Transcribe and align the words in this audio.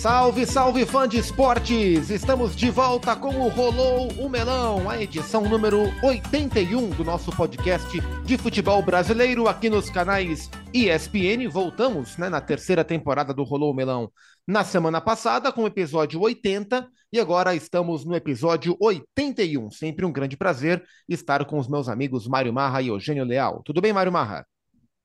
Salve, 0.00 0.46
salve 0.46 0.86
fã 0.86 1.06
de 1.06 1.18
esportes! 1.18 2.08
Estamos 2.08 2.56
de 2.56 2.70
volta 2.70 3.14
com 3.14 3.38
o 3.38 3.48
Rolou 3.48 4.10
o 4.12 4.30
Melão, 4.30 4.88
a 4.88 4.98
edição 4.98 5.46
número 5.46 5.82
81 6.02 6.88
do 6.88 7.04
nosso 7.04 7.30
podcast 7.30 8.00
de 8.24 8.38
futebol 8.38 8.80
brasileiro 8.80 9.46
aqui 9.46 9.68
nos 9.68 9.90
canais 9.90 10.48
ESPN. 10.72 11.46
Voltamos 11.50 12.16
né, 12.16 12.30
na 12.30 12.40
terceira 12.40 12.82
temporada 12.82 13.34
do 13.34 13.44
Rolou 13.44 13.72
o 13.72 13.76
Melão 13.76 14.10
na 14.48 14.64
semana 14.64 15.02
passada 15.02 15.52
com 15.52 15.64
o 15.64 15.66
episódio 15.66 16.18
80 16.18 16.88
e 17.12 17.20
agora 17.20 17.54
estamos 17.54 18.02
no 18.02 18.16
episódio 18.16 18.78
81. 18.80 19.70
Sempre 19.70 20.06
um 20.06 20.12
grande 20.12 20.34
prazer 20.34 20.82
estar 21.06 21.44
com 21.44 21.58
os 21.58 21.68
meus 21.68 21.90
amigos 21.90 22.26
Mário 22.26 22.54
Marra 22.54 22.80
e 22.80 22.88
Eugênio 22.88 23.26
Leal. 23.26 23.60
Tudo 23.62 23.82
bem, 23.82 23.92
Mário 23.92 24.10
Marra? 24.10 24.46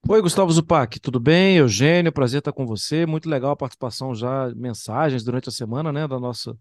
Oi, 0.08 0.22
Gustavo 0.22 0.52
Zupac, 0.52 1.00
tudo 1.00 1.20
bem? 1.20 1.58
Eugênio, 1.58 2.12
prazer 2.12 2.38
estar 2.38 2.54
com 2.54 2.64
você. 2.64 3.08
Muito 3.08 3.28
legal 3.28 3.50
a 3.52 3.56
participação 3.56 4.14
já, 4.14 4.54
mensagens 4.56 5.24
durante 5.24 5.50
a 5.50 5.52
semana, 5.52 5.92
né, 5.92 6.08
do 6.08 6.20
nosso, 6.20 6.56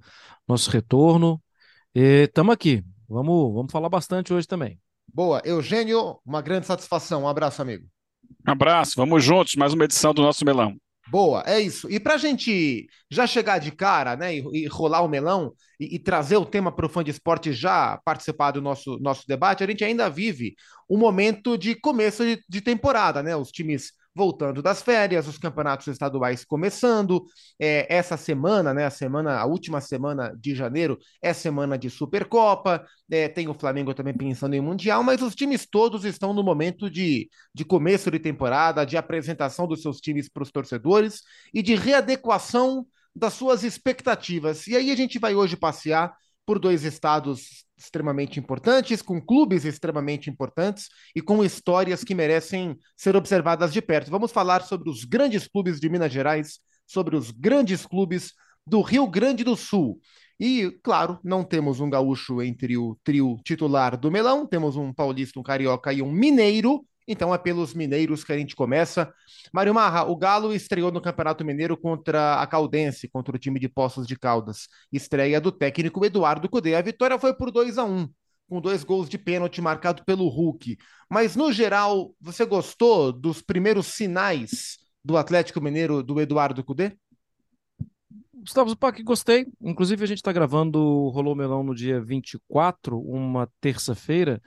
nosso 0.49 0.71
retorno. 0.71 1.39
Estamos 1.95 2.55
aqui. 2.55 2.83
Vamos, 3.07 3.53
vamos 3.53 3.71
falar 3.71 3.91
bastante 3.91 4.33
hoje 4.33 4.49
também. 4.49 4.81
Boa. 5.13 5.43
Eugênio, 5.45 6.19
uma 6.25 6.41
grande 6.41 6.67
satisfação. 6.67 7.25
Um 7.25 7.29
abraço, 7.29 7.61
amigo. 7.61 7.87
Um 8.49 8.53
abraço, 8.53 8.95
vamos 8.97 9.23
juntos, 9.23 9.57
mais 9.57 9.75
uma 9.75 9.85
edição 9.85 10.15
do 10.15 10.23
nosso 10.23 10.43
Melão. 10.43 10.75
Boa, 11.07 11.43
é 11.47 11.61
isso. 11.61 11.89
E 11.91 12.01
para 12.01 12.15
a 12.15 12.19
gente 12.19 12.87
já 13.11 13.27
chegar 13.27 13.59
de 13.59 13.71
cara, 13.71 14.17
né, 14.17 14.37
e, 14.37 14.65
e 14.65 14.67
rolar 14.67 15.03
o 15.03 15.09
melão 15.09 15.53
e, 15.79 15.97
e 15.97 15.99
trazer 15.99 16.37
o 16.37 16.47
tema 16.47 16.73
para 16.73 16.87
o 16.87 16.89
fã 16.89 17.05
de 17.05 17.11
esporte 17.11 17.53
já 17.53 17.99
participar 18.05 18.53
do 18.53 18.63
nosso, 18.63 18.99
nosso 19.01 19.27
debate, 19.29 19.63
a 19.63 19.67
gente 19.67 19.85
ainda 19.85 20.09
vive 20.09 20.55
um 20.89 20.97
momento 20.97 21.59
de 21.59 21.75
começo 21.75 22.25
de, 22.25 22.43
de 22.49 22.61
temporada, 22.61 23.23
né? 23.23 23.37
Os 23.37 23.51
times 23.51 23.93
voltando 24.15 24.63
das 24.63 24.81
férias, 24.81 25.27
os 25.27 25.39
campeonatos 25.39 25.87
estaduais 25.89 26.45
começando. 26.45 27.25
É, 27.59 27.87
essa 27.93 28.17
semana, 28.17 28.73
né, 28.73 28.85
a 28.85 28.91
semana, 28.91 29.39
a 29.39 29.45
última 29.45 29.81
semana 29.81 30.35
de 30.39 30.55
janeiro 30.55 30.99
é 31.21 31.33
semana 31.33 31.77
de 31.77 31.91
Supercopa. 31.91 32.85
É, 33.11 33.29
tem 33.29 33.49
o 33.49 33.55
Flamengo 33.55 33.93
também 33.93 34.15
pensando 34.15 34.55
em 34.55 34.61
Mundial, 34.61 35.03
mas 35.03 35.21
os 35.21 35.35
times 35.35 35.67
todos 35.67 36.05
estão 36.05 36.33
no 36.33 36.43
momento 36.43 36.89
de, 36.89 37.29
de 37.53 37.65
começo 37.65 38.11
de 38.11 38.19
temporada, 38.19 38.85
de 38.85 38.97
apresentação 38.97 39.67
dos 39.67 39.83
seus 39.83 40.01
times 40.01 40.29
para 40.29 40.43
os 40.43 40.51
torcedores 40.53 41.23
e 41.53 41.63
de 41.63 41.75
readequação 41.75 42.87
das 43.15 43.35
suas 43.35 43.63
expectativas. 43.63 44.67
E 44.67 44.77
aí 44.77 44.91
a 44.91 44.97
gente 44.97 45.19
vai 45.19 45.35
hoje 45.35 45.57
passear 45.57 46.15
por 46.47 46.59
dois 46.59 46.85
estados 46.85 47.65
extremamente 47.77 48.39
importantes, 48.39 49.03
com 49.03 49.21
clubes 49.21 49.65
extremamente 49.65 50.31
importantes 50.31 50.89
e 51.15 51.21
com 51.21 51.45
histórias 51.45 52.05
que 52.05 52.15
merecem 52.15 52.79
ser 52.97 53.17
observadas 53.17 53.73
de 53.73 53.83
perto. 53.83 54.11
Vamos 54.11 54.33
falar 54.33 54.63
sobre 54.63 54.89
os 54.91 55.05
grandes 55.05 55.49
clubes 55.49 55.81
de 55.81 55.89
Minas 55.89 56.13
Gerais, 56.13 56.61
sobre 56.87 57.17
os 57.17 57.31
grandes 57.31 57.85
clubes 57.87 58.33
do 58.67 58.81
Rio 58.81 59.07
Grande 59.07 59.45
do 59.45 59.57
Sul. 59.57 60.01
E, 60.39 60.71
claro, 60.83 61.19
não 61.23 61.45
temos 61.45 61.81
um 61.81 61.89
gaúcho 61.89 62.43
entre 62.43 62.77
o 62.77 62.99
trio 63.05 63.37
titular 63.45 63.97
do 63.97 64.11
Melão, 64.11 64.47
temos 64.47 64.77
um 64.77 64.93
paulista, 64.93 65.39
um 65.39 65.43
carioca 65.43 65.93
e 65.93 66.03
um 66.03 66.11
mineiro, 66.11 66.85
então 67.07 67.35
é 67.35 67.39
pelos 67.39 67.75
mineiros 67.75 68.25
que 68.25 68.33
a 68.33 68.39
gente 68.39 68.57
começa. 68.57 69.13
Mário 69.53 69.75
Marra, 69.75 70.05
o 70.05 70.17
Galo 70.17 70.53
estreou 70.53 70.91
no 70.91 71.01
Campeonato 71.01 71.45
Mineiro 71.45 71.77
contra 71.77 72.41
a 72.41 72.47
Caldense, 72.47 73.09
contra 73.09 73.35
o 73.35 73.39
time 73.39 73.61
de 73.61 73.69
Poços 73.69 74.07
de 74.07 74.17
Caldas. 74.19 74.69
Estreia 74.93 75.41
do 75.41 75.53
técnico 75.53 76.05
Eduardo 76.05 76.49
Cudê. 76.49 76.75
A 76.75 76.83
vitória 76.83 77.19
foi 77.19 77.35
por 77.35 77.51
2 77.51 77.79
a 77.79 77.85
1 77.85 78.09
com 78.49 78.61
dois 78.61 78.85
gols 78.85 79.09
de 79.09 79.19
pênalti 79.19 79.61
marcado 79.61 80.05
pelo 80.05 80.29
Hulk. 80.29 80.77
Mas, 81.11 81.35
no 81.35 81.53
geral, 81.53 82.15
você 82.21 82.45
gostou 82.45 83.13
dos 83.13 83.41
primeiros 83.41 83.87
sinais 83.87 84.79
do 85.05 85.17
Atlético 85.17 85.61
Mineiro 85.61 86.03
do 86.03 86.21
Eduardo 86.21 86.63
Cudê? 86.63 86.97
Gustavo 88.33 88.69
Zupac, 88.69 89.03
gostei. 89.03 89.47
Inclusive, 89.61 90.05
a 90.05 90.07
gente 90.07 90.19
está 90.19 90.31
gravando 90.31 90.79
o 90.79 91.09
Rolou 91.09 91.35
Melão 91.35 91.63
no 91.63 91.75
dia 91.75 91.99
24, 92.01 93.01
uma 93.01 93.49
terça-feira. 93.61 94.43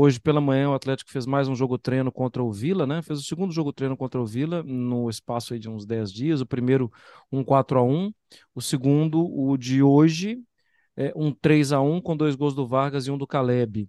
Hoje 0.00 0.20
pela 0.20 0.40
manhã 0.40 0.70
o 0.70 0.74
Atlético 0.74 1.10
fez 1.10 1.26
mais 1.26 1.48
um 1.48 1.56
jogo 1.56 1.76
treino 1.76 2.12
contra 2.12 2.40
o 2.40 2.52
Vila, 2.52 2.86
né? 2.86 3.02
Fez 3.02 3.18
o 3.18 3.24
segundo 3.24 3.52
jogo 3.52 3.72
treino 3.72 3.96
contra 3.96 4.20
o 4.20 4.24
Vila 4.24 4.62
no 4.62 5.10
espaço 5.10 5.54
aí 5.54 5.58
de 5.58 5.68
uns 5.68 5.84
10 5.84 6.12
dias. 6.12 6.40
O 6.40 6.46
primeiro 6.46 6.88
um 7.32 7.42
4 7.42 7.80
a 7.80 7.82
1, 7.82 8.12
o 8.54 8.62
segundo 8.62 9.26
o 9.28 9.56
de 9.56 9.82
hoje 9.82 10.40
é 10.96 11.12
um 11.16 11.32
3 11.32 11.72
a 11.72 11.80
1 11.80 12.00
com 12.00 12.16
dois 12.16 12.36
gols 12.36 12.54
do 12.54 12.64
Vargas 12.64 13.08
e 13.08 13.10
um 13.10 13.18
do 13.18 13.26
Caleb. 13.26 13.88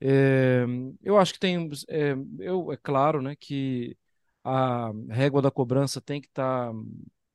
É, 0.00 0.64
eu 1.02 1.18
acho 1.18 1.34
que 1.34 1.38
tem, 1.38 1.68
é, 1.90 2.14
eu 2.38 2.72
é 2.72 2.78
claro, 2.78 3.20
né, 3.20 3.36
que 3.38 3.94
a 4.42 4.90
régua 5.10 5.42
da 5.42 5.50
cobrança 5.50 6.00
tem 6.00 6.22
que 6.22 6.28
estar 6.28 6.72
tá 6.72 6.78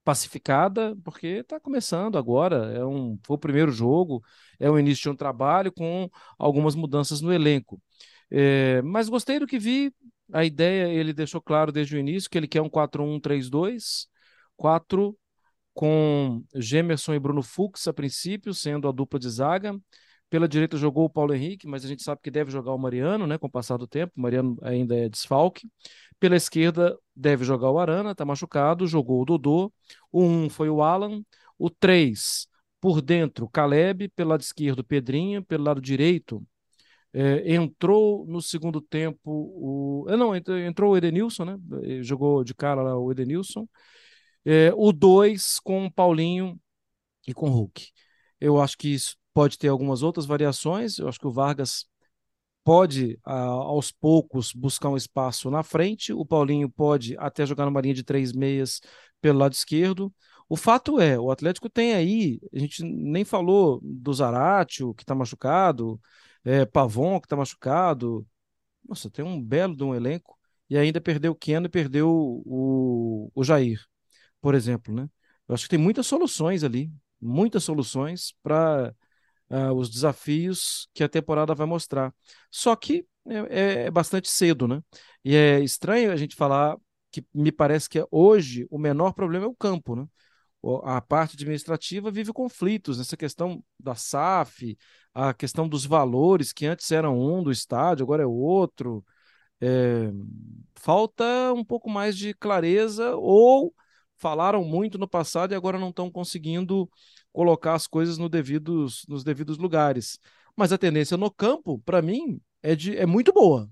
pacificada, 0.03 0.95
porque 1.03 1.27
está 1.27 1.59
começando 1.59 2.17
agora, 2.17 2.71
é 2.73 2.85
um, 2.85 3.19
foi 3.23 3.35
o 3.35 3.39
primeiro 3.39 3.71
jogo, 3.71 4.23
é 4.59 4.69
o 4.69 4.79
início 4.79 5.03
de 5.03 5.09
um 5.09 5.15
trabalho 5.15 5.71
com 5.71 6.09
algumas 6.37 6.75
mudanças 6.75 7.21
no 7.21 7.33
elenco. 7.33 7.81
É, 8.31 8.81
mas 8.81 9.09
gostei 9.09 9.39
do 9.39 9.47
que 9.47 9.59
vi, 9.59 9.93
a 10.33 10.43
ideia 10.43 10.87
ele 10.87 11.13
deixou 11.13 11.41
claro 11.41 11.71
desde 11.71 11.95
o 11.95 11.99
início 11.99 12.29
que 12.29 12.37
ele 12.37 12.47
quer 12.47 12.61
um 12.61 12.69
4-1-3-2, 12.69 14.07
4 14.57 15.17
com 15.73 16.43
Gemerson 16.55 17.13
e 17.13 17.19
Bruno 17.19 17.43
Fux 17.43 17.87
a 17.87 17.93
princípio, 17.93 18.53
sendo 18.53 18.87
a 18.87 18.91
dupla 18.91 19.19
de 19.19 19.29
zaga. 19.29 19.77
Pela 20.29 20.47
direita 20.47 20.77
jogou 20.77 21.05
o 21.05 21.09
Paulo 21.09 21.33
Henrique, 21.33 21.67
mas 21.67 21.85
a 21.85 21.87
gente 21.87 22.01
sabe 22.01 22.21
que 22.23 22.31
deve 22.31 22.49
jogar 22.49 22.73
o 22.73 22.77
Mariano, 22.77 23.27
né, 23.27 23.37
com 23.37 23.47
o 23.47 23.49
passar 23.49 23.77
do 23.77 23.87
tempo. 23.87 24.13
O 24.17 24.21
Mariano 24.21 24.57
ainda 24.61 24.95
é 24.95 25.07
desfalque. 25.07 25.69
Pela 26.19 26.35
esquerda 26.35 26.97
deve 27.15 27.43
jogar 27.45 27.69
o 27.69 27.77
Arana, 27.79 28.11
está 28.11 28.25
machucado, 28.25 28.87
jogou 28.87 29.21
o 29.21 29.25
Dodô. 29.25 29.71
O 30.11 30.23
1 30.23 30.45
um 30.45 30.49
foi 30.49 30.69
o 30.69 30.81
Alan. 30.81 31.21
O 31.57 31.69
3, 31.69 32.47
por 32.81 33.01
dentro, 33.01 33.47
Caleb. 33.49 34.09
Pelo 34.15 34.31
lado 34.31 34.41
esquerdo, 34.41 34.83
Pedrinho. 34.83 35.43
Pelo 35.43 35.63
lado 35.65 35.81
direito, 35.81 36.41
é, 37.17 37.53
entrou 37.55 38.25
no 38.27 38.41
segundo 38.41 38.81
tempo 38.81 39.21
o. 39.25 40.05
É, 40.09 40.17
não, 40.17 40.35
entrou 40.35 40.91
o 40.91 40.97
Edenilson, 40.97 41.45
né? 41.45 41.57
Jogou 42.03 42.43
de 42.43 42.53
cara 42.53 42.81
lá 42.81 42.97
o 42.99 43.09
Edenilson. 43.09 43.65
É, 44.43 44.73
o 44.75 44.91
2 44.91 45.59
com 45.61 45.85
o 45.85 45.91
Paulinho 45.91 46.59
e 47.25 47.33
com 47.33 47.47
o 47.47 47.53
Hulk. 47.53 47.87
Eu 48.39 48.59
acho 48.61 48.77
que 48.77 48.93
isso 48.93 49.15
pode 49.33 49.57
ter 49.57 49.69
algumas 49.69 50.03
outras 50.03 50.25
variações. 50.25 50.97
Eu 50.97 51.07
acho 51.07 51.17
que 51.17 51.25
o 51.27 51.31
Vargas 51.31 51.85
pode, 52.65 53.17
aos 53.23 53.93
poucos, 53.93 54.51
buscar 54.51 54.89
um 54.89 54.97
espaço 54.97 55.49
na 55.49 55.63
frente. 55.63 56.11
O 56.11 56.25
Paulinho 56.25 56.69
pode 56.69 57.15
até 57.17 57.45
jogar 57.45 57.65
numa 57.65 57.79
linha 57.79 57.93
de 57.93 58.03
três 58.03 58.33
meias 58.33 58.81
pelo 59.21 59.39
lado 59.39 59.53
esquerdo. 59.53 60.13
O 60.49 60.57
fato 60.57 60.99
é, 60.99 61.17
o 61.17 61.31
Atlético 61.31 61.69
tem 61.69 61.93
aí, 61.93 62.39
a 62.53 62.59
gente 62.59 62.83
nem 62.83 63.23
falou 63.23 63.79
do 63.81 64.13
Zaratio, 64.13 64.93
que 64.93 65.03
está 65.03 65.15
machucado, 65.15 65.99
é, 66.45 66.65
Pavon, 66.65 67.19
que 67.19 67.25
está 67.25 67.35
machucado. 67.35 68.25
Nossa, 68.87 69.09
tem 69.09 69.25
um 69.25 69.41
belo 69.41 69.75
de 69.75 69.83
um 69.83 69.95
elenco. 69.95 70.37
E 70.69 70.77
ainda 70.77 71.01
perdeu 71.01 71.33
o 71.33 71.35
Keno 71.35 71.67
e 71.67 71.69
perdeu 71.69 72.09
o, 72.09 73.31
o 73.35 73.43
Jair, 73.43 73.79
por 74.41 74.55
exemplo, 74.55 74.93
né? 74.93 75.09
Eu 75.47 75.55
acho 75.55 75.65
que 75.65 75.69
tem 75.69 75.79
muitas 75.79 76.07
soluções 76.07 76.63
ali, 76.63 76.91
muitas 77.21 77.63
soluções 77.63 78.33
para 78.41 78.93
uh, 79.49 79.73
os 79.73 79.89
desafios 79.89 80.87
que 80.93 81.03
a 81.03 81.09
temporada 81.09 81.53
vai 81.53 81.67
mostrar. 81.67 82.13
Só 82.49 82.75
que 82.75 83.05
é, 83.27 83.83
é, 83.83 83.85
é, 83.85 83.91
bastante 83.91 84.29
cedo, 84.29 84.67
né? 84.67 84.81
E 85.23 85.35
é 85.35 85.59
estranho 85.59 86.11
a 86.11 86.15
gente 86.15 86.35
falar 86.35 86.77
que 87.11 87.25
me 87.33 87.51
parece 87.51 87.89
que 87.89 88.05
hoje 88.11 88.67
o 88.69 88.77
menor 88.77 89.13
problema 89.13 89.45
é 89.45 89.49
o 89.49 89.55
campo, 89.55 89.95
né? 89.95 90.05
A 90.83 90.99
parte 91.01 91.35
administrativa 91.35 92.09
vive 92.09 92.33
conflitos 92.33 92.97
nessa 92.97 93.15
questão 93.15 93.63
da 93.79 93.95
SAF, 93.95 94.77
a 95.13 95.33
questão 95.33 95.67
dos 95.67 95.85
valores, 95.85 96.51
que 96.51 96.65
antes 96.65 96.91
eram 96.91 97.19
um 97.19 97.43
do 97.43 97.51
estádio, 97.51 98.03
agora 98.03 98.23
é 98.23 98.25
outro. 98.25 99.03
É... 99.61 100.11
falta 100.75 101.23
um 101.53 101.63
pouco 101.63 101.89
mais 101.89 102.17
de 102.17 102.33
clareza, 102.33 103.15
ou 103.15 103.73
falaram 104.17 104.63
muito 104.63 104.97
no 104.97 105.07
passado 105.07 105.53
e 105.53 105.55
agora 105.55 105.79
não 105.79 105.89
estão 105.89 106.09
conseguindo 106.09 106.89
colocar 107.31 107.73
as 107.73 107.87
coisas 107.87 108.17
no 108.17 108.29
devidos, 108.29 109.05
nos 109.07 109.23
devidos 109.23 109.57
lugares. 109.57 110.19
Mas 110.55 110.71
a 110.71 110.77
tendência 110.77 111.17
no 111.17 111.29
campo, 111.29 111.79
para 111.79 112.01
mim, 112.01 112.41
é, 112.63 112.75
de, 112.75 112.97
é 112.97 113.05
muito 113.05 113.33
boa. 113.33 113.69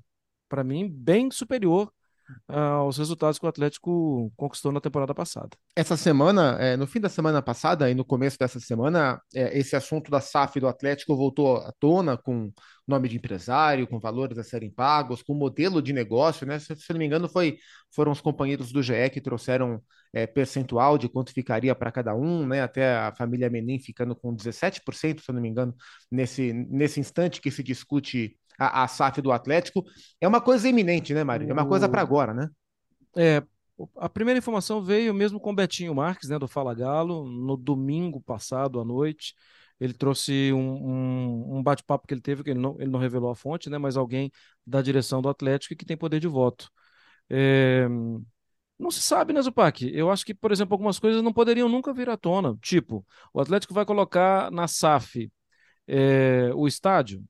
Para 0.49 0.63
mim, 0.63 0.89
bem 0.89 1.31
superior 1.31 1.91
aos 2.47 2.97
resultados 2.97 3.39
que 3.39 3.45
o 3.45 3.49
Atlético 3.49 4.31
conquistou 4.35 4.71
na 4.71 4.81
temporada 4.81 5.13
passada. 5.13 5.49
Essa 5.75 5.97
semana, 5.97 6.57
é, 6.59 6.77
no 6.77 6.87
fim 6.87 6.99
da 6.99 7.09
semana 7.09 7.41
passada 7.41 7.89
e 7.89 7.93
no 7.93 8.05
começo 8.05 8.37
dessa 8.37 8.59
semana, 8.59 9.21
é, 9.33 9.57
esse 9.57 9.75
assunto 9.75 10.11
da 10.11 10.21
SAF 10.21 10.59
do 10.59 10.67
Atlético 10.67 11.15
voltou 11.15 11.57
à 11.57 11.71
tona 11.79 12.17
com 12.17 12.51
nome 12.87 13.07
de 13.07 13.15
empresário, 13.15 13.87
com 13.87 13.99
valores 13.99 14.37
a 14.37 14.43
serem 14.43 14.69
pagos, 14.69 15.23
com 15.23 15.33
modelo 15.33 15.81
de 15.81 15.93
negócio, 15.93 16.45
né? 16.45 16.59
Se, 16.59 16.75
se 16.75 16.91
não 16.91 16.99
me 16.99 17.05
engano, 17.05 17.29
foi, 17.29 17.57
foram 17.93 18.11
os 18.11 18.21
companheiros 18.21 18.71
do 18.71 18.83
GE 18.83 19.09
que 19.11 19.21
trouxeram 19.21 19.81
é, 20.13 20.27
percentual 20.27 20.97
de 20.97 21.07
quanto 21.09 21.33
ficaria 21.33 21.73
para 21.73 21.91
cada 21.91 22.13
um, 22.13 22.45
né? 22.45 22.61
Até 22.61 22.95
a 22.95 23.13
família 23.15 23.49
Menin 23.49 23.79
ficando 23.79 24.15
com 24.15 24.35
17%, 24.35 25.21
se 25.21 25.31
não 25.31 25.41
me 25.41 25.49
engano, 25.49 25.73
nesse, 26.11 26.53
nesse 26.53 26.99
instante 26.99 27.41
que 27.41 27.49
se 27.49 27.63
discute 27.63 28.37
a, 28.59 28.83
a 28.83 28.87
SAF 28.87 29.21
do 29.21 29.31
Atlético. 29.31 29.83
É 30.19 30.27
uma 30.27 30.41
coisa 30.41 30.67
iminente, 30.67 31.13
né, 31.13 31.23
Mário? 31.23 31.49
É 31.49 31.53
uma 31.53 31.67
coisa 31.67 31.89
para 31.89 32.01
agora, 32.01 32.33
né? 32.33 32.49
É, 33.15 33.43
A 33.97 34.07
primeira 34.09 34.37
informação 34.37 34.83
veio 34.83 35.13
mesmo 35.13 35.39
com 35.39 35.51
o 35.51 35.55
Betinho 35.55 35.95
Marques, 35.95 36.29
né, 36.29 36.37
do 36.39 36.47
Fala 36.47 36.73
Galo, 36.73 37.25
no 37.27 37.57
domingo 37.57 38.21
passado 38.21 38.79
à 38.79 38.85
noite. 38.85 39.33
Ele 39.79 39.93
trouxe 39.93 40.53
um, 40.53 40.57
um, 40.57 41.57
um 41.57 41.63
bate-papo 41.63 42.07
que 42.07 42.13
ele 42.13 42.21
teve, 42.21 42.43
que 42.43 42.51
ele 42.51 42.59
não, 42.59 42.75
ele 42.79 42.91
não 42.91 42.99
revelou 42.99 43.31
a 43.31 43.35
fonte, 43.35 43.69
né, 43.69 43.77
mas 43.77 43.97
alguém 43.97 44.31
da 44.65 44.81
direção 44.81 45.21
do 45.21 45.29
Atlético 45.29 45.75
que 45.75 45.85
tem 45.85 45.97
poder 45.97 46.19
de 46.19 46.27
voto. 46.27 46.69
É... 47.29 47.87
Não 48.79 48.91
se 48.91 49.01
sabe, 49.01 49.33
né, 49.33 49.41
Zupac? 49.41 49.81
Eu 49.93 50.11
acho 50.11 50.25
que, 50.25 50.33
por 50.33 50.51
exemplo, 50.51 50.73
algumas 50.73 50.99
coisas 50.99 51.21
não 51.23 51.33
poderiam 51.33 51.69
nunca 51.69 51.93
vir 51.93 52.09
à 52.09 52.17
tona. 52.17 52.57
Tipo, 52.61 53.05
o 53.33 53.39
Atlético 53.41 53.73
vai 53.73 53.85
colocar 53.85 54.51
na 54.51 54.67
SAF 54.67 55.31
é, 55.87 56.51
o 56.55 56.67
estádio. 56.67 57.23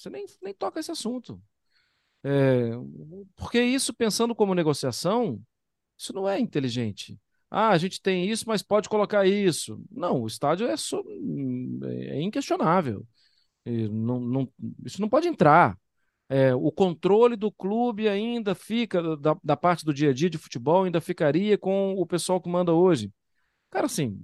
Você 0.00 0.08
nem, 0.08 0.24
nem 0.42 0.54
toca 0.54 0.80
esse 0.80 0.90
assunto. 0.90 1.40
É, 2.24 2.70
porque 3.36 3.60
isso, 3.60 3.92
pensando 3.92 4.34
como 4.34 4.54
negociação, 4.54 5.40
isso 5.96 6.14
não 6.14 6.26
é 6.26 6.40
inteligente. 6.40 7.20
Ah, 7.50 7.70
a 7.70 7.78
gente 7.78 8.00
tem 8.00 8.28
isso, 8.30 8.44
mas 8.46 8.62
pode 8.62 8.88
colocar 8.88 9.26
isso. 9.26 9.82
Não, 9.90 10.22
o 10.22 10.26
estádio 10.26 10.66
é, 10.66 10.76
so, 10.76 11.04
é 11.84 12.22
inquestionável. 12.22 13.06
Não, 13.66 14.18
não, 14.18 14.52
isso 14.84 15.00
não 15.00 15.08
pode 15.08 15.28
entrar. 15.28 15.78
É, 16.28 16.54
o 16.54 16.72
controle 16.72 17.36
do 17.36 17.50
clube 17.52 18.08
ainda 18.08 18.54
fica, 18.54 19.16
da, 19.18 19.36
da, 19.42 19.56
parte 19.56 19.84
do 19.84 19.92
dia 19.92 20.10
a 20.10 20.12
dia 20.14 20.30
de 20.30 20.38
futebol, 20.38 20.84
ainda 20.84 21.00
ficaria 21.00 21.58
com 21.58 21.92
o 21.94 22.06
pessoal 22.06 22.40
que 22.40 22.48
manda 22.48 22.72
hoje. 22.72 23.12
Cara, 23.70 23.86
assim, 23.86 24.18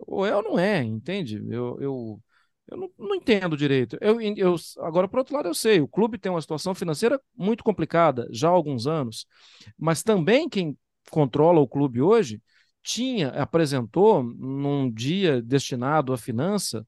ou 0.00 0.24
é 0.24 0.34
ou 0.34 0.42
não 0.42 0.58
é, 0.58 0.82
entende? 0.82 1.44
Eu, 1.50 1.78
eu, 1.80 2.22
eu 2.70 2.76
não, 2.76 2.90
não 2.98 3.14
entendo 3.14 3.56
direito. 3.56 3.98
Eu, 4.00 4.20
eu, 4.20 4.56
agora, 4.78 5.08
por 5.08 5.18
outro 5.18 5.34
lado, 5.34 5.48
eu 5.48 5.54
sei, 5.54 5.80
o 5.80 5.88
clube 5.88 6.18
tem 6.18 6.30
uma 6.30 6.40
situação 6.40 6.74
financeira 6.74 7.20
muito 7.36 7.64
complicada 7.64 8.28
já 8.30 8.48
há 8.48 8.52
alguns 8.52 8.86
anos, 8.86 9.26
mas 9.78 10.02
também 10.02 10.48
quem 10.48 10.76
controla 11.10 11.60
o 11.60 11.68
clube 11.68 12.00
hoje 12.00 12.40
tinha, 12.82 13.28
apresentou 13.30 14.22
num 14.22 14.90
dia 14.90 15.42
destinado 15.42 16.12
à 16.12 16.18
finança, 16.18 16.86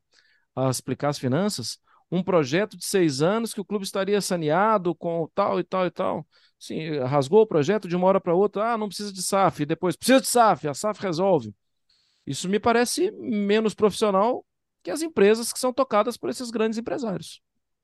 a 0.54 0.70
explicar 0.70 1.08
as 1.10 1.18
finanças, 1.18 1.78
um 2.10 2.22
projeto 2.22 2.76
de 2.76 2.84
seis 2.84 3.22
anos 3.22 3.54
que 3.54 3.60
o 3.60 3.64
clube 3.64 3.84
estaria 3.84 4.20
saneado 4.20 4.94
com 4.94 5.28
tal 5.34 5.58
e 5.58 5.64
tal 5.64 5.86
e 5.86 5.90
tal. 5.90 6.26
Sim, 6.58 6.98
rasgou 7.00 7.42
o 7.42 7.46
projeto 7.46 7.88
de 7.88 7.96
uma 7.96 8.06
hora 8.06 8.20
para 8.20 8.34
outra, 8.34 8.72
ah, 8.72 8.78
não 8.78 8.86
precisa 8.88 9.12
de 9.12 9.22
SAF, 9.22 9.64
depois 9.66 9.96
precisa 9.96 10.20
de 10.20 10.28
SAF, 10.28 10.68
a 10.68 10.74
SAF 10.74 11.02
resolve. 11.02 11.54
Isso 12.26 12.48
me 12.48 12.60
parece 12.60 13.10
menos 13.12 13.74
profissional 13.74 14.44
que 14.82 14.90
as 14.90 15.02
empresas 15.02 15.52
que 15.52 15.58
são 15.58 15.72
tocadas 15.72 16.16
por 16.16 16.30
esses 16.30 16.50
grandes 16.50 16.78
empresários. 16.78 17.40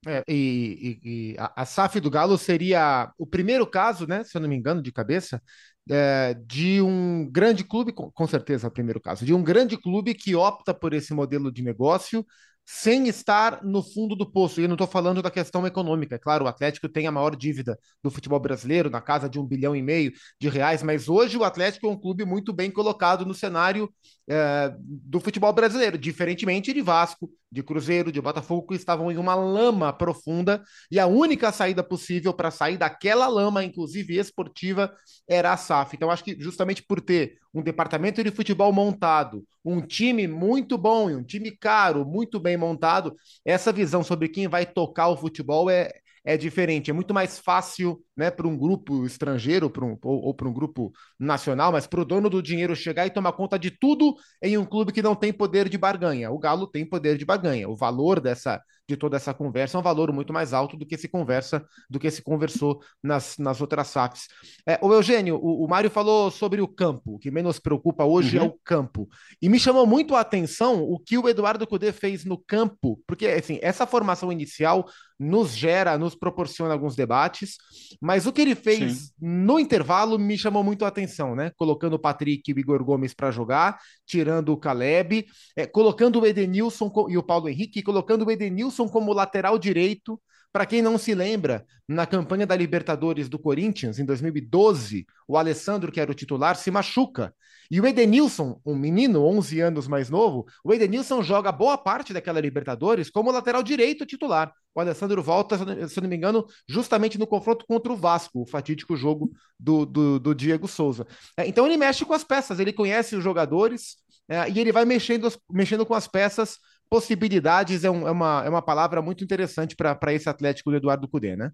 É, 0.07 0.23
e, 0.29 1.01
e, 1.03 1.33
e 1.33 1.37
a, 1.39 1.63
a, 1.63 1.65
SAF 1.65 1.99
do 1.99 2.11
Galo 2.11 2.39
seria 2.39 3.13
o 3.19 3.27
primeiro 3.27 3.67
caso, 3.67 4.07
né, 4.07 4.23
se 4.23 4.37
eu 4.37 4.41
não 4.41 4.49
me 4.49 4.55
engano, 4.55 4.81
de 4.81 4.93
cabeça, 4.93 5.43
é, 5.91 6.35
de 6.47 6.81
um 6.81 7.29
grande 7.29 7.65
clube, 7.65 7.93
com, 7.93 8.11
com 8.11 8.27
certeza 8.27 8.67
é 8.67 8.69
o 8.69 8.73
primeiro 8.73 9.01
caso, 9.01 9.25
de 9.25 9.35
um 9.35 9.43
grande 9.43 9.77
clube 9.77 10.15
que 10.15 10.37
opta 10.37 10.73
por 10.73 10.93
esse 10.93 11.13
modelo 11.13 11.51
de 11.51 11.63
negócio 11.63 12.25
sem 12.71 13.09
estar 13.09 13.65
no 13.65 13.83
fundo 13.83 14.15
do 14.15 14.31
poço. 14.31 14.61
E 14.61 14.65
eu 14.65 14.69
não 14.69 14.75
estou 14.75 14.87
falando 14.87 15.23
da 15.23 15.31
questão 15.31 15.67
econômica. 15.67 16.17
É 16.17 16.19
claro, 16.19 16.45
o 16.45 16.49
Atlético 16.49 16.87
tem 16.87 17.07
a 17.07 17.11
maior 17.11 17.35
dívida 17.35 17.79
do 18.03 18.11
futebol 18.11 18.39
brasileiro, 18.39 18.91
na 18.91 19.01
casa 19.01 19.27
de 19.27 19.41
um 19.41 19.47
bilhão 19.47 19.75
e 19.75 19.81
meio 19.81 20.13
de 20.39 20.51
reais, 20.51 20.83
mas 20.83 21.09
hoje 21.09 21.39
o 21.39 21.45
Atlético 21.45 21.87
é 21.87 21.91
um 21.91 21.99
clube 21.99 22.27
muito 22.27 22.53
bem 22.53 22.71
colocado 22.71 23.25
no 23.25 23.33
cenário 23.33 23.91
é, 24.29 24.71
do 24.79 25.19
futebol 25.19 25.51
brasileiro, 25.51 25.97
diferentemente 25.97 26.75
de 26.75 26.83
Vasco, 26.83 27.31
de 27.51 27.63
Cruzeiro, 27.63 28.13
de 28.13 28.21
Botafogo, 28.21 28.67
que 28.67 28.75
estavam 28.75 29.11
em 29.11 29.17
uma 29.17 29.35
lama 29.35 29.91
profunda 29.91 30.63
e 30.91 30.99
a 30.99 31.07
única 31.07 31.51
saída 31.51 31.83
possível 31.83 32.35
para 32.35 32.51
sair 32.51 32.77
daquela 32.77 33.29
lama, 33.29 33.65
inclusive 33.65 34.19
esportiva, 34.19 34.93
era 35.27 35.55
a 35.55 35.57
SAF. 35.57 35.97
Então, 35.97 36.11
acho 36.11 36.23
que 36.23 36.37
justamente 36.39 36.83
por 36.83 37.01
ter 37.01 37.39
um 37.59 37.63
departamento 37.63 38.23
de 38.23 38.31
futebol 38.31 38.73
montado, 38.73 39.45
um 39.65 39.81
time 39.81 40.27
muito 40.27 40.79
bom 40.79 41.11
e 41.11 41.15
um 41.15 41.23
time 41.23 41.51
caro, 41.51 42.05
muito 42.05 42.39
bem 42.39 42.57
montado, 42.57 43.15
essa 43.45 43.73
visão 43.73 44.03
sobre 44.03 44.29
quem 44.29 44.49
vai 44.49 44.65
tocar 44.65 45.09
o 45.09 45.17
futebol 45.17 45.69
é, 45.69 45.91
é 46.25 46.37
diferente. 46.37 46.91
É 46.91 46.95
muito 46.95 47.13
mais 47.13 47.39
fácil 47.39 48.03
né, 48.17 48.31
para 48.31 48.47
um 48.47 48.57
grupo 48.57 49.05
estrangeiro 49.05 49.73
um, 49.83 49.97
ou, 50.03 50.27
ou 50.27 50.35
para 50.35 50.49
um 50.49 50.53
grupo 50.53 50.93
nacional, 51.19 51.73
mas 51.73 51.87
para 51.87 52.01
o 52.01 52.05
dono 52.05 52.31
do 52.31 52.43
dinheiro 52.43 52.77
chegar 52.77 53.07
e 53.07 53.11
tomar 53.11 53.33
conta 53.33 53.59
de 53.59 53.71
tudo 53.71 54.15
em 54.43 54.57
um 54.57 54.65
clube 54.65 54.93
que 54.93 55.03
não 55.03 55.15
tem 55.15 55.33
poder 55.33 55.69
de 55.69 55.79
barganha. 55.79 56.31
O 56.31 56.39
Galo 56.39 56.67
tem 56.67 56.87
poder 56.87 57.19
de 57.19 57.25
barganha. 57.25 57.69
O 57.69 57.77
valor 57.77 58.21
dessa 58.21 58.63
de 58.89 58.97
toda 58.97 59.17
essa 59.17 59.35
conversa 59.35 59.77
é 59.77 59.81
um 59.81 59.83
valor 59.83 60.11
muito 60.13 60.33
mais 60.33 60.55
alto 60.55 60.77
do 60.77 60.87
que 60.87 60.97
se 60.97 61.09
conversa, 61.09 61.65
do 61.91 61.99
que 61.99 62.11
se 62.11 62.23
conversou 62.23 62.81
nas, 63.03 63.37
nas 63.37 63.61
outras 63.61 63.89
SAFs. 63.89 64.29
É, 64.67 64.79
o 64.81 64.93
Eugênio, 64.93 65.37
o, 65.37 65.65
o 65.65 65.69
Mário 65.69 65.91
falou 65.91 66.31
sobre 66.31 66.63
o 66.63 66.67
campo. 66.67 67.15
O 67.15 67.19
que 67.19 67.31
menos 67.31 67.59
preocupa 67.59 68.05
hoje 68.05 68.39
é 68.39 68.41
uhum. 68.41 68.47
é 68.47 68.49
o 68.49 68.59
campo. 68.65 69.09
E 69.43 69.49
me 69.49 69.61
chamou 69.61 69.87
muito 69.87 70.17
a 70.17 70.21
atenção 70.21 70.83
o 70.83 70.99
que 70.99 71.19
o 71.19 71.29
Eduardo 71.29 71.67
Cudê 71.67 71.93
fez 71.93 72.25
no 72.25 72.39
campo, 72.39 72.99
porque 73.07 73.27
assim, 73.27 73.59
essa 73.61 73.87
formação 73.87 74.33
inicial 74.33 74.87
nos 75.19 75.57
gera, 75.57 75.99
nos 75.99 76.15
proporciona 76.15 76.73
alguns 76.73 76.95
debates, 76.95 77.57
mas 78.01 78.27
o 78.27 78.33
que 78.33 78.41
ele 78.41 78.55
fez 78.55 78.99
Sim. 78.99 79.11
no 79.21 79.59
intervalo 79.59 80.17
me 80.19 80.39
chamou 80.39 80.63
muito 80.63 80.85
a 80.85 80.89
atenção, 80.89 81.35
né? 81.35 81.51
Colocando 81.57 81.95
o 81.95 81.99
Patrick 81.99 82.49
e 82.49 82.55
o 82.55 82.59
Igor 82.59 82.85
Gomes 82.85 83.13
para 83.13 83.33
jogar, 83.33 83.81
tirando 84.07 84.53
o 84.53 84.57
Caleb, 84.57 85.27
é, 85.57 85.67
colocando 85.67 86.21
o 86.21 86.27
Edenilson 86.27 86.91
e 87.09 87.19
o 87.19 87.23
Paulo 87.23 87.49
Henrique, 87.49 87.83
colocando 87.83 88.25
o 88.25 88.31
Edenilson 88.31 88.78
como 88.87 89.13
lateral 89.13 89.59
direito. 89.59 90.21
Para 90.53 90.65
quem 90.65 90.81
não 90.81 90.97
se 90.97 91.15
lembra, 91.15 91.65
na 91.87 92.07
campanha 92.07 92.47
da 92.47 92.57
Libertadores 92.57 93.29
do 93.29 93.39
Corinthians, 93.39 93.99
em 93.99 94.05
2012, 94.05 95.07
o 95.27 95.37
Alessandro, 95.37 95.93
que 95.93 96.01
era 96.01 96.11
o 96.11 96.15
titular, 96.15 96.57
se 96.57 96.71
machuca. 96.71 97.35
E 97.71 97.81
o 97.81 97.87
Edenilson, 97.87 98.59
um 98.65 98.75
menino 98.75 99.23
11 99.25 99.61
anos 99.61 99.87
mais 99.87 100.09
novo, 100.09 100.47
o 100.65 100.73
Edenilson 100.73 101.23
joga 101.23 101.53
boa 101.53 101.77
parte 101.77 102.15
daquela 102.15 102.41
Libertadores 102.41 103.11
como 103.11 103.31
lateral 103.31 103.63
direito 103.63 104.07
titular. 104.07 104.53
O 104.75 104.81
Alessandro 104.81 105.23
volta, 105.23 105.59
se 105.89 106.01
não 106.01 106.09
me 106.09 106.17
engano, 106.17 106.47
justamente 106.67 107.19
no 107.19 107.27
confronto 107.27 107.67
contra 107.67 107.93
o 107.93 107.97
Vasco, 107.97 108.43
o 108.43 108.47
fatídico 108.47 108.97
jogo 108.97 109.31
do, 109.59 109.85
do, 109.85 110.19
do 110.19 110.35
Diego 110.35 110.67
Souza. 110.67 111.07
É, 111.37 111.47
então 111.47 111.67
ele 111.67 111.77
mexe 111.77 112.07
com 112.07 112.15
as 112.15 112.25
peças, 112.25 112.59
ele 112.59 112.73
conhece 112.73 113.15
os 113.15 113.23
jogadores 113.23 113.97
é, 114.29 114.49
e 114.49 114.59
ele 114.59 114.73
vai 114.73 114.85
mexendo, 114.85 115.31
mexendo 115.51 115.85
com 115.85 115.95
as 115.95 116.07
peças. 116.07 116.59
Possibilidades 116.91 117.85
é, 117.85 117.91
um, 117.91 118.09
é, 118.09 118.11
uma, 118.11 118.43
é 118.45 118.49
uma 118.49 118.63
palavra 118.63 119.03
muito 119.03 119.23
interessante 119.23 119.77
para 119.77 120.13
esse 120.13 120.29
Atlético 120.29 120.71
do 120.71 120.77
Eduardo 120.77 121.09
Cudê, 121.09 121.37
né? 121.37 121.53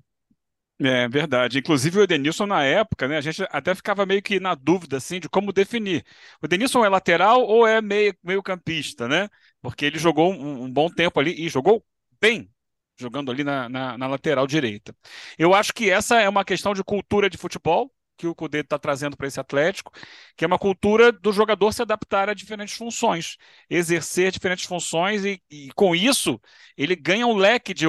É 0.81 1.09
verdade. 1.09 1.59
Inclusive 1.59 1.99
o 1.99 2.03
Edenilson 2.03 2.47
na 2.47 2.65
época, 2.65 3.07
né, 3.07 3.17
a 3.17 3.21
gente 3.21 3.47
até 3.51 3.75
ficava 3.75 4.05
meio 4.05 4.21
que 4.21 4.41
na 4.41 4.55
dúvida 4.55 4.97
assim 4.97 5.21
de 5.21 5.29
como 5.29 5.53
definir. 5.53 6.05
O 6.43 6.47
Edenilson 6.47 6.85
é 6.85 6.89
lateral 6.89 7.43
ou 7.43 7.67
é 7.67 7.81
meio, 7.81 8.15
meio 8.23 8.43
campista, 8.43 9.07
né? 9.07 9.29
Porque 9.63 9.85
ele 9.85 9.99
jogou 9.99 10.33
um, 10.33 10.65
um 10.65 10.73
bom 10.73 10.91
tempo 10.91 11.21
ali 11.21 11.47
e 11.47 11.49
jogou 11.49 11.85
bem, 12.21 12.51
jogando 12.99 13.31
ali 13.31 13.45
na, 13.45 13.69
na, 13.69 13.99
na, 13.99 14.07
lateral 14.09 14.47
direita. 14.47 14.95
Eu 15.39 15.55
acho 15.55 15.73
que 15.73 15.91
essa 15.91 16.21
é 16.21 16.29
uma 16.29 16.45
questão 16.45 16.75
de 16.75 16.83
cultura 16.83 17.31
de 17.31 17.39
futebol 17.39 17.93
que 18.17 18.27
o 18.27 18.35
Cudê 18.35 18.61
está 18.61 18.79
trazendo 18.79 19.17
para 19.17 19.27
esse 19.27 19.41
Atlético, 19.41 19.93
que 20.37 20.45
é 20.45 20.47
uma 20.47 20.59
cultura 20.59 21.11
do 21.13 21.33
jogador 21.33 21.73
se 21.73 21.83
adaptar 21.83 22.29
a 22.29 22.35
diferentes 22.35 22.75
funções, 22.75 23.37
exercer 23.69 24.31
diferentes 24.31 24.65
funções 24.65 25.25
e, 25.25 25.43
e 25.51 25.71
com 25.75 25.95
isso 25.95 26.41
ele 26.77 26.97
ganha 26.97 27.27
um 27.27 27.37
leque 27.37 27.75
de 27.75 27.87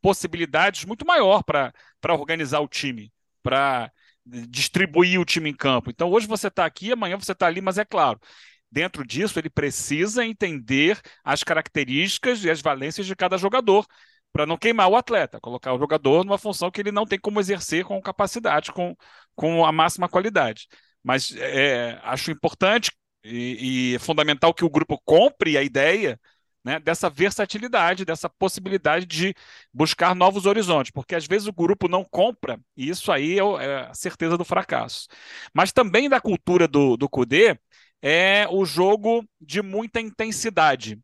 possibilidades 0.00 0.84
muito 0.84 1.06
maior 1.06 1.42
para 1.42 1.72
organizar 2.14 2.60
o 2.60 2.68
time, 2.68 3.12
para 3.42 3.90
distribuir 4.24 5.20
o 5.20 5.24
time 5.24 5.50
em 5.50 5.54
campo. 5.54 5.90
Então, 5.90 6.10
hoje 6.10 6.26
você 6.26 6.48
está 6.48 6.64
aqui, 6.66 6.92
amanhã 6.92 7.16
você 7.18 7.32
está 7.32 7.46
ali, 7.46 7.60
mas 7.60 7.78
é 7.78 7.84
claro, 7.84 8.20
dentro 8.70 9.04
disso 9.06 9.38
ele 9.38 9.50
precisa 9.50 10.24
entender 10.24 11.00
as 11.24 11.42
características 11.42 12.44
e 12.44 12.50
as 12.50 12.60
valências 12.60 13.06
de 13.06 13.16
cada 13.16 13.38
jogador 13.38 13.86
para 14.32 14.46
não 14.46 14.58
queimar 14.58 14.88
o 14.88 14.96
atleta, 14.96 15.40
colocar 15.40 15.72
o 15.72 15.78
jogador 15.78 16.24
numa 16.24 16.38
função 16.38 16.70
que 16.70 16.80
ele 16.80 16.92
não 16.92 17.06
tem 17.06 17.18
como 17.18 17.40
exercer 17.40 17.84
com 17.84 18.00
capacidade, 18.00 18.70
com, 18.72 18.94
com 19.38 19.64
a 19.64 19.70
máxima 19.70 20.08
qualidade. 20.08 20.66
Mas 21.00 21.32
é, 21.36 21.96
acho 22.02 22.32
importante 22.32 22.90
e, 23.24 23.94
e 23.94 23.98
fundamental 24.00 24.52
que 24.52 24.64
o 24.64 24.70
grupo 24.70 25.00
compre 25.04 25.56
a 25.56 25.62
ideia 25.62 26.20
né, 26.64 26.80
dessa 26.80 27.08
versatilidade, 27.08 28.04
dessa 28.04 28.28
possibilidade 28.28 29.06
de 29.06 29.32
buscar 29.72 30.12
novos 30.12 30.44
horizontes, 30.44 30.90
porque 30.90 31.14
às 31.14 31.24
vezes 31.24 31.46
o 31.46 31.52
grupo 31.52 31.86
não 31.86 32.04
compra, 32.04 32.58
e 32.76 32.88
isso 32.88 33.12
aí 33.12 33.38
é, 33.38 33.42
é 33.42 33.76
a 33.88 33.94
certeza 33.94 34.36
do 34.36 34.44
fracasso. 34.44 35.06
Mas 35.54 35.70
também 35.70 36.08
da 36.08 36.20
cultura 36.20 36.66
do, 36.66 36.96
do 36.96 37.08
Kudê 37.08 37.56
é 38.02 38.44
o 38.50 38.64
jogo 38.64 39.24
de 39.40 39.62
muita 39.62 40.00
intensidade. 40.00 40.98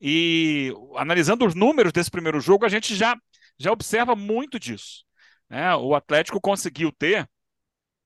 E 0.00 0.72
analisando 0.96 1.46
os 1.46 1.54
números 1.54 1.92
desse 1.92 2.10
primeiro 2.10 2.40
jogo, 2.40 2.64
a 2.64 2.70
gente 2.70 2.96
já, 2.96 3.14
já 3.58 3.70
observa 3.70 4.16
muito 4.16 4.58
disso. 4.58 5.04
Né? 5.48 5.76
O 5.76 5.94
Atlético 5.94 6.40
conseguiu 6.40 6.90
ter 6.90 7.28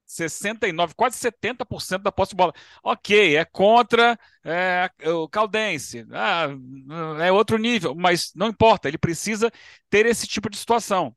69, 0.06 0.94
quase 0.94 1.16
70% 1.18 2.02
da 2.02 2.12
posse 2.12 2.30
de 2.30 2.36
bola. 2.36 2.52
Ok, 2.82 3.36
é 3.36 3.44
contra 3.44 4.18
é, 4.44 4.90
o 5.10 5.28
Caldense, 5.28 6.06
ah, 6.12 6.48
é 7.22 7.32
outro 7.32 7.58
nível, 7.58 7.94
mas 7.94 8.32
não 8.34 8.48
importa, 8.48 8.88
ele 8.88 8.98
precisa 8.98 9.50
ter 9.90 10.06
esse 10.06 10.26
tipo 10.26 10.50
de 10.50 10.56
situação. 10.56 11.14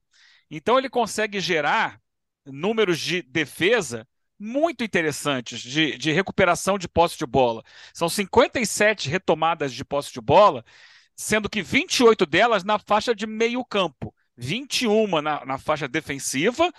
Então 0.50 0.78
ele 0.78 0.90
consegue 0.90 1.40
gerar 1.40 2.00
números 2.46 3.00
de 3.00 3.22
defesa 3.22 4.08
muito 4.40 4.84
interessantes 4.84 5.60
de, 5.60 5.98
de 5.98 6.12
recuperação 6.12 6.78
de 6.78 6.88
posse 6.88 7.18
de 7.18 7.26
bola. 7.26 7.64
São 7.94 8.08
57 8.08 9.10
retomadas 9.10 9.74
de 9.74 9.84
posse 9.84 10.14
de 10.14 10.22
bola, 10.22 10.64
sendo 11.16 11.50
que 11.50 11.62
28 11.62 12.26
delas 12.26 12.64
na 12.64 12.78
faixa 12.78 13.16
de 13.16 13.26
meio 13.26 13.66
campo, 13.66 14.14
21 14.38 15.22
na, 15.22 15.44
na 15.46 15.58
faixa 15.58 15.88
defensiva, 15.88 16.72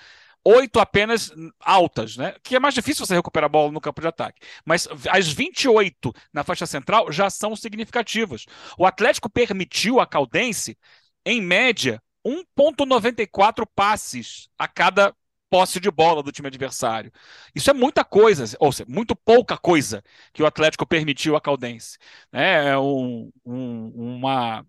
oito 0.49 0.81
apenas 0.81 1.31
altas, 1.61 2.17
né? 2.17 2.35
Que 2.43 2.57
é 2.57 2.61
mais 2.61 2.75
difícil 2.75 3.05
você 3.05 3.15
recuperar 3.15 3.47
a 3.47 3.51
bola 3.51 3.71
no 3.71 3.81
campo 3.81 4.01
de 4.01 4.07
ataque. 4.07 4.41
Mas 4.65 4.89
as 5.11 5.29
28 5.29 6.13
na 6.33 6.43
faixa 6.43 6.65
central 6.65 7.13
já 7.13 7.29
são 7.29 7.55
significativas. 7.55 8.47
O 8.79 8.87
Atlético 8.87 9.29
permitiu 9.29 10.01
a 10.01 10.07
Caldense, 10.07 10.79
em 11.25 11.43
média, 11.43 12.03
1,94 12.25 13.67
passes 13.75 14.49
a 14.59 14.67
cada 14.67 15.15
posse 15.51 15.81
de 15.81 15.91
bola 15.91 16.23
do 16.23 16.33
time 16.33 16.49
adversário. 16.49 17.13
Isso 17.55 17.71
é 17.71 17.75
muita 17.75 18.05
coisa, 18.05 18.45
ou 18.59 18.73
seja, 18.73 18.89
muito 18.89 19.15
pouca 19.15 19.57
coisa 19.59 20.03
que 20.33 20.43
o 20.43 20.47
Atlético 20.47 20.87
permitiu 20.87 21.37
a 21.37 21.41
Caldense. 21.41 21.99
Né? 22.33 22.71
É 22.71 22.79
um, 22.79 23.31
um, 23.45 23.93
uma 23.95 24.65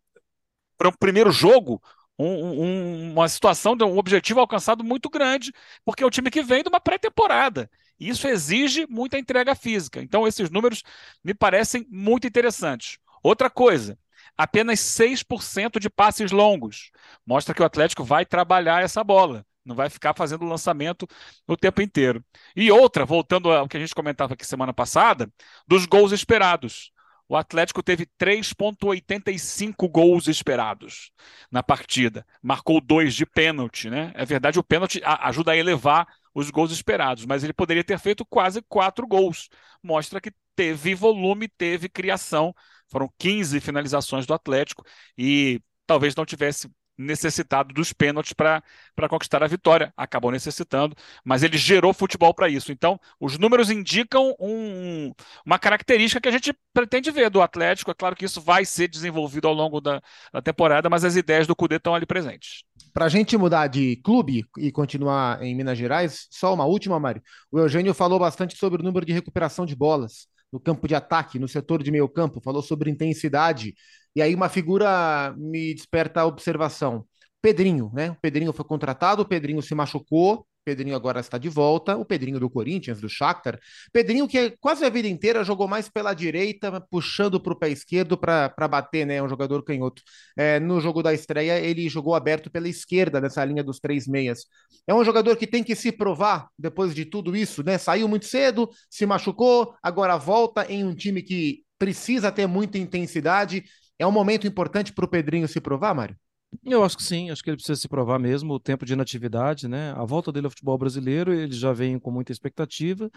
para 0.77 0.89
o 0.89 0.97
primeiro 0.97 1.31
jogo, 1.31 1.81
um, 2.25 2.63
um, 2.63 3.11
uma 3.13 3.29
situação 3.29 3.75
um 3.81 3.97
objetivo 3.97 4.39
alcançado 4.41 4.83
muito 4.83 5.09
grande, 5.09 5.53
porque 5.85 6.03
é 6.03 6.05
o 6.05 6.09
time 6.11 6.29
que 6.29 6.43
vem 6.43 6.61
de 6.61 6.69
uma 6.69 6.81
pré-temporada. 6.81 7.69
Isso 7.99 8.27
exige 8.27 8.85
muita 8.89 9.17
entrega 9.17 9.55
física. 9.55 10.01
Então, 10.01 10.27
esses 10.27 10.49
números 10.49 10.83
me 11.23 11.33
parecem 11.33 11.85
muito 11.89 12.27
interessantes. 12.27 12.97
Outra 13.23 13.49
coisa, 13.49 13.97
apenas 14.37 14.79
6% 14.79 15.79
de 15.79 15.89
passes 15.89 16.31
longos. 16.31 16.91
Mostra 17.25 17.53
que 17.53 17.61
o 17.61 17.65
Atlético 17.65 18.03
vai 18.03 18.25
trabalhar 18.25 18.83
essa 18.83 19.03
bola. 19.03 19.45
Não 19.65 19.75
vai 19.75 19.89
ficar 19.89 20.13
fazendo 20.15 20.45
lançamento 20.45 21.07
o 21.47 21.55
tempo 21.55 21.81
inteiro. 21.81 22.23
E 22.55 22.71
outra, 22.71 23.05
voltando 23.05 23.51
ao 23.51 23.67
que 23.67 23.77
a 23.77 23.79
gente 23.79 23.93
comentava 23.93 24.33
aqui 24.33 24.45
semana 24.45 24.73
passada, 24.73 25.31
dos 25.67 25.85
gols 25.85 26.11
esperados. 26.11 26.91
O 27.29 27.37
Atlético 27.37 27.83
teve 27.83 28.07
3,85 28.19 29.87
gols 29.87 30.27
esperados 30.27 31.11
na 31.51 31.61
partida. 31.61 32.25
Marcou 32.41 32.81
dois 32.81 33.13
de 33.13 33.23
pênalti, 33.23 33.87
né? 33.87 34.11
É 34.15 34.25
verdade, 34.25 34.57
o 34.57 34.63
pênalti 34.63 34.99
ajuda 35.03 35.51
a 35.51 35.57
elevar 35.57 36.07
os 36.33 36.49
gols 36.49 36.71
esperados, 36.71 37.25
mas 37.27 37.43
ele 37.43 37.53
poderia 37.53 37.83
ter 37.83 37.99
feito 37.99 38.25
quase 38.25 38.63
quatro 38.67 39.05
gols. 39.05 39.47
Mostra 39.83 40.19
que 40.19 40.31
teve 40.55 40.95
volume, 40.95 41.47
teve 41.47 41.87
criação. 41.87 42.51
Foram 42.87 43.07
15 43.19 43.59
finalizações 43.59 44.25
do 44.25 44.33
Atlético 44.33 44.83
e 45.15 45.61
talvez 45.85 46.15
não 46.15 46.25
tivesse 46.25 46.67
necessitado 46.99 47.73
dos 47.73 47.93
pênaltis 47.93 48.33
para 48.33 48.61
conquistar 49.09 49.41
a 49.41 49.47
vitória. 49.47 49.93
Acabou 49.95 50.31
necessitando, 50.31 50.95
mas 51.23 51.41
ele 51.41 51.57
gerou 51.57 51.93
futebol 51.93 52.33
para 52.33 52.49
isso. 52.49 52.71
Então, 52.71 52.99
os 53.19 53.37
números 53.37 53.71
indicam 53.71 54.35
um, 54.39 55.13
uma 55.45 55.57
característica 55.57 56.19
que 56.19 56.27
a 56.27 56.31
gente 56.31 56.53
pretende 56.73 57.09
ver 57.09 57.29
do 57.29 57.41
Atlético. 57.41 57.91
É 57.91 57.93
claro 57.93 58.15
que 58.15 58.25
isso 58.25 58.41
vai 58.41 58.65
ser 58.65 58.89
desenvolvido 58.89 59.47
ao 59.47 59.53
longo 59.53 59.79
da, 59.79 60.01
da 60.33 60.41
temporada, 60.41 60.89
mas 60.89 61.05
as 61.05 61.15
ideias 61.15 61.47
do 61.47 61.55
Cudê 61.55 61.77
estão 61.77 61.95
ali 61.95 62.05
presentes. 62.05 62.63
Para 62.93 63.05
a 63.05 63.09
gente 63.09 63.37
mudar 63.37 63.67
de 63.67 63.95
clube 64.03 64.45
e 64.57 64.71
continuar 64.71 65.41
em 65.41 65.55
Minas 65.55 65.77
Gerais, 65.77 66.27
só 66.29 66.53
uma 66.53 66.65
última, 66.65 66.99
Mário. 66.99 67.21
O 67.51 67.59
Eugênio 67.59 67.93
falou 67.93 68.19
bastante 68.19 68.57
sobre 68.57 68.81
o 68.81 68.85
número 68.85 69.05
de 69.05 69.13
recuperação 69.13 69.65
de 69.65 69.75
bolas 69.75 70.27
no 70.51 70.59
campo 70.59 70.87
de 70.87 70.95
ataque, 70.95 71.39
no 71.39 71.47
setor 71.47 71.83
de 71.83 71.91
meio 71.91 72.07
campo, 72.09 72.41
falou 72.41 72.61
sobre 72.61 72.89
intensidade 72.89 73.73
e 74.15 74.21
aí 74.21 74.33
uma 74.33 74.49
figura 74.49 75.33
me 75.37 75.73
desperta 75.73 76.21
a 76.21 76.25
observação. 76.25 77.05
Pedrinho, 77.41 77.91
né? 77.93 78.11
O 78.11 78.15
Pedrinho 78.15 78.53
foi 78.53 78.65
contratado, 78.65 79.21
o 79.21 79.25
Pedrinho 79.27 79.61
se 79.61 79.73
machucou, 79.75 80.45
Pedrinho 80.63 80.95
agora 80.95 81.19
está 81.19 81.37
de 81.37 81.49
volta, 81.49 81.95
o 81.97 82.05
Pedrinho 82.05 82.39
do 82.39 82.49
Corinthians, 82.49 82.99
do 82.99 83.09
Shakhtar. 83.09 83.59
Pedrinho 83.91 84.27
que 84.27 84.51
quase 84.59 84.85
a 84.85 84.89
vida 84.89 85.07
inteira 85.07 85.43
jogou 85.43 85.67
mais 85.67 85.89
pela 85.89 86.13
direita, 86.13 86.81
puxando 86.89 87.39
para 87.39 87.53
o 87.53 87.55
pé 87.55 87.69
esquerdo 87.69 88.17
para 88.17 88.67
bater, 88.67 89.05
né? 89.05 89.21
Um 89.21 89.29
jogador 89.29 89.63
canhoto. 89.63 90.01
É, 90.37 90.59
no 90.59 90.79
jogo 90.79 91.01
da 91.01 91.13
estreia, 91.13 91.59
ele 91.59 91.89
jogou 91.89 92.13
aberto 92.15 92.49
pela 92.49 92.67
esquerda, 92.67 93.19
nessa 93.19 93.43
linha 93.43 93.63
dos 93.63 93.79
três 93.79 94.07
meias. 94.07 94.45
É 94.87 94.93
um 94.93 95.03
jogador 95.03 95.35
que 95.35 95.47
tem 95.47 95.63
que 95.63 95.75
se 95.75 95.91
provar 95.91 96.47
depois 96.57 96.93
de 96.93 97.05
tudo 97.05 97.35
isso, 97.35 97.63
né? 97.63 97.77
Saiu 97.77 98.07
muito 98.07 98.25
cedo, 98.25 98.69
se 98.89 99.05
machucou, 99.05 99.73
agora 99.81 100.17
volta 100.17 100.65
em 100.71 100.83
um 100.83 100.93
time 100.93 101.21
que 101.21 101.63
precisa 101.77 102.31
ter 102.31 102.45
muita 102.45 102.77
intensidade 102.77 103.63
é 103.99 104.07
um 104.07 104.11
momento 104.11 104.47
importante 104.47 104.93
para 104.93 105.03
o 105.03 105.07
Pedrinho 105.09 105.47
se 105.47 105.59
provar, 105.59 105.93
Mário? 105.93 106.15
Eu 106.63 106.83
acho 106.83 106.97
que 106.97 107.03
sim, 107.03 107.29
acho 107.29 107.43
que 107.43 107.49
ele 107.49 107.57
precisa 107.57 107.79
se 107.79 107.87
provar 107.87 108.19
mesmo, 108.19 108.53
o 108.53 108.59
tempo 108.59 108.85
de 108.85 108.93
inatividade, 108.93 109.67
né? 109.67 109.91
A 109.91 110.03
volta 110.03 110.31
dele 110.31 110.47
ao 110.47 110.51
futebol 110.51 110.77
brasileiro, 110.77 111.31
ele 111.33 111.53
já 111.53 111.71
vem 111.71 111.99
com 111.99 112.11
muita 112.11 112.31
expectativa, 112.31 113.09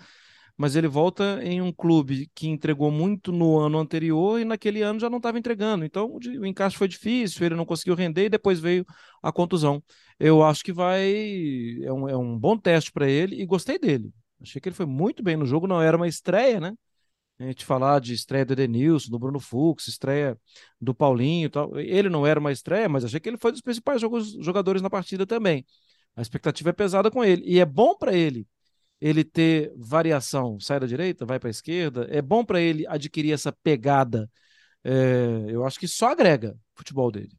mas 0.56 0.76
ele 0.76 0.86
volta 0.88 1.40
em 1.42 1.60
um 1.62 1.72
clube 1.72 2.30
que 2.34 2.48
entregou 2.48 2.90
muito 2.90 3.32
no 3.32 3.58
ano 3.58 3.78
anterior 3.78 4.38
e 4.40 4.44
naquele 4.44 4.82
ano 4.82 5.00
já 5.00 5.08
não 5.10 5.16
estava 5.18 5.38
entregando. 5.38 5.84
Então 5.84 6.18
o 6.40 6.46
encaixe 6.46 6.76
foi 6.76 6.88
difícil, 6.88 7.44
ele 7.46 7.54
não 7.56 7.64
conseguiu 7.66 7.94
render 7.94 8.26
e 8.26 8.28
depois 8.30 8.60
veio 8.60 8.84
a 9.22 9.32
contusão. 9.32 9.82
Eu 10.20 10.42
acho 10.42 10.62
que 10.64 10.72
vai. 10.72 11.02
É 11.82 11.92
um, 11.92 12.08
é 12.08 12.16
um 12.16 12.38
bom 12.38 12.56
teste 12.58 12.92
para 12.92 13.08
ele 13.08 13.40
e 13.40 13.46
gostei 13.46 13.78
dele. 13.78 14.12
Achei 14.42 14.60
que 14.60 14.68
ele 14.68 14.76
foi 14.76 14.86
muito 14.86 15.22
bem 15.22 15.36
no 15.36 15.46
jogo, 15.46 15.66
não 15.66 15.80
era 15.82 15.96
uma 15.96 16.08
estreia, 16.08 16.60
né? 16.60 16.74
A 17.44 17.46
gente 17.48 17.64
falar 17.64 18.00
de 18.00 18.14
estreia 18.14 18.44
do 18.44 18.52
Edenilson, 18.52 19.10
do 19.10 19.18
Bruno 19.18 19.40
Fux, 19.40 19.88
estreia 19.88 20.38
do 20.80 20.94
Paulinho 20.94 21.50
tal. 21.50 21.78
Ele 21.78 22.08
não 22.08 22.26
era 22.26 22.38
uma 22.38 22.52
estreia, 22.52 22.88
mas 22.88 23.04
achei 23.04 23.20
que 23.20 23.28
ele 23.28 23.38
foi 23.38 23.52
dos 23.52 23.60
principais 23.60 24.00
jogos, 24.00 24.32
jogadores 24.40 24.82
na 24.82 24.90
partida 24.90 25.26
também. 25.26 25.64
A 26.16 26.22
expectativa 26.22 26.70
é 26.70 26.72
pesada 26.72 27.10
com 27.10 27.24
ele. 27.24 27.42
E 27.46 27.58
é 27.58 27.64
bom 27.64 27.96
para 27.96 28.12
ele 28.14 28.46
ele 29.02 29.24
ter 29.24 29.72
variação, 29.76 30.60
sai 30.60 30.78
da 30.78 30.86
direita, 30.86 31.26
vai 31.26 31.40
para 31.40 31.48
a 31.48 31.50
esquerda. 31.50 32.06
É 32.08 32.22
bom 32.22 32.44
para 32.44 32.60
ele 32.60 32.86
adquirir 32.86 33.32
essa 33.32 33.50
pegada. 33.50 34.30
É, 34.84 35.46
eu 35.48 35.66
acho 35.66 35.76
que 35.80 35.88
só 35.88 36.10
agrega 36.12 36.52
o 36.52 36.78
futebol 36.78 37.10
dele. 37.10 37.36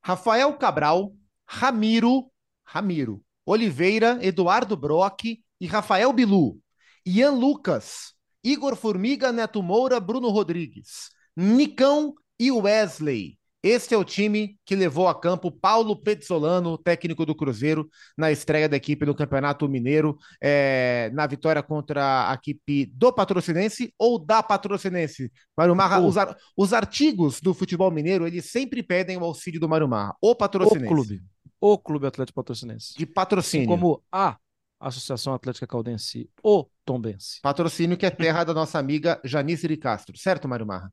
Rafael 0.00 0.54
Cabral, 0.54 1.12
Ramiro, 1.44 2.30
Ramiro, 2.64 3.20
Oliveira, 3.44 4.20
Eduardo 4.22 4.76
Brock 4.76 5.42
e 5.60 5.66
Rafael 5.66 6.12
Bilu. 6.12 6.60
Ian 7.04 7.32
Lucas, 7.32 8.14
Igor 8.42 8.76
Formiga, 8.76 9.32
Neto 9.32 9.62
Moura, 9.62 10.00
Bruno 10.00 10.28
Rodrigues, 10.28 11.10
Nicão 11.36 12.14
e 12.38 12.50
Wesley. 12.50 13.38
Este 13.62 13.92
é 13.92 13.98
o 13.98 14.04
time 14.04 14.56
que 14.64 14.76
levou 14.76 15.08
a 15.08 15.20
campo 15.20 15.50
Paulo 15.50 16.00
Petzolano, 16.00 16.78
técnico 16.78 17.26
do 17.26 17.34
Cruzeiro, 17.34 17.88
na 18.16 18.30
estreia 18.30 18.68
da 18.68 18.76
equipe 18.76 19.04
no 19.04 19.16
Campeonato 19.16 19.68
Mineiro, 19.68 20.16
é, 20.40 21.10
na 21.12 21.26
vitória 21.26 21.60
contra 21.60 22.30
a 22.30 22.34
equipe 22.34 22.86
do 22.86 23.12
Patrocinense 23.12 23.92
ou 23.98 24.16
da 24.16 24.44
Patrocinense. 24.44 25.32
Mário 25.56 25.74
Marra, 25.74 26.00
os, 26.00 26.16
ar, 26.16 26.36
os, 26.56 26.72
artigos 26.72 27.40
do 27.40 27.52
futebol 27.52 27.90
mineiro, 27.90 28.28
eles 28.28 28.44
sempre 28.44 28.80
pedem 28.80 29.16
o 29.16 29.24
auxílio 29.24 29.58
do 29.58 29.68
Mário 29.68 29.88
Marra, 29.88 30.14
o 30.22 30.36
Patrocinense. 30.36 30.86
O 30.86 30.88
clube. 30.88 31.22
O 31.60 31.76
Clube 31.76 32.06
Atlético 32.06 32.36
Patrocinense. 32.36 32.94
De 32.96 33.04
patrocínio. 33.04 33.64
Assim 33.64 33.68
como 33.68 34.00
a 34.12 34.36
Associação 34.80 35.34
Atlética 35.34 35.66
Caldense, 35.66 36.30
o 36.42 36.66
Tombense. 36.84 37.40
Patrocínio 37.42 37.96
que 37.96 38.06
é 38.06 38.10
terra 38.10 38.44
da 38.44 38.54
nossa 38.54 38.78
amiga 38.78 39.20
Janice 39.24 39.66
de 39.66 39.76
Castro, 39.76 40.16
certo, 40.16 40.48
Mário 40.48 40.66
Marra? 40.66 40.92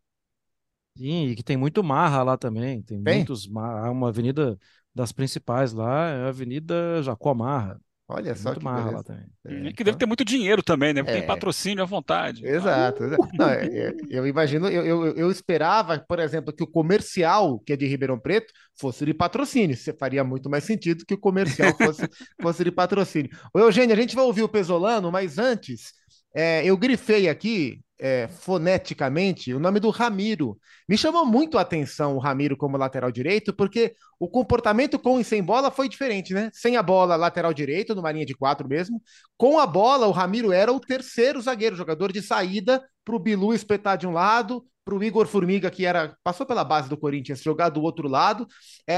Sim, 0.97 1.27
e 1.27 1.35
que 1.35 1.43
tem 1.43 1.57
muito 1.57 1.83
marra 1.83 2.23
lá 2.23 2.37
também. 2.37 2.81
Tem, 2.81 3.03
tem? 3.03 3.17
muitos 3.17 3.47
marra. 3.47 3.91
Uma 3.91 4.09
avenida 4.09 4.57
das 4.93 5.11
principais 5.11 5.73
lá 5.73 6.09
é 6.09 6.23
a 6.23 6.27
Avenida 6.29 7.03
Jacó 7.03 7.33
Marra. 7.33 7.79
Olha 8.07 8.35
só 8.35 8.49
muito 8.49 8.59
que 8.59 8.65
marra 8.65 8.91
lá 8.91 9.03
também. 9.03 9.25
É, 9.45 9.53
e 9.53 9.61
que 9.61 9.69
então... 9.69 9.85
deve 9.85 9.97
ter 9.97 10.05
muito 10.05 10.23
dinheiro 10.23 10.61
também, 10.61 10.93
né? 10.93 11.01
Porque 11.01 11.17
é. 11.17 11.19
tem 11.21 11.27
patrocínio 11.27 11.83
à 11.83 11.87
vontade. 11.87 12.45
Exato. 12.45 13.03
Ah, 13.03 13.07
uh! 13.07 13.29
Não, 13.33 13.49
é, 13.49 13.65
é, 13.65 13.95
eu 14.09 14.27
imagino, 14.27 14.67
eu, 14.67 14.85
eu, 14.85 15.05
eu, 15.15 15.31
esperava, 15.31 15.97
por 16.07 16.19
exemplo, 16.19 16.53
que 16.53 16.63
o 16.63 16.67
comercial, 16.67 17.59
que 17.59 17.73
é 17.73 17.75
de 17.75 17.87
Ribeirão 17.87 18.19
Preto, 18.19 18.53
fosse 18.79 19.05
de 19.05 19.13
patrocínio. 19.13 19.75
Você 19.75 19.91
faria 19.91 20.23
muito 20.23 20.49
mais 20.49 20.63
sentido 20.63 21.03
que 21.03 21.15
o 21.15 21.19
comercial 21.19 21.73
fosse, 21.77 22.07
fosse 22.39 22.63
de 22.63 22.71
patrocínio. 22.71 23.31
Ô, 23.51 23.59
Eugênio, 23.59 23.95
a 23.95 23.99
gente 23.99 24.15
vai 24.15 24.25
ouvir 24.25 24.43
o 24.43 24.49
Pesolano, 24.49 25.11
mas 25.11 25.39
antes, 25.39 25.93
é, 26.35 26.63
eu 26.63 26.77
grifei 26.77 27.27
aqui 27.27 27.81
é, 27.99 28.27
foneticamente 28.27 29.53
o 29.53 29.59
nome 29.59 29.79
do 29.79 29.89
Ramiro. 29.89 30.59
Me 30.87 30.97
chamou 30.97 31.25
muito 31.25 31.57
a 31.57 31.61
atenção 31.61 32.15
o 32.15 32.19
Ramiro 32.19 32.57
como 32.57 32.77
lateral 32.77 33.11
direito, 33.11 33.53
porque 33.53 33.95
o 34.19 34.27
comportamento 34.27 34.99
com 34.99 35.19
e 35.19 35.23
sem 35.23 35.41
bola 35.41 35.71
foi 35.71 35.89
diferente, 35.89 36.33
né? 36.33 36.49
Sem 36.53 36.77
a 36.77 36.83
bola, 36.83 37.15
lateral 37.15 37.53
direito, 37.53 37.95
numa 37.95 38.11
linha 38.11 38.25
de 38.25 38.35
quatro 38.35 38.67
mesmo. 38.67 39.01
Com 39.37 39.59
a 39.59 39.65
bola, 39.65 40.07
o 40.07 40.11
Ramiro 40.11 40.51
era 40.51 40.71
o 40.71 40.79
terceiro 40.79 41.41
zagueiro, 41.41 41.75
jogador 41.75 42.11
de 42.11 42.21
saída 42.21 42.83
para 43.03 43.15
o 43.15 43.19
Bilu 43.19 43.53
espetar 43.53 43.97
de 43.97 44.07
um 44.07 44.11
lado, 44.11 44.65
para 44.83 44.95
o 44.95 45.03
Igor 45.03 45.25
Formiga, 45.25 45.71
que 45.71 45.85
era 45.85 46.15
passou 46.23 46.45
pela 46.45 46.63
base 46.63 46.87
do 46.87 46.97
Corinthians, 46.97 47.41
jogar 47.41 47.69
do 47.69 47.81
outro 47.81 48.07
lado. 48.07 48.47
É, 48.87 48.97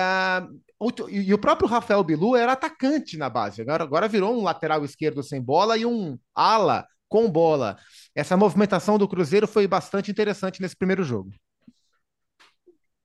e 1.10 1.34
o 1.34 1.38
próprio 1.38 1.68
Rafael 1.68 2.04
Bilu 2.04 2.36
era 2.36 2.51
atacante 2.51 3.18
na 3.18 3.30
base. 3.30 3.62
Agora, 3.62 3.84
agora 3.84 4.08
virou 4.08 4.38
um 4.38 4.44
lateral 4.44 4.84
esquerdo 4.84 5.24
sem 5.24 5.42
bola 5.42 5.77
e 5.77 5.86
um 5.86 6.18
ala 6.36 6.86
com 7.10 7.30
bola. 7.30 7.77
Essa 8.18 8.36
movimentação 8.36 8.98
do 8.98 9.08
Cruzeiro 9.08 9.48
foi 9.48 9.68
bastante 9.68 10.10
interessante 10.10 10.60
nesse 10.60 10.76
primeiro 10.76 11.04
jogo. 11.04 11.32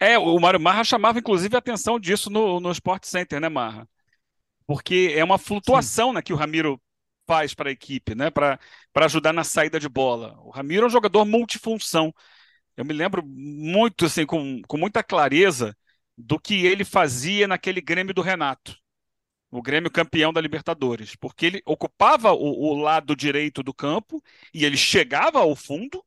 É, 0.00 0.19
o 0.19 0.38
Mário 0.40 0.59
Marra 0.59 0.83
chamava 0.85 1.19
inclusive 1.19 1.54
a 1.54 1.59
atenção 1.59 2.00
disso 2.00 2.31
no, 2.31 2.59
no 2.59 2.73
Sport 2.73 3.04
Center, 3.04 3.38
né, 3.38 3.50
Marra? 3.50 3.87
Porque 4.66 5.12
é 5.14 5.23
uma 5.23 5.37
flutuação 5.37 6.14
né, 6.14 6.23
que 6.23 6.33
o 6.33 6.37
Ramiro 6.37 6.81
faz 7.26 7.52
para 7.52 7.69
a 7.69 7.73
equipe, 7.73 8.14
né? 8.14 8.31
Para 8.31 8.59
ajudar 8.95 9.35
na 9.35 9.45
saída 9.45 9.78
de 9.78 9.87
bola. 9.87 10.35
O 10.40 10.49
Ramiro 10.50 10.85
é 10.85 10.87
um 10.87 10.90
jogador 10.90 11.26
multifunção. 11.26 12.11
Eu 12.75 12.83
me 12.87 12.95
lembro 12.95 13.23
muito, 13.23 14.07
assim, 14.07 14.25
com, 14.25 14.62
com 14.66 14.78
muita 14.78 15.04
clareza 15.04 15.76
do 16.16 16.40
que 16.40 16.64
ele 16.64 16.87
fazia 16.87 17.47
naquele 17.47 17.83
Grêmio 17.83 18.14
do 18.14 18.23
Renato. 18.23 18.81
O 19.52 19.62
Grêmio 19.62 19.90
campeão 19.90 20.32
da 20.32 20.40
Libertadores. 20.40 21.14
Porque 21.14 21.47
ele 21.47 21.62
ocupava 21.66 22.32
o, 22.32 22.73
o 22.73 22.75
lado 22.75 23.14
direito 23.14 23.62
do 23.62 23.73
campo 23.75 24.23
e 24.52 24.64
ele 24.64 24.76
chegava 24.76 25.38
ao 25.38 25.54
fundo 25.54 26.04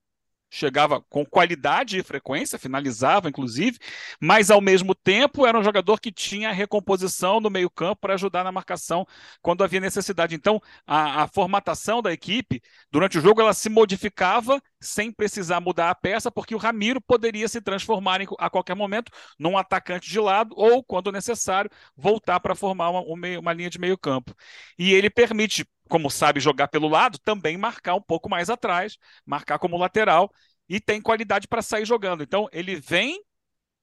chegava 0.56 1.02
com 1.10 1.26
qualidade 1.26 1.98
e 1.98 2.04
frequência, 2.04 2.58
finalizava 2.58 3.28
inclusive, 3.28 3.78
mas 4.22 4.50
ao 4.50 4.62
mesmo 4.62 4.96
tempo 4.96 5.46
era 5.46 5.60
um 5.60 5.64
jogador 5.64 6.00
que 6.00 6.12
tinha 6.12 6.52
recomposição 6.52 7.42
no 7.42 7.50
meio-campo 7.50 8.00
para 8.02 8.14
ajudar 8.14 8.44
na 8.44 8.54
marcação 8.54 9.06
quando 9.42 9.64
havia 9.64 9.82
necessidade. 9.82 10.34
Então, 10.34 10.62
a, 10.88 11.24
a, 11.24 11.28
formatação 11.28 12.02
da 12.02 12.14
equipe 12.14 12.62
durante 12.90 13.18
o 13.18 13.22
jogo 13.22 13.42
ela 13.42 13.54
se 13.54 13.70
modificava 13.70 14.62
sem 14.80 15.12
precisar 15.12 15.60
mudar 15.60 15.90
a 15.90 15.96
peça, 15.96 16.32
porque 16.32 16.56
o 16.56 16.60
Ramiro 16.60 17.02
poderia 17.02 17.48
se 17.50 17.60
transformar 17.60 18.22
em, 18.22 18.28
a 18.40 18.50
qualquer 18.50 18.76
momento 18.76 19.12
num 19.38 19.58
atacante 19.58 20.10
de 20.10 20.20
lado 20.20 20.54
ou, 20.56 20.82
quando 20.84 21.12
necessário, 21.12 21.70
voltar 21.98 22.40
para 22.40 22.56
formar 22.56 22.92
uma, 22.92 23.02
uma 23.40 23.54
linha 23.54 23.70
de 23.70 23.80
meio-campo. 23.80 24.34
E 24.80 24.94
ele 24.94 25.10
permite 25.10 25.66
como 25.90 26.10
sabe 26.10 26.40
jogar 26.40 26.68
pelo 26.68 26.88
lado, 26.88 27.20
também 27.20 27.58
marcar 27.58 27.96
um 27.96 28.02
pouco 28.02 28.30
mais 28.30 28.50
atrás, 28.50 28.98
marcar 29.26 29.60
como 29.60 29.78
lateral 29.78 30.32
e 30.68 30.80
tem 30.80 31.02
qualidade 31.02 31.48
para 31.48 31.62
sair 31.62 31.86
jogando. 31.86 32.24
Então, 32.24 32.48
ele 32.52 32.76
vem, 32.76 33.22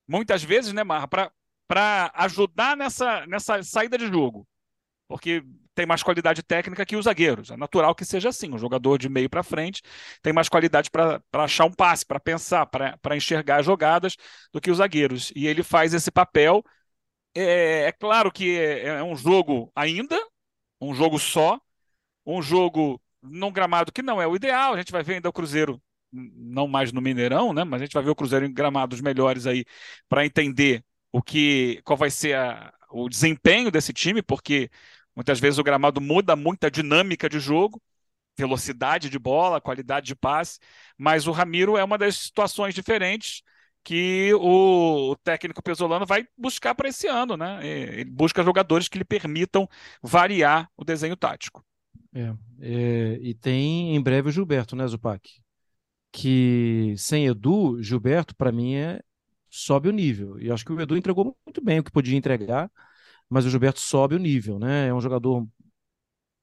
muitas 0.07 0.43
vezes, 0.43 0.73
né, 0.73 0.85
Marra, 0.85 1.09
para 1.09 2.13
ajudar 2.15 2.77
nessa, 2.77 3.27
nessa 3.27 3.63
saída 3.63 3.97
de 3.99 4.09
jogo. 4.09 4.47
Porque 5.09 5.45
tem 5.75 5.87
mais 5.87 6.03
qualidade 6.03 6.43
técnica 6.43 6.87
que 6.87 6.97
os 6.97 7.05
zagueiros. 7.05 7.51
É 7.51 7.57
natural 7.57 7.95
que 7.95 8.05
seja 8.05 8.29
assim. 8.31 8.53
Um 8.53 8.59
jogador 8.59 8.99
de 8.99 9.09
meio 9.09 9.29
para 9.29 9.43
frente 9.43 9.83
tem 10.23 10.33
mais 10.33 10.49
qualidade 10.49 10.91
para 10.91 11.23
achar 11.35 11.65
um 11.65 11.73
passe, 11.73 12.05
para 12.05 12.21
pensar, 12.21 12.67
para 12.67 13.17
enxergar 13.17 13.63
jogadas 13.63 14.17
do 14.53 14.61
que 14.61 14.71
os 14.71 14.79
zagueiros. 14.79 15.33
E 15.35 15.47
ele 15.47 15.63
faz 15.63 15.95
esse 15.95 16.11
papel. 16.11 16.65
É, 17.35 17.85
é 17.87 17.93
claro 17.93 18.31
que 18.31 18.59
é, 18.59 18.87
é 18.89 19.03
um 19.03 19.17
jogo 19.17 19.71
ainda, 19.75 20.19
um 20.81 20.95
jogo 20.95 21.19
só, 21.19 21.61
um 22.27 22.43
jogo 22.43 23.01
num 23.23 23.53
gramado 23.53 23.93
que 23.93 24.03
não 24.03 24.21
é 24.21 24.27
o 24.27 24.37
ideal. 24.37 24.75
A 24.75 24.79
gente 24.79 24.93
vai 24.93 25.03
ver 25.03 25.15
ainda 25.15 25.29
o 25.29 25.33
Cruzeiro, 25.33 25.81
não 26.13 26.67
mais 26.69 26.93
no 26.93 27.01
Mineirão, 27.01 27.53
né? 27.53 27.65
Mas 27.65 27.83
a 27.83 27.85
gente 27.85 27.95
vai 27.95 28.03
ver 28.03 28.11
o 28.11 28.15
Cruzeiro 28.15 28.45
em 28.45 28.53
gramados 28.53 29.01
melhores 29.01 29.47
aí 29.47 29.65
para 30.09 30.27
entender 30.27 30.85
o 31.13 31.23
que, 31.23 31.81
qual 31.85 31.97
vai 31.97 32.11
ser 32.11 32.37
a, 32.37 32.73
o 32.91 33.09
desempenho 33.09 33.71
desse 33.71 33.93
time, 33.93 34.23
porque 34.23 34.71
muitas 35.15 35.39
vezes 35.41 35.59
o 35.59 35.65
gramado 35.65 36.01
muda 36.01 36.35
muito 36.37 36.65
a 36.65 36.71
dinâmica 36.71 37.29
de 37.29 37.39
jogo, 37.39 37.81
velocidade 38.37 39.11
de 39.11 39.19
bola, 39.19 39.61
qualidade 39.61 40.07
de 40.07 40.17
passe. 40.17 40.59
Mas 40.97 41.27
o 41.27 41.33
Ramiro 41.33 41.77
é 41.77 41.85
uma 41.85 41.99
das 41.99 42.17
situações 42.17 42.75
diferentes 42.75 43.43
que 43.85 44.33
o, 44.35 45.17
técnico 45.25 45.63
pesolano 45.63 46.07
vai 46.07 46.27
buscar 46.37 46.75
para 46.75 46.89
esse 46.89 47.07
ano, 47.09 47.37
né? 47.37 47.67
Ele 47.67 48.11
busca 48.11 48.43
jogadores 48.45 48.89
que 48.89 48.99
lhe 48.99 49.05
permitam 49.05 49.69
variar 50.03 50.71
o 50.77 50.85
desenho 50.85 51.17
tático. 51.17 51.65
É, 52.15 52.35
é, 52.61 53.19
e 53.23 53.35
tem 53.35 53.97
em 53.97 54.03
breve 54.03 54.29
o 54.29 54.33
Gilberto, 54.33 54.77
né, 54.77 54.87
Zupac? 54.87 55.29
Que 56.13 56.95
sem 56.99 57.27
Edu, 57.27 57.83
Gilberto, 57.83 58.37
para 58.37 58.53
mim, 58.53 58.75
é, 58.77 59.01
sobe 59.51 59.89
o 59.89 59.93
nível. 59.93 60.41
E 60.41 60.51
acho 60.51 60.65
que 60.65 60.73
o 60.73 60.81
Edu 60.81 60.97
entregou 60.97 61.37
muito 61.47 61.63
bem 61.65 61.81
o 61.81 61.85
que 61.85 61.93
podia 61.93 62.17
entregar, 62.17 62.71
mas 63.31 63.47
o 63.47 63.51
Gilberto 63.51 63.81
sobe 63.81 64.17
o 64.17 64.19
nível, 64.19 64.59
né? 64.59 64.89
É 64.89 64.95
um 64.95 65.01
jogador 65.01 65.47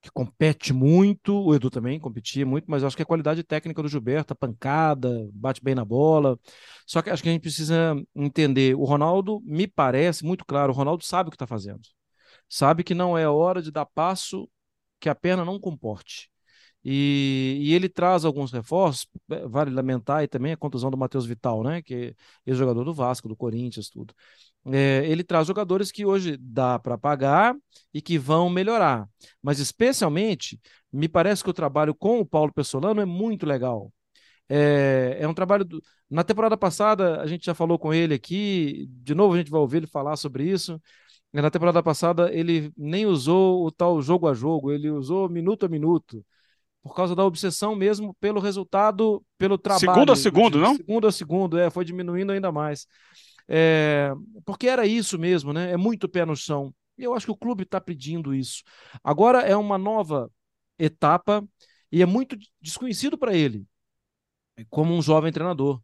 que 0.02 0.10
compete 0.12 0.72
muito, 0.72 1.36
o 1.36 1.54
Edu 1.54 1.70
também 1.70 2.00
competia 2.00 2.46
muito, 2.46 2.66
mas 2.72 2.84
acho 2.84 2.96
que 2.96 3.04
a 3.04 3.06
qualidade 3.06 3.44
técnica 3.44 3.82
do 3.82 3.90
Gilberto, 3.90 4.34
a 4.34 4.36
pancada, 4.36 5.30
bate 5.34 5.62
bem 5.64 5.76
na 5.76 5.84
bola. 5.84 6.40
Só 6.88 7.02
que 7.02 7.10
acho 7.10 7.22
que 7.22 7.30
a 7.30 7.32
gente 7.34 7.42
precisa 7.42 7.96
entender. 8.16 8.76
O 8.76 8.86
Ronaldo, 8.86 9.42
me 9.44 9.68
parece 9.68 10.24
muito 10.26 10.46
claro, 10.46 10.72
o 10.72 10.76
Ronaldo 10.76 11.04
sabe 11.04 11.28
o 11.28 11.32
que 11.32 11.36
está 11.36 11.48
fazendo. 11.48 11.82
Sabe 12.50 12.84
que 12.84 12.96
não 12.96 13.18
é 13.18 13.28
hora 13.30 13.62
de 13.62 13.72
dar 13.72 13.86
passo 13.86 14.50
que 15.00 15.10
a 15.10 15.16
perna 15.16 15.46
não 15.46 15.60
comporte. 15.60 16.30
E, 16.84 17.58
e, 17.62 17.74
ele 17.74 17.90
traz 17.90 18.24
alguns 18.24 18.52
reforços, 18.52 19.08
é, 19.32 19.46
vale 19.48 19.70
lamentar, 19.72 20.24
e 20.24 20.28
também 20.28 20.54
a 20.54 20.58
contusão 20.58 20.90
do 20.90 20.98
Matheus 20.98 21.26
Vital, 21.26 21.64
né? 21.64 21.82
Que 21.82 22.16
é 22.46 22.54
jogador 22.54 22.84
do 22.86 22.94
Vasco, 22.94 23.28
do 23.28 23.36
Corinthians, 23.36 23.90
tudo. 23.90 24.14
É, 24.66 25.04
ele 25.06 25.24
traz 25.24 25.48
jogadores 25.48 25.92
que 25.92 26.06
hoje 26.06 26.38
dá 26.38 26.80
para 26.80 26.98
pagar 26.98 27.56
e 27.94 28.02
que 28.02 28.18
vão 28.18 28.50
melhorar. 28.50 29.08
Mas 29.42 29.60
especialmente, 29.60 30.60
me 30.92 31.08
parece 31.10 31.44
que 31.44 31.50
o 31.50 31.54
trabalho 31.54 31.94
com 31.96 32.20
o 32.20 32.26
Paulo 32.26 32.54
Pessolano 32.54 33.02
é 33.02 33.06
muito 33.06 33.46
legal. 33.46 33.92
É, 34.48 35.18
é 35.20 35.28
um 35.28 35.34
trabalho. 35.34 35.66
Do... 35.66 35.82
Na 36.10 36.24
temporada 36.24 36.58
passada, 36.58 37.22
a 37.22 37.28
gente 37.28 37.46
já 37.46 37.54
falou 37.54 37.78
com 37.78 37.94
ele 37.94 38.14
aqui, 38.16 38.88
de 38.90 39.14
novo 39.14 39.36
a 39.36 39.38
gente 39.38 39.52
vai 39.52 39.62
ouvir 39.62 39.78
ele 39.78 39.88
falar 39.88 40.16
sobre 40.18 40.50
isso. 40.50 40.82
Na 41.32 41.52
temporada 41.52 41.84
passada, 41.84 42.34
ele 42.34 42.74
nem 42.76 43.06
usou 43.06 43.66
o 43.66 43.72
tal 43.72 44.02
jogo 44.02 44.28
a 44.28 44.34
jogo, 44.34 44.72
ele 44.72 44.90
usou 44.90 45.30
minuto 45.30 45.66
a 45.66 45.70
minuto, 45.70 46.26
por 46.82 46.96
causa 46.96 47.16
da 47.16 47.24
obsessão 47.24 47.76
mesmo 47.76 48.16
pelo 48.20 48.40
resultado, 48.40 49.24
pelo 49.38 49.58
trabalho. 49.58 49.80
Segundo 49.80 50.12
a 50.12 50.16
segundo, 50.16 50.58
não? 50.60 50.76
Segundo 50.76 51.08
a 51.08 51.12
segundo, 51.12 51.58
é, 51.58 51.70
foi 51.70 51.86
diminuindo 51.86 52.32
ainda 52.32 52.52
mais. 52.52 52.88
É, 53.48 54.12
porque 54.44 54.68
era 54.68 54.88
isso 54.88 55.20
mesmo, 55.20 55.54
né? 55.54 55.72
É 55.72 55.78
muito 55.78 56.10
pé 56.10 56.26
no 56.26 56.36
chão. 56.36 56.74
E 56.98 57.04
eu 57.04 57.14
acho 57.14 57.28
que 57.28 57.32
o 57.32 57.38
clube 57.38 57.64
está 57.64 57.80
pedindo 57.80 58.34
isso. 58.34 58.64
Agora 59.04 59.42
é 59.42 59.56
uma 59.56 59.78
nova 59.78 60.32
etapa 60.78 61.44
e 61.92 62.02
é 62.02 62.06
muito 62.06 62.38
desconhecido 62.60 63.18
para 63.18 63.36
ele, 63.36 63.66
como 64.70 64.94
um 64.94 65.02
jovem 65.02 65.32
treinador 65.32 65.82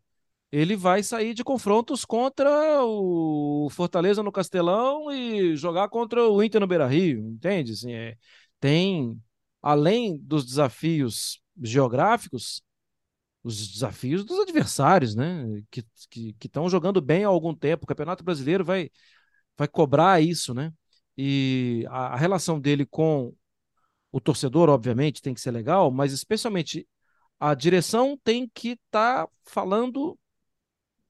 ele 0.51 0.75
vai 0.75 1.03
sair 1.03 1.33
de 1.33 1.43
confrontos 1.43 2.05
contra 2.05 2.49
o 2.85 3.67
Fortaleza 3.71 4.23
no 4.23 4.31
Castelão 4.31 5.11
e 5.11 5.55
jogar 5.55 5.89
contra 5.89 6.27
o 6.29 6.41
Inter 6.43 6.61
no 6.61 6.67
Beira-Rio, 6.67 7.19
entende? 7.29 7.73
Assim, 7.73 7.93
é, 7.93 8.15
tem, 8.59 9.21
além 9.61 10.17
dos 10.17 10.45
desafios 10.45 11.41
geográficos, 11.61 12.63
os 13.43 13.67
desafios 13.73 14.25
dos 14.25 14.39
adversários, 14.39 15.15
né? 15.15 15.45
Que 15.69 15.85
estão 16.43 16.67
jogando 16.69 16.99
bem 17.01 17.23
há 17.23 17.27
algum 17.27 17.53
tempo. 17.53 17.83
O 17.83 17.87
Campeonato 17.87 18.23
Brasileiro 18.23 18.65
vai, 18.65 18.89
vai 19.57 19.67
cobrar 19.67 20.21
isso, 20.21 20.53
né? 20.53 20.73
E 21.17 21.85
a, 21.89 22.13
a 22.13 22.15
relação 22.15 22.59
dele 22.59 22.85
com 22.85 23.33
o 24.11 24.19
torcedor, 24.19 24.69
obviamente, 24.69 25.21
tem 25.21 25.33
que 25.33 25.41
ser 25.41 25.51
legal, 25.51 25.91
mas 25.91 26.13
especialmente 26.13 26.87
a 27.39 27.53
direção 27.53 28.19
tem 28.23 28.49
que 28.53 28.69
estar 28.69 29.27
tá 29.27 29.31
falando 29.43 30.17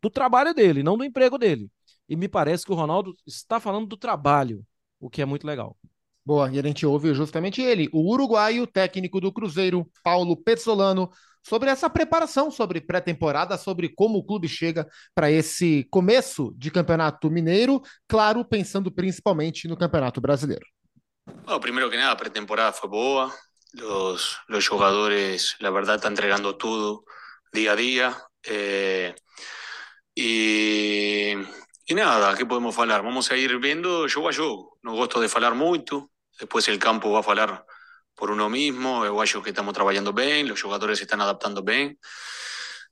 do 0.05 0.09
trabalho 0.11 0.53
dele, 0.53 0.83
não 0.83 0.95
do 0.95 1.03
emprego 1.03 1.35
dele. 1.35 1.67
E 2.07 2.15
me 2.15 2.27
parece 2.27 2.63
que 2.63 2.71
o 2.71 2.75
Ronaldo 2.75 3.15
está 3.25 3.59
falando 3.59 3.87
do 3.87 3.97
trabalho, 3.97 4.63
o 4.99 5.09
que 5.09 5.19
é 5.19 5.25
muito 5.25 5.47
legal. 5.47 5.75
Boa, 6.23 6.51
e 6.51 6.59
a 6.59 6.61
gente 6.61 6.85
ouve 6.85 7.11
justamente 7.15 7.59
ele, 7.59 7.89
o 7.91 8.11
uruguaio 8.11 8.67
técnico 8.67 9.19
do 9.19 9.33
Cruzeiro, 9.33 9.89
Paulo 10.03 10.37
Pezzolano, 10.37 11.09
sobre 11.41 11.71
essa 11.71 11.89
preparação, 11.89 12.51
sobre 12.51 12.81
pré-temporada, 12.81 13.57
sobre 13.57 13.89
como 13.89 14.19
o 14.19 14.23
clube 14.23 14.47
chega 14.47 14.87
para 15.15 15.31
esse 15.31 15.87
começo 15.89 16.53
de 16.55 16.69
campeonato 16.69 17.29
mineiro, 17.31 17.81
claro, 18.07 18.45
pensando 18.45 18.91
principalmente 18.91 19.67
no 19.67 19.75
campeonato 19.75 20.21
brasileiro. 20.21 20.65
Bueno, 21.45 21.59
primero 21.59 21.89
que 21.89 21.97
nada, 21.97 22.11
a 22.11 22.15
pré-temporada 22.15 22.73
foi 22.73 22.89
boa, 22.89 23.33
os, 23.81 24.37
os 24.49 24.63
jogadores, 24.63 25.55
la 25.59 25.71
verdad, 25.71 25.95
están 25.95 26.11
entregando 26.11 26.53
tudo 26.53 27.03
dia 27.51 27.71
a 27.71 27.75
dia. 27.75 28.15
Eh, 28.47 29.15
Y, 30.15 31.34
y 31.86 31.93
nada, 31.93 32.36
¿qué 32.38 32.45
podemos 32.45 32.80
hablar? 32.80 33.04
Vamos 33.04 33.30
a 33.32 33.38
ir 33.38 33.58
viendo 33.60 34.08
jogo 34.08 34.30
a 34.30 34.34
jogo. 34.34 34.80
No 34.82 34.95
gosto 34.95 35.19
de 35.19 35.28
falar 35.28 35.56
muito. 35.56 36.10
Después 36.39 36.67
el 36.69 36.80
campo 36.80 37.12
va 37.12 37.19
a 37.19 37.23
falar 37.23 37.65
por 38.15 38.32
uno 38.32 38.49
mismo. 38.49 39.06
Eu 39.06 39.21
acho 39.21 39.43
que 39.43 39.49
estamos 39.49 39.73
trabajando 39.73 40.13
bien, 40.13 40.47
los 40.47 40.62
jugadores 40.62 40.99
se 40.99 41.04
están 41.04 41.21
adaptando 41.21 41.63
bien. 41.63 41.99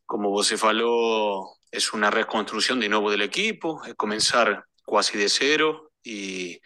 Como 0.06 0.32
você 0.32 0.58
falou, 0.58 1.58
es 1.72 1.94
una 1.94 2.12
reconstrucción 2.12 2.80
de 2.80 2.90
nuevo 2.90 3.10
del 3.10 3.22
equipo, 3.22 3.82
es 3.86 3.96
comenzar 3.96 4.66
casi 4.86 5.18
de 5.18 5.30
cero 5.30 5.92
y, 6.04 6.60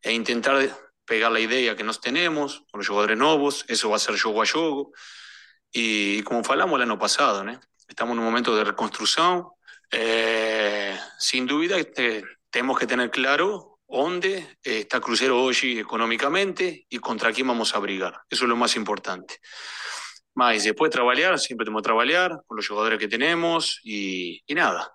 e 0.00 0.12
intentar 0.12 0.70
pegar 1.04 1.32
la 1.32 1.40
idea 1.40 1.74
que 1.76 1.82
nos 1.82 2.00
tenemos 2.00 2.62
con 2.70 2.78
los 2.78 2.88
jugadores 2.88 3.18
nuevos. 3.18 3.64
Eso 3.68 3.90
va 3.90 3.96
a 3.96 3.98
ser 3.98 4.18
jogo 4.18 4.42
a 4.42 4.46
jogo. 4.46 4.92
Y 5.72 6.22
como 6.22 6.44
falamos 6.44 6.76
el 6.76 6.82
año 6.88 6.98
pasado, 6.98 7.42
¿no? 7.42 7.60
estamos 7.88 8.14
en 8.14 8.18
un 8.20 8.24
momento 8.24 8.56
de 8.56 8.64
reconstrucción, 8.64 9.46
eh, 9.90 10.98
sin 11.18 11.46
duda 11.46 11.76
eh, 11.78 12.22
tenemos 12.50 12.78
que 12.78 12.86
tener 12.86 13.10
claro 13.10 13.80
dónde 13.88 14.58
eh, 14.62 14.80
está 14.80 15.00
Crucero 15.00 15.42
hoy 15.42 15.78
económicamente 15.78 16.86
y 16.88 16.98
contra 16.98 17.32
quién 17.32 17.46
vamos 17.46 17.74
a 17.74 17.78
abrigar. 17.78 18.20
Eso 18.28 18.44
es 18.44 18.48
lo 18.48 18.56
más 18.56 18.76
importante. 18.76 19.38
Más, 20.34 20.64
después 20.64 20.90
trabajar, 20.90 21.38
siempre 21.38 21.64
tenemos 21.64 21.82
que 21.82 21.86
trabajar 21.86 22.42
con 22.46 22.56
los 22.56 22.68
jugadores 22.68 22.98
que 22.98 23.08
tenemos 23.08 23.80
y, 23.82 24.42
y, 24.46 24.54
nada. 24.54 24.92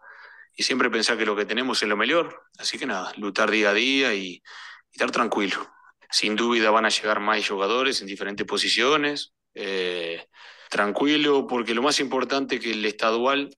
Y 0.55 0.63
siempre 0.63 0.89
pensar 0.91 1.17
que 1.17 1.25
lo 1.25 1.35
que 1.35 1.45
tenemos 1.45 1.81
es 1.81 1.89
lo 1.89 1.97
mejor. 1.97 2.43
Así 2.59 2.77
que 2.77 2.85
nada, 2.85 3.11
luchar 3.17 3.49
día 3.49 3.71
a 3.71 3.73
día 3.73 4.13
y, 4.13 4.27
y 4.27 4.43
estar 4.91 5.09
tranquilo. 5.09 5.71
sin 6.11 6.35
duda 6.35 6.69
van 6.69 6.85
a 6.85 6.89
llegar 6.89 7.19
más 7.19 7.47
jugadores 7.47 8.01
en 8.01 8.07
diferentes 8.07 8.45
posiciones. 8.45 9.33
Eh, 9.53 10.25
tranquilo, 10.69 11.47
porque 11.47 11.73
lo 11.73 11.81
más 11.81 11.99
importante 11.99 12.59
que 12.59 12.71
el 12.71 12.85
estadual, 12.85 13.55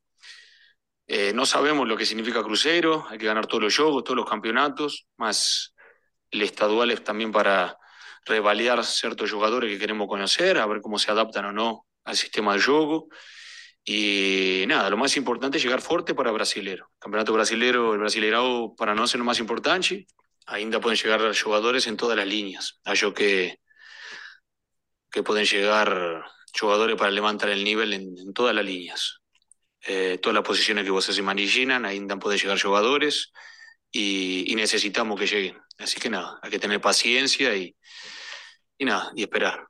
eh, 1.07 1.33
no 1.33 1.45
sabemos 1.45 1.87
lo 1.87 1.97
que 1.97 2.05
significa 2.05 2.43
crucero, 2.43 3.05
hay 3.09 3.17
que 3.17 3.25
ganar 3.25 3.45
todos 3.47 3.63
los 3.63 3.75
juegos, 3.75 4.03
todos 4.03 4.17
los 4.17 4.29
campeonatos, 4.29 5.07
más 5.17 5.73
el 6.31 6.41
estadual 6.41 6.91
es 6.91 7.03
también 7.03 7.31
para 7.31 7.77
revalidar 8.25 8.83
ciertos 8.85 9.31
jugadores 9.31 9.71
que 9.71 9.79
queremos 9.79 10.07
conocer, 10.07 10.57
a 10.57 10.65
ver 10.65 10.81
cómo 10.81 10.97
se 10.97 11.11
adaptan 11.11 11.45
o 11.45 11.51
no 11.51 11.85
al 12.05 12.15
sistema 12.15 12.53
de 12.53 12.61
juego. 12.61 13.07
Y 13.85 14.63
nada, 14.67 14.89
lo 14.89 14.97
más 14.97 15.17
importante 15.17 15.57
es 15.57 15.63
llegar 15.63 15.81
fuerte 15.81 16.15
para 16.15 16.31
brasilero. 16.31 16.89
El 16.93 16.99
campeonato 16.99 17.33
brasilero, 17.33 17.93
el 17.93 17.99
brasileirao 17.99 18.75
para 18.75 18.95
no 18.95 19.07
ser 19.07 19.19
lo 19.19 19.25
más 19.25 19.39
importante, 19.39 20.07
ainda 20.45 20.79
pueden 20.79 20.97
llegar 20.97 21.37
jugadores 21.37 21.87
en 21.87 21.97
todas 21.97 22.17
las 22.17 22.27
líneas. 22.27 22.79
Hay 22.85 22.97
que, 23.13 23.59
que 25.11 25.23
pueden 25.23 25.45
llegar 25.45 26.23
jugadores 26.57 26.95
para 26.95 27.11
levantar 27.11 27.49
el 27.49 27.63
nivel 27.63 27.93
en, 27.93 28.17
en 28.17 28.33
todas 28.33 28.55
las 28.55 28.65
líneas. 28.65 29.22
Eh, 29.85 30.17
todas 30.21 30.35
las 30.35 30.43
posiciones 30.43 30.85
que 30.85 30.91
ustedes 30.91 31.15
se 31.15 31.21
imaginan, 31.21 31.85
ainda 31.85 32.17
pueden 32.17 32.39
llegar 32.39 32.61
jugadores 32.61 33.31
y, 33.91 34.45
y, 34.51 34.55
necesitamos 34.55 35.19
que 35.19 35.27
lleguen. 35.27 35.57
Así 35.77 35.99
que 35.99 36.09
nada, 36.09 36.39
hay 36.41 36.51
que 36.51 36.59
tener 36.59 36.79
paciencia 36.79 37.55
y, 37.55 37.75
y 38.77 38.85
nada, 38.85 39.11
y 39.15 39.23
esperar. 39.23 39.67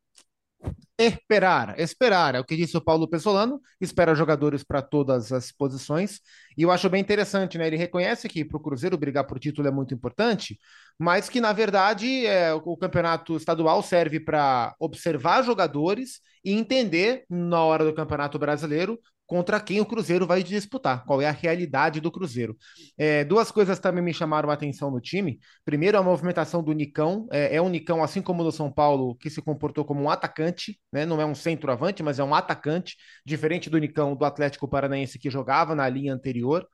Esperar, 0.95 1.73
esperar, 1.79 2.35
é 2.35 2.39
o 2.39 2.45
que 2.45 2.55
disse 2.55 2.77
o 2.77 2.81
Paulo 2.81 3.09
Pesolano, 3.09 3.59
espera 3.81 4.13
jogadores 4.13 4.63
para 4.63 4.79
todas 4.79 5.31
as 5.31 5.51
posições, 5.51 6.21
e 6.55 6.61
eu 6.61 6.69
acho 6.69 6.87
bem 6.87 7.01
interessante, 7.01 7.57
né? 7.57 7.65
Ele 7.65 7.77
reconhece 7.77 8.29
que 8.29 8.45
para 8.45 8.57
o 8.57 8.59
Cruzeiro 8.59 8.95
brigar 8.95 9.25
por 9.25 9.39
título 9.39 9.67
é 9.67 9.71
muito 9.71 9.91
importante, 9.91 10.59
mas 10.97 11.29
que, 11.29 11.41
na 11.41 11.51
verdade, 11.51 12.27
é, 12.27 12.53
o 12.53 12.77
campeonato 12.77 13.35
estadual 13.35 13.81
serve 13.81 14.19
para 14.19 14.75
observar 14.79 15.43
jogadores 15.43 16.21
e 16.45 16.53
entender, 16.53 17.25
na 17.27 17.63
hora 17.63 17.83
do 17.83 17.93
campeonato 17.93 18.37
brasileiro, 18.37 18.99
contra 19.33 19.59
quem 19.59 19.81
o 19.81 19.85
Cruzeiro 19.85 20.27
vai 20.27 20.43
disputar, 20.43 21.03
qual 21.05 21.19
é 21.19 21.27
a 21.27 21.31
realidade 21.31 21.99
do 21.99 22.11
Cruzeiro. 22.11 22.55
É, 22.95 23.23
duas 23.23 23.49
coisas 23.49 23.79
também 23.79 24.03
me 24.03 24.13
chamaram 24.13 24.51
a 24.51 24.53
atenção 24.53 24.91
no 24.91 25.01
time. 25.01 25.39
Primeiro, 25.65 25.97
a 25.97 26.03
movimentação 26.03 26.61
do 26.61 26.71
Nicão. 26.71 27.27
É, 27.31 27.55
é, 27.55 27.59
um 27.59 27.67
Nicão, 27.67 28.03
assim 28.03 28.21
como 28.21 28.43
no 28.43 28.51
São 28.51 28.71
Paulo, 28.71 29.15
que 29.15 29.31
se 29.31 29.41
comportou 29.41 29.83
como 29.85 30.03
um 30.03 30.07
atacante, 30.07 30.79
né? 30.91 31.03
não 31.03 31.19
é 31.19 31.25
um 31.25 31.33
centroavante, 31.33 32.03
mas 32.03 32.19
é 32.19 32.23
um 32.23 32.35
atacante, 32.35 32.95
diferente 33.25 33.71
do 33.71 33.79
Nicão 33.79 34.15
do 34.15 34.23
Atlético 34.23 34.67
Paranaense 34.67 35.17
que 35.17 35.31
jogava 35.31 35.73
na 35.73 35.89
linha 35.89 36.13
anterior. 36.13 36.67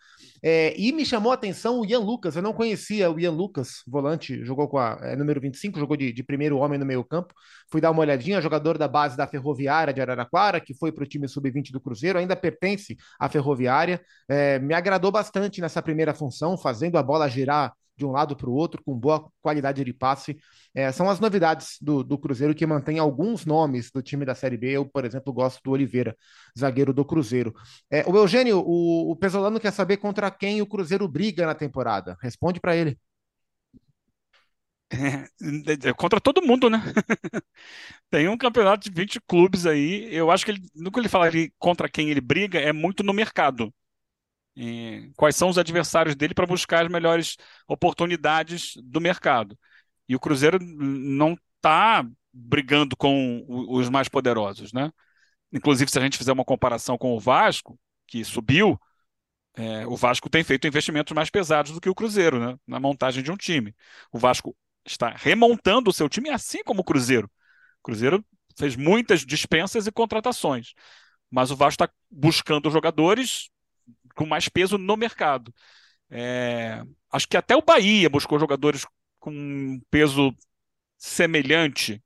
É, 0.44 0.78
e 0.78 0.92
me 0.92 1.06
chamou 1.06 1.32
a 1.32 1.36
atenção 1.36 1.80
o 1.80 1.86
Ian 1.86 2.00
Lucas. 2.00 2.36
Eu 2.36 2.42
não 2.42 2.52
conhecia 2.52 3.10
o 3.10 3.18
Ian 3.18 3.32
Lucas, 3.32 3.84
volante, 3.88 4.44
jogou 4.44 4.68
com 4.68 4.78
a 4.78 5.00
é, 5.02 5.16
número 5.16 5.40
25, 5.40 5.80
jogou 5.80 5.96
de, 5.96 6.12
de 6.12 6.24
primeiro 6.24 6.58
homem 6.58 6.78
no 6.78 6.86
meio 6.86 7.06
campo. 7.06 7.34
Fui 7.72 7.80
dar 7.80 7.92
uma 7.92 8.02
olhadinha, 8.02 8.42
jogador 8.42 8.78
da 8.78 8.88
base 8.88 9.16
da 9.16 9.28
Ferroviária 9.28 9.94
de 9.94 10.02
Araraquara, 10.02 10.60
que 10.60 10.74
foi 10.74 10.92
para 10.92 11.04
o 11.04 11.08
time 11.08 11.28
sub-20 11.28 11.72
do 11.72 11.80
Cruzeiro, 11.80 12.18
ainda 12.18 12.36
pertence 12.36 12.98
à 13.20 13.30
Ferroviária. 13.30 14.02
É, 14.28 14.60
me 14.60 14.74
agradou 14.74 15.12
bastante 15.12 15.62
nessa 15.62 15.82
primeira 15.82 16.14
função, 16.14 16.58
fazendo 16.58 16.98
a 16.98 17.04
bola 17.04 17.30
girar 17.30 17.74
de 18.00 18.06
um 18.06 18.12
lado 18.12 18.36
para 18.36 18.50
o 18.50 18.54
outro, 18.54 18.82
com 18.82 18.98
boa 18.98 19.30
qualidade 19.42 19.84
de 19.84 19.94
passe. 19.94 20.38
É, 20.74 20.92
são 20.92 21.10
as 21.10 21.20
novidades 21.20 21.78
do, 21.82 22.04
do, 22.04 22.18
Cruzeiro 22.18 22.56
que 22.56 22.66
mantém 22.66 22.98
alguns 22.98 23.46
nomes 23.46 23.92
do 23.92 24.02
time 24.02 24.26
da 24.26 24.34
Série 24.34 24.58
B. 24.58 24.72
Eu, 24.72 24.86
por 24.86 25.04
exemplo, 25.06 25.34
gosto 25.34 25.62
do 25.62 25.72
Oliveira, 25.72 26.16
zagueiro 26.58 26.94
do 26.94 27.04
Cruzeiro. 27.04 27.54
É, 27.92 28.04
o 28.08 28.16
Eugênio, 28.16 28.64
o, 28.66 29.12
o 29.12 29.16
Pesolano 29.16 29.60
quer 29.60 29.72
saber 29.72 29.98
contra 29.98 30.32
quem 30.32 30.62
o 30.62 30.66
Cruzeiro 30.66 31.08
briga 31.08 31.46
na 31.46 31.54
temporada. 31.54 32.18
Responde 32.22 32.60
para 32.60 32.76
ele. 32.76 32.98
É, 34.92 35.94
contra 35.94 36.20
todo 36.20 36.42
mundo, 36.42 36.70
né? 36.70 36.80
Tem 38.10 38.28
um 38.28 38.38
campeonato 38.38 38.90
de 38.90 38.96
20 38.96 39.22
clubes 39.22 39.66
aí. 39.66 40.14
Eu 40.14 40.32
acho 40.32 40.46
que 40.46 40.52
ele, 40.52 40.62
que 40.62 41.00
ele 41.00 41.10
fala 41.10 41.26
ali 41.28 41.54
contra 41.60 41.90
quem 41.90 42.10
ele 42.10 42.22
briga 42.22 42.60
é 42.60 42.74
muito 42.74 43.04
no 43.04 43.14
mercado. 43.14 43.74
E 44.56 45.12
quais 45.16 45.36
são 45.36 45.50
os 45.50 45.58
adversários 45.58 46.16
dele 46.16 46.34
para 46.34 46.46
buscar 46.48 46.86
as 46.86 46.92
melhores 46.92 47.38
oportunidades 47.68 48.74
do 48.84 49.00
mercado. 49.02 49.58
E 50.08 50.16
o 50.16 50.20
Cruzeiro 50.20 50.60
não 50.62 51.38
está 51.58 52.06
brigando 52.34 52.96
com 52.98 53.46
os 53.48 53.90
mais 53.90 54.10
poderosos, 54.10 54.74
né? 54.74 54.92
Inclusive, 55.54 55.92
se 55.92 56.00
a 56.00 56.02
gente 56.02 56.18
fizer 56.18 56.34
uma 56.34 56.46
comparação 56.46 56.98
com 56.98 57.16
o 57.16 57.20
Vasco, 57.20 57.80
que 58.08 58.24
subiu, 58.24 58.80
é, 59.56 59.86
o 59.88 59.96
Vasco 59.96 60.30
tem 60.30 60.44
feito 60.44 60.68
investimentos 60.68 61.14
mais 61.14 61.30
pesados 61.30 61.74
do 61.74 61.82
que 61.82 61.90
o 61.90 61.96
Cruzeiro, 61.96 62.40
né? 62.40 62.58
Na 62.68 62.80
montagem 62.80 63.24
de 63.24 63.32
um 63.32 63.38
time. 63.38 63.76
O 64.12 64.20
Vasco 64.20 64.56
está 64.90 65.10
remontando 65.10 65.90
o 65.90 65.94
seu 65.94 66.10
time, 66.10 66.30
assim 66.30 66.64
como 66.64 66.82
o 66.82 66.84
Cruzeiro. 66.84 67.30
O 67.80 67.84
Cruzeiro 67.84 68.26
fez 68.58 68.76
muitas 68.76 69.26
dispensas 69.26 69.88
e 69.88 69.92
contratações, 69.92 70.74
mas 71.30 71.52
o 71.52 71.56
Vasco 71.56 71.84
está 71.84 71.94
buscando 72.10 72.72
jogadores 72.72 73.50
com 74.16 74.26
mais 74.26 74.50
peso 74.50 74.78
no 74.78 74.98
mercado. 74.98 75.54
É, 76.10 76.82
acho 77.12 77.28
que 77.28 77.38
até 77.38 77.56
o 77.56 77.62
Bahia 77.62 78.10
buscou 78.10 78.40
jogadores 78.40 78.86
com 79.20 79.80
peso 79.92 80.36
semelhante 80.98 82.02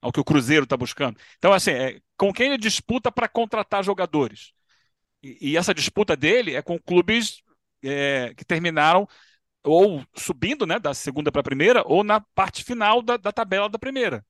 ao 0.00 0.12
que 0.12 0.20
o 0.20 0.24
Cruzeiro 0.24 0.64
está 0.64 0.76
buscando. 0.76 1.18
Então, 1.38 1.52
assim, 1.52 1.70
é, 1.70 2.00
com 2.16 2.32
quem 2.32 2.48
ele 2.48 2.58
disputa 2.58 3.10
para 3.10 3.28
contratar 3.28 3.82
jogadores? 3.82 4.52
E, 5.22 5.52
e, 5.52 5.56
essa 5.56 5.74
disputa 5.74 6.16
dele 6.16 6.54
é 6.54 6.62
com 6.62 6.78
clubes 6.78 7.42
é, 7.82 8.32
que 8.36 8.44
terminaram 8.44 9.08
ou 9.64 10.04
subindo 10.16 10.66
né, 10.66 10.78
da 10.78 10.94
segunda 10.94 11.32
para 11.32 11.40
a 11.40 11.44
primeira, 11.44 11.82
ou 11.86 12.04
na 12.04 12.20
parte 12.20 12.64
final 12.64 13.02
da, 13.02 13.16
da 13.16 13.32
tabela 13.32 13.68
da 13.68 13.78
primeira. 13.78 14.24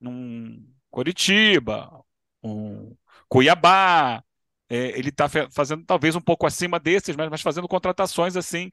Um 0.00 0.72
Coritiba, 0.90 2.04
um 2.42 2.96
Cuiabá. 3.28 4.22
É, 4.68 4.98
ele 4.98 5.10
está 5.10 5.28
fazendo 5.52 5.84
talvez 5.84 6.16
um 6.16 6.20
pouco 6.20 6.46
acima 6.46 6.80
desses, 6.80 7.14
mas, 7.16 7.28
mas 7.28 7.42
fazendo 7.42 7.68
contratações 7.68 8.36
assim 8.36 8.70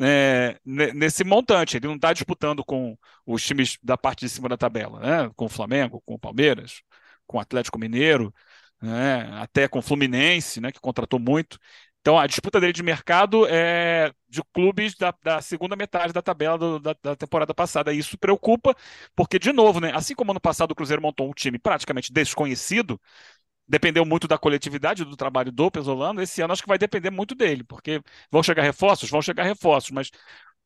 é, 0.00 0.58
nesse 0.64 1.24
montante. 1.24 1.76
Ele 1.76 1.86
não 1.86 1.96
está 1.96 2.12
disputando 2.12 2.64
com 2.64 2.96
os 3.24 3.44
times 3.44 3.78
da 3.82 3.96
parte 3.96 4.20
de 4.20 4.28
cima 4.28 4.48
da 4.48 4.56
tabela, 4.56 5.00
né? 5.00 5.30
com 5.36 5.46
o 5.46 5.48
Flamengo, 5.48 6.02
com 6.04 6.14
o 6.14 6.18
Palmeiras, 6.18 6.82
com 7.26 7.38
o 7.38 7.40
Atlético 7.40 7.78
Mineiro, 7.78 8.34
né? 8.80 9.28
até 9.40 9.68
com 9.68 9.78
o 9.78 9.82
Fluminense, 9.82 10.60
né? 10.60 10.70
que 10.72 10.80
contratou 10.80 11.18
muito. 11.18 11.58
Então, 12.06 12.16
a 12.16 12.28
disputa 12.28 12.60
dele 12.60 12.72
de 12.72 12.84
mercado 12.84 13.48
é 13.48 14.12
de 14.28 14.40
clubes 14.54 14.94
da, 14.94 15.12
da 15.24 15.42
segunda 15.42 15.74
metade 15.74 16.12
da 16.12 16.22
tabela 16.22 16.56
do, 16.56 16.78
da, 16.78 16.94
da, 17.02 17.16
temporada 17.16 17.52
passada. 17.52 17.92
E 17.92 17.98
isso 17.98 18.16
preocupa, 18.16 18.76
porque, 19.16 19.40
de 19.40 19.52
novo, 19.52 19.80
né, 19.80 19.90
assim 19.92 20.14
como 20.14 20.30
ano 20.30 20.40
passado 20.40 20.70
o 20.70 20.74
Cruzeiro 20.76 21.02
montou 21.02 21.28
um 21.28 21.32
time 21.32 21.58
praticamente 21.58 22.12
desconhecido, 22.12 23.00
dependeu 23.66 24.04
muito 24.04 24.28
da 24.28 24.38
coletividade 24.38 25.04
do 25.04 25.16
trabalho 25.16 25.50
do 25.50 25.68
Pesolano, 25.68 26.22
esse 26.22 26.40
ano 26.40 26.52
acho 26.52 26.62
que 26.62 26.68
vai 26.68 26.78
depender 26.78 27.10
muito 27.10 27.34
dele, 27.34 27.64
porque 27.64 28.00
vão 28.30 28.40
chegar 28.40 28.62
reforços, 28.62 29.10
vão 29.10 29.20
chegar 29.20 29.42
reforços, 29.42 29.90
mas 29.90 30.08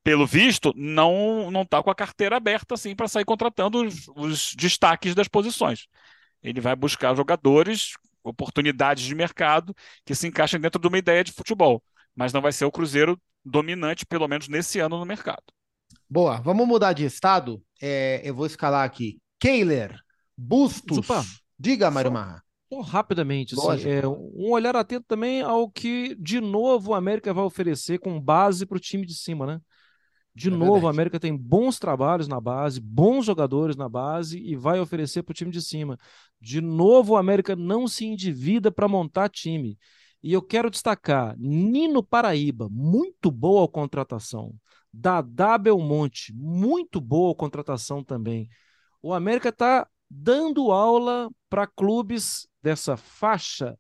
pelo 0.05 0.27
visto, 0.27 0.75
não 0.77 1.51
não 1.51 1.63
está 1.63 1.83
com 1.83 1.91
a 1.91 1.95
carteira 1.95 2.37
aberta 2.37 2.75
assim 2.75 2.95
para 2.95 3.09
sair 3.09 3.25
contratando 3.25 3.83
os, 3.87 4.09
os 4.15 4.55
destaques 4.55 5.15
das 5.15 5.27
posições. 5.27 5.87
Ele 6.43 6.61
vai 6.61 6.77
buscar 6.77 7.15
jogadores 7.17 7.95
oportunidades 8.23 9.05
de 9.05 9.15
mercado 9.15 9.75
que 10.05 10.15
se 10.15 10.27
encaixem 10.27 10.61
dentro 10.61 10.81
de 10.81 10.89
uma 10.89 10.99
ideia 10.99 11.25
de 11.25 11.33
futebol. 11.33 11.83
Mas 12.15 12.33
não 12.33 12.41
vai 12.41 12.53
ser 12.53 12.65
o 12.65 12.73
Cruzeiro 12.73 13.21
dominante, 13.45 14.05
pelo 14.05 14.29
menos 14.29 14.49
nesse 14.49 14.79
ano, 14.81 14.99
no 14.99 15.07
mercado. 15.07 15.43
Boa, 16.09 16.41
vamos 16.41 16.67
mudar 16.67 16.93
de 16.93 17.05
estado. 17.05 17.63
É, 17.81 18.21
eu 18.25 18.35
vou 18.35 18.47
escalar 18.47 18.85
aqui. 18.85 19.19
Keiler, 19.39 19.99
Bustos. 20.37 20.99
Opa. 20.99 21.23
Diga, 21.59 21.91
Mário 21.91 22.11
Marra. 22.11 22.43
rapidamente, 22.85 23.55
assim, 23.55 23.89
é, 23.89 24.07
um 24.07 24.51
olhar 24.51 24.75
atento 24.75 25.05
também 25.07 25.43
ao 25.43 25.71
que, 25.71 26.15
de 26.15 26.41
novo, 26.41 26.95
a 26.95 26.99
América 26.99 27.35
vai 27.35 27.45
oferecer 27.45 27.99
com 27.99 28.19
base 28.19 28.65
para 28.65 28.79
o 28.79 28.81
time 28.81 29.05
de 29.05 29.15
cima, 29.15 29.47
né? 29.47 29.61
De 30.35 30.49
é 30.49 30.51
novo, 30.51 30.73
verdade. 30.73 30.87
a 30.87 30.91
América 30.91 31.21
tem 31.21 31.37
bons 31.37 31.79
trabalhos 31.79 32.29
na 32.29 32.41
base, 32.41 32.81
bons 32.81 33.27
jogadores 33.27 33.77
na 33.77 33.89
base 33.89 34.39
e 34.39 34.55
vai 34.55 34.81
oferecer 34.81 35.23
para 35.23 35.33
o 35.33 35.35
time 35.35 35.51
de 35.51 35.61
cima. 35.61 35.99
De 36.41 36.61
novo, 36.61 37.17
a 37.17 37.21
América 37.21 37.57
não 37.57 37.89
se 37.89 38.07
endivida 38.07 38.71
para 38.71 38.89
montar 38.89 39.29
time. 39.29 39.79
E 40.23 40.33
eu 40.33 40.43
quero 40.43 40.71
destacar 40.71 41.35
Nino 41.39 42.03
Paraíba, 42.03 42.69
muito 42.71 43.31
boa 43.31 43.67
contratação. 43.67 44.55
Dadá 44.93 45.57
Belmonte, 45.57 46.33
muito 46.35 47.01
boa 47.01 47.35
contratação 47.35 48.05
também. 48.05 48.49
O 49.03 49.15
América 49.15 49.49
está 49.49 49.89
dando 50.11 50.71
aula 50.73 51.31
para 51.49 51.67
clubes 51.67 52.47
dessa 52.63 52.97
faixa 52.97 53.79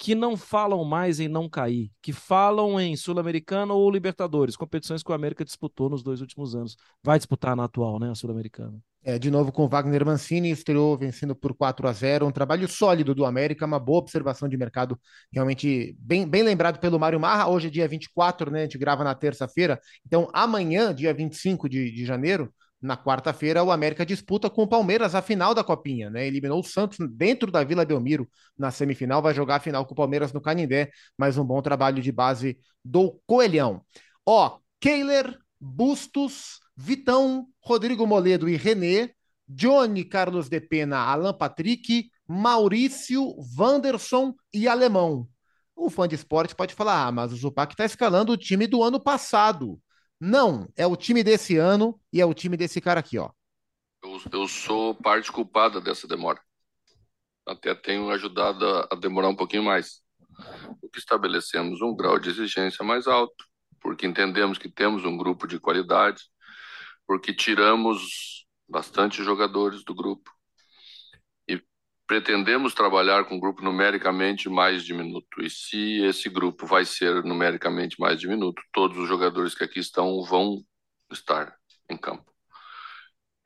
que 0.00 0.14
não 0.14 0.34
falam 0.34 0.82
mais 0.82 1.20
em 1.20 1.28
não 1.28 1.46
cair, 1.46 1.92
que 2.00 2.10
falam 2.10 2.80
em 2.80 2.96
Sul-Americana 2.96 3.74
ou 3.74 3.90
Libertadores, 3.90 4.56
competições 4.56 5.02
que 5.02 5.10
o 5.10 5.14
América 5.14 5.44
disputou 5.44 5.90
nos 5.90 6.02
dois 6.02 6.22
últimos 6.22 6.54
anos. 6.54 6.74
Vai 7.04 7.18
disputar 7.18 7.54
na 7.54 7.64
atual, 7.64 8.00
né, 8.00 8.10
a 8.10 8.14
Sul-Americana. 8.14 8.80
É, 9.04 9.18
de 9.18 9.30
novo 9.30 9.52
com 9.52 9.68
Wagner 9.68 10.04
Mancini, 10.06 10.50
estreou 10.50 10.96
vencendo 10.96 11.36
por 11.36 11.54
4 11.54 11.86
a 11.86 11.92
0 11.92 12.26
um 12.26 12.30
trabalho 12.30 12.66
sólido 12.66 13.14
do 13.14 13.26
América, 13.26 13.66
uma 13.66 13.78
boa 13.78 13.98
observação 13.98 14.48
de 14.48 14.56
mercado, 14.56 14.98
realmente 15.30 15.94
bem, 15.98 16.26
bem 16.26 16.42
lembrado 16.42 16.78
pelo 16.80 16.98
Mário 16.98 17.20
Marra. 17.20 17.48
Hoje 17.48 17.66
é 17.68 17.70
dia 17.70 17.86
24, 17.86 18.50
né? 18.50 18.60
A 18.60 18.62
gente 18.62 18.78
grava 18.78 19.04
na 19.04 19.14
terça-feira. 19.14 19.78
Então, 20.06 20.30
amanhã, 20.32 20.94
dia 20.94 21.12
25 21.12 21.68
de, 21.68 21.90
de 21.90 22.06
janeiro, 22.06 22.50
na 22.80 22.96
quarta-feira, 22.96 23.62
o 23.62 23.70
América 23.70 24.06
disputa 24.06 24.48
com 24.48 24.62
o 24.62 24.68
Palmeiras 24.68 25.14
a 25.14 25.20
final 25.20 25.54
da 25.54 25.62
Copinha, 25.62 26.08
né? 26.08 26.26
Eliminou 26.26 26.60
o 26.60 26.64
Santos 26.64 26.98
dentro 27.10 27.50
da 27.50 27.62
Vila 27.62 27.84
Belmiro 27.84 28.28
na 28.58 28.70
semifinal, 28.70 29.20
vai 29.20 29.34
jogar 29.34 29.56
a 29.56 29.60
final 29.60 29.84
com 29.84 29.92
o 29.92 29.96
Palmeiras 29.96 30.32
no 30.32 30.40
Canindé. 30.40 30.90
Mais 31.18 31.36
um 31.36 31.44
bom 31.44 31.60
trabalho 31.60 32.02
de 32.02 32.10
base 32.10 32.58
do 32.84 33.20
Coelhão. 33.26 33.82
Ó, 34.24 34.58
Keiler, 34.80 35.38
Bustos, 35.60 36.58
Vitão, 36.74 37.46
Rodrigo 37.60 38.06
Moledo 38.06 38.48
e 38.48 38.56
Renê, 38.56 39.10
Johnny 39.46 40.04
Carlos 40.04 40.48
de 40.48 40.60
Pena, 40.60 40.98
Alan 40.98 41.34
Patrick, 41.34 42.10
Maurício, 42.26 43.34
Wanderson 43.58 44.32
e 44.54 44.66
Alemão. 44.66 45.28
O 45.76 45.90
fã 45.90 46.06
de 46.06 46.14
esporte 46.14 46.54
pode 46.54 46.74
falar, 46.74 47.06
ah, 47.06 47.12
mas 47.12 47.32
o 47.32 47.36
Zupac 47.36 47.72
está 47.72 47.84
escalando 47.84 48.32
o 48.32 48.36
time 48.36 48.66
do 48.66 48.82
ano 48.82 49.00
passado. 49.00 49.80
Não, 50.20 50.68
é 50.76 50.86
o 50.86 50.96
time 50.96 51.24
desse 51.24 51.56
ano 51.56 51.98
e 52.12 52.20
é 52.20 52.26
o 52.26 52.34
time 52.34 52.56
desse 52.56 52.80
cara 52.80 53.00
aqui, 53.00 53.18
ó. 53.18 53.30
Eu, 54.02 54.20
eu 54.32 54.48
sou 54.48 54.94
parte 54.94 55.32
culpada 55.32 55.80
dessa 55.80 56.06
demora. 56.06 56.40
Até 57.46 57.74
tenho 57.74 58.10
ajudado 58.10 58.66
a, 58.66 58.88
a 58.92 58.96
demorar 58.96 59.28
um 59.28 59.36
pouquinho 59.36 59.64
mais. 59.64 60.02
Porque 60.80 60.98
estabelecemos 60.98 61.80
um 61.80 61.94
grau 61.94 62.18
de 62.18 62.30
exigência 62.30 62.84
mais 62.84 63.06
alto, 63.06 63.44
porque 63.80 64.06
entendemos 64.06 64.58
que 64.58 64.70
temos 64.70 65.04
um 65.04 65.16
grupo 65.16 65.46
de 65.46 65.58
qualidade, 65.58 66.22
porque 67.06 67.34
tiramos 67.34 68.46
bastante 68.68 69.24
jogadores 69.24 69.82
do 69.84 69.94
grupo 69.94 70.30
pretendemos 72.10 72.74
trabalhar 72.74 73.24
com 73.24 73.36
um 73.36 73.38
grupo 73.38 73.62
numericamente 73.62 74.48
mais 74.48 74.82
diminuto. 74.82 75.40
E 75.40 75.48
se 75.48 76.02
esse 76.02 76.28
grupo 76.28 76.66
vai 76.66 76.84
ser 76.84 77.22
numericamente 77.22 78.00
mais 78.00 78.18
diminuto, 78.18 78.60
todos 78.72 78.98
os 78.98 79.08
jogadores 79.08 79.54
que 79.54 79.62
aqui 79.62 79.78
estão 79.78 80.20
vão 80.24 80.60
estar 81.08 81.54
em 81.88 81.96
campo. 81.96 82.28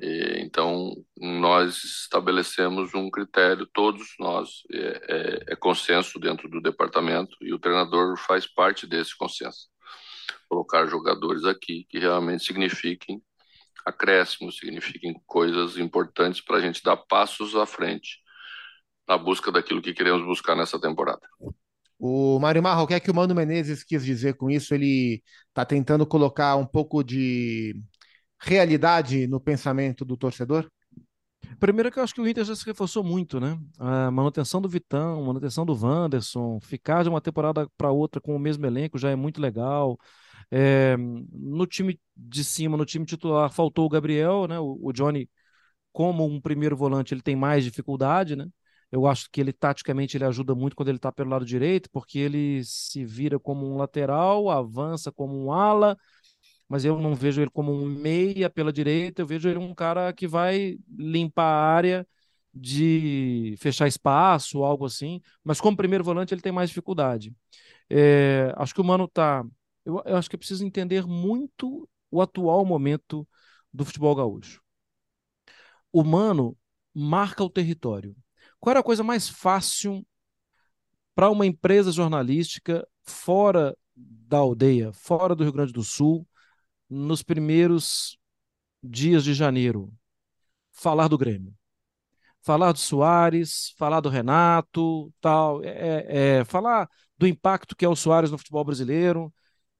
E, 0.00 0.38
então, 0.38 0.94
nós 1.14 1.84
estabelecemos 1.84 2.94
um 2.94 3.10
critério, 3.10 3.66
todos 3.66 4.14
nós, 4.18 4.62
é, 4.72 4.78
é, 4.78 5.52
é, 5.52 5.56
consenso 5.56 6.18
dentro 6.18 6.48
do 6.48 6.58
departamento 6.58 7.36
e 7.42 7.52
o 7.52 7.58
treinador 7.58 8.16
faz 8.16 8.46
parte 8.46 8.86
desse 8.86 9.14
consenso. 9.14 9.68
Colocar 10.48 10.86
jogadores 10.86 11.44
aqui 11.44 11.84
que 11.90 11.98
realmente 11.98 12.42
signifiquem 12.42 13.22
acréscimos, 13.84 14.56
signifiquem 14.56 15.20
coisas 15.26 15.76
importantes 15.76 16.40
para 16.40 16.56
a 16.56 16.60
gente 16.62 16.82
dar 16.82 16.96
passos 16.96 17.54
à 17.54 17.66
frente 17.66 18.23
na 19.08 19.18
busca 19.18 19.52
daquilo 19.52 19.82
que 19.82 19.92
queremos 19.92 20.24
buscar 20.24 20.56
nessa 20.56 20.80
temporada. 20.80 21.22
O 21.98 22.38
Mário 22.38 22.62
Marra, 22.62 22.82
o 22.82 22.86
que 22.86 22.94
é 22.94 23.00
que 23.00 23.10
o 23.10 23.14
Mano 23.14 23.34
Menezes 23.34 23.84
quis 23.84 24.04
dizer 24.04 24.34
com 24.34 24.50
isso? 24.50 24.74
Ele 24.74 25.22
está 25.48 25.64
tentando 25.64 26.06
colocar 26.06 26.56
um 26.56 26.66
pouco 26.66 27.02
de 27.02 27.74
realidade 28.38 29.26
no 29.26 29.40
pensamento 29.40 30.04
do 30.04 30.16
torcedor? 30.16 30.68
Primeiro 31.58 31.90
que 31.90 31.98
eu 31.98 32.02
acho 32.02 32.14
que 32.14 32.20
o 32.20 32.28
Inter 32.28 32.44
já 32.44 32.54
se 32.54 32.64
reforçou 32.64 33.04
muito, 33.04 33.38
né? 33.38 33.58
A 33.78 34.10
manutenção 34.10 34.60
do 34.60 34.68
Vitão, 34.68 35.22
manutenção 35.24 35.64
do 35.64 35.74
Wanderson, 35.74 36.58
ficar 36.60 37.02
de 37.02 37.08
uma 37.08 37.20
temporada 37.20 37.68
para 37.76 37.90
outra 37.90 38.20
com 38.20 38.34
o 38.34 38.38
mesmo 38.38 38.66
elenco 38.66 38.98
já 38.98 39.10
é 39.10 39.16
muito 39.16 39.40
legal. 39.40 39.98
É, 40.50 40.96
no 40.96 41.66
time 41.66 41.98
de 42.16 42.44
cima, 42.44 42.76
no 42.76 42.84
time 42.84 43.06
titular, 43.06 43.50
faltou 43.50 43.86
o 43.86 43.88
Gabriel, 43.88 44.46
né? 44.48 44.58
O, 44.58 44.78
o 44.82 44.92
Johnny, 44.92 45.28
como 45.92 46.26
um 46.26 46.40
primeiro 46.40 46.76
volante, 46.76 47.14
ele 47.14 47.22
tem 47.22 47.36
mais 47.36 47.64
dificuldade, 47.64 48.36
né? 48.36 48.46
Eu 48.92 49.06
acho 49.06 49.28
que 49.30 49.40
ele 49.40 49.52
taticamente 49.52 50.16
ele 50.16 50.24
ajuda 50.24 50.54
muito 50.54 50.76
quando 50.76 50.88
ele 50.88 50.98
está 50.98 51.12
pelo 51.12 51.30
lado 51.30 51.44
direito, 51.44 51.90
porque 51.90 52.18
ele 52.18 52.62
se 52.64 53.04
vira 53.04 53.38
como 53.38 53.66
um 53.66 53.76
lateral, 53.76 54.50
avança 54.50 55.10
como 55.12 55.36
um 55.46 55.52
ala, 55.52 55.96
mas 56.68 56.84
eu 56.84 56.98
não 57.00 57.14
vejo 57.14 57.40
ele 57.42 57.50
como 57.50 57.72
um 57.72 57.84
meia 57.86 58.48
pela 58.50 58.72
direita, 58.72 59.22
eu 59.22 59.26
vejo 59.26 59.48
ele 59.48 59.58
um 59.58 59.74
cara 59.74 60.12
que 60.12 60.26
vai 60.26 60.78
limpar 60.98 61.44
a 61.44 61.74
área 61.74 62.06
de 62.52 63.54
fechar 63.58 63.88
espaço, 63.88 64.62
algo 64.64 64.86
assim, 64.86 65.20
mas 65.42 65.60
como 65.60 65.76
primeiro 65.76 66.04
volante 66.04 66.32
ele 66.34 66.40
tem 66.42 66.52
mais 66.52 66.70
dificuldade. 66.70 67.34
É, 67.90 68.52
acho 68.56 68.74
que 68.74 68.80
o 68.80 68.84
Mano 68.84 69.08
tá. 69.08 69.44
Eu, 69.84 70.02
eu 70.06 70.16
acho 70.16 70.30
que 70.30 70.36
é 70.36 70.38
preciso 70.38 70.64
entender 70.66 71.06
muito 71.06 71.88
o 72.10 72.20
atual 72.22 72.64
momento 72.64 73.28
do 73.72 73.84
futebol 73.84 74.14
gaúcho. 74.14 74.62
O 75.92 76.04
Mano 76.04 76.56
marca 76.92 77.42
o 77.42 77.48
território. 77.50 78.14
Qual 78.64 78.70
era 78.70 78.80
a 78.80 78.82
coisa 78.82 79.04
mais 79.04 79.28
fácil 79.28 80.06
para 81.14 81.28
uma 81.28 81.44
empresa 81.44 81.92
jornalística 81.92 82.88
fora 83.02 83.76
da 83.94 84.38
aldeia, 84.38 84.90
fora 84.90 85.34
do 85.34 85.44
Rio 85.44 85.52
Grande 85.52 85.70
do 85.70 85.84
Sul, 85.84 86.26
nos 86.88 87.22
primeiros 87.22 88.16
dias 88.82 89.22
de 89.22 89.34
janeiro? 89.34 89.92
Falar 90.72 91.08
do 91.08 91.18
Grêmio. 91.18 91.54
Falar 92.40 92.72
do 92.72 92.78
Soares, 92.78 93.74
falar 93.76 94.00
do 94.00 94.08
Renato, 94.08 95.12
tal, 95.20 95.62
é, 95.62 95.68
é, 95.68 96.36
é 96.38 96.44
falar 96.46 96.88
do 97.18 97.26
impacto 97.26 97.76
que 97.76 97.84
é 97.84 97.88
o 97.88 97.94
Soares 97.94 98.30
no 98.30 98.38
futebol 98.38 98.64
brasileiro. 98.64 99.30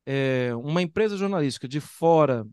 É, 0.05 0.55
uma 0.57 0.83
empresa 0.83 1.17
jornalística 1.17 1.67
de 1.67 1.81
fora 1.81 2.47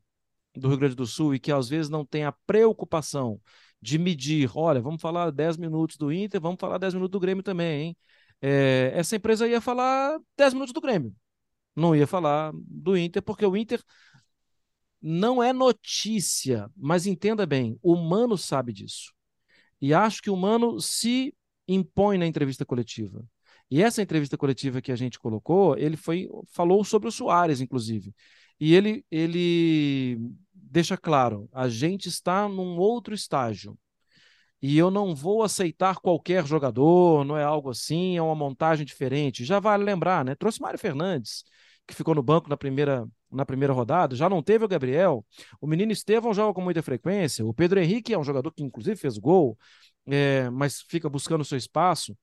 do 0.55 0.69
Rio 0.69 0.77
Grande 0.77 0.95
do 0.95 1.05
Sul 1.05 1.35
e 1.35 1.39
que 1.41 1.51
às 1.51 1.67
vezes 1.67 1.89
não 1.89 2.05
tem 2.05 2.23
a 2.23 2.31
preocupação 2.47 3.37
de 3.81 3.97
medir, 3.97 4.49
olha, 4.55 4.81
vamos 4.81 5.01
falar 5.01 5.31
10 5.31 5.57
minutos 5.57 5.97
do 5.97 6.11
Inter, 6.11 6.39
vamos 6.39 6.59
falar 6.59 6.77
10 6.77 6.93
minutos 6.93 7.11
do 7.11 7.19
Grêmio 7.19 7.43
também, 7.43 7.81
hein? 7.81 7.97
É, 8.41 8.91
essa 8.95 9.15
empresa 9.15 9.47
ia 9.47 9.61
falar 9.61 10.19
10 10.37 10.53
minutos 10.53 10.73
do 10.73 10.81
Grêmio, 10.81 11.15
não 11.75 11.95
ia 11.95 12.07
falar 12.07 12.51
do 12.55 12.97
Inter, 12.97 13.21
porque 13.21 13.45
o 13.45 13.55
Inter 13.55 13.81
não 15.01 15.41
é 15.41 15.51
notícia, 15.51 16.69
mas 16.75 17.07
entenda 17.07 17.45
bem, 17.45 17.79
o 17.81 17.95
Mano 17.95 18.37
sabe 18.37 18.71
disso. 18.71 19.11
E 19.81 19.93
acho 19.93 20.21
que 20.21 20.29
o 20.29 20.37
Mano 20.37 20.79
se 20.79 21.33
impõe 21.67 22.17
na 22.17 22.27
entrevista 22.27 22.65
coletiva. 22.65 23.25
E 23.69 23.81
essa 23.81 24.01
entrevista 24.01 24.37
coletiva 24.37 24.81
que 24.81 24.91
a 24.91 24.95
gente 24.95 25.17
colocou, 25.17 25.77
ele 25.77 25.97
foi 25.97 26.27
falou 26.51 26.83
sobre 26.83 27.07
o 27.07 27.11
Soares, 27.11 27.61
inclusive. 27.61 28.13
E 28.59 28.75
ele, 28.75 29.03
ele 29.09 30.19
deixa 30.71 30.97
claro: 30.97 31.49
a 31.51 31.67
gente 31.69 32.07
está 32.07 32.47
num 32.47 32.77
outro 32.77 33.13
estágio. 33.13 33.77
E 34.61 34.77
eu 34.77 34.91
não 34.91 35.15
vou 35.15 35.43
aceitar 35.43 35.97
qualquer 35.99 36.45
jogador, 36.45 37.25
não 37.25 37.35
é 37.35 37.43
algo 37.43 37.71
assim, 37.71 38.15
é 38.17 38.21
uma 38.21 38.35
montagem 38.35 38.85
diferente. 38.85 39.43
Já 39.43 39.59
vale 39.59 39.83
lembrar, 39.83 40.23
né? 40.23 40.35
Trouxe 40.35 40.61
Mário 40.61 40.77
Fernandes, 40.77 41.43
que 41.87 41.95
ficou 41.95 42.13
no 42.13 42.21
banco 42.21 42.47
na 42.47 42.55
primeira, 42.55 43.07
na 43.31 43.43
primeira 43.45 43.73
rodada, 43.73 44.15
já 44.15 44.29
não 44.29 44.43
teve 44.43 44.63
o 44.63 44.67
Gabriel. 44.67 45.25
O 45.59 45.65
menino 45.65 45.91
Estevão 45.91 46.33
joga 46.33 46.53
com 46.53 46.61
muita 46.61 46.83
frequência. 46.83 47.43
O 47.45 47.53
Pedro 47.53 47.79
Henrique 47.79 48.13
é 48.13 48.19
um 48.19 48.23
jogador 48.23 48.51
que, 48.51 48.63
inclusive, 48.63 48.95
fez 48.95 49.17
gol, 49.17 49.57
é, 50.05 50.49
mas 50.51 50.81
fica 50.81 51.09
buscando 51.09 51.43
seu 51.43 51.57
espaço. 51.57 52.15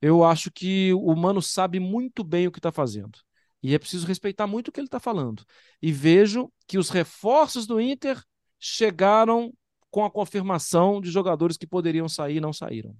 Eu 0.00 0.24
acho 0.24 0.50
que 0.50 0.92
o 0.94 1.14
Mano 1.16 1.40
sabe 1.42 1.80
muito 1.80 2.22
bem 2.22 2.46
o 2.46 2.52
que 2.52 2.58
está 2.58 2.70
fazendo. 2.70 3.18
E 3.62 3.74
é 3.74 3.78
preciso 3.78 4.06
respeitar 4.06 4.46
muito 4.46 4.68
o 4.68 4.72
que 4.72 4.80
ele 4.80 4.86
está 4.86 5.00
falando. 5.00 5.44
E 5.82 5.92
vejo 5.92 6.52
que 6.66 6.78
os 6.78 6.90
reforços 6.90 7.66
do 7.66 7.80
Inter 7.80 8.22
chegaram 8.58 9.52
com 9.90 10.04
a 10.04 10.10
confirmação 10.10 11.00
de 11.00 11.10
jogadores 11.10 11.56
que 11.56 11.66
poderiam 11.66 12.08
sair 12.08 12.36
e 12.36 12.40
não 12.40 12.52
saíram. 12.52 12.94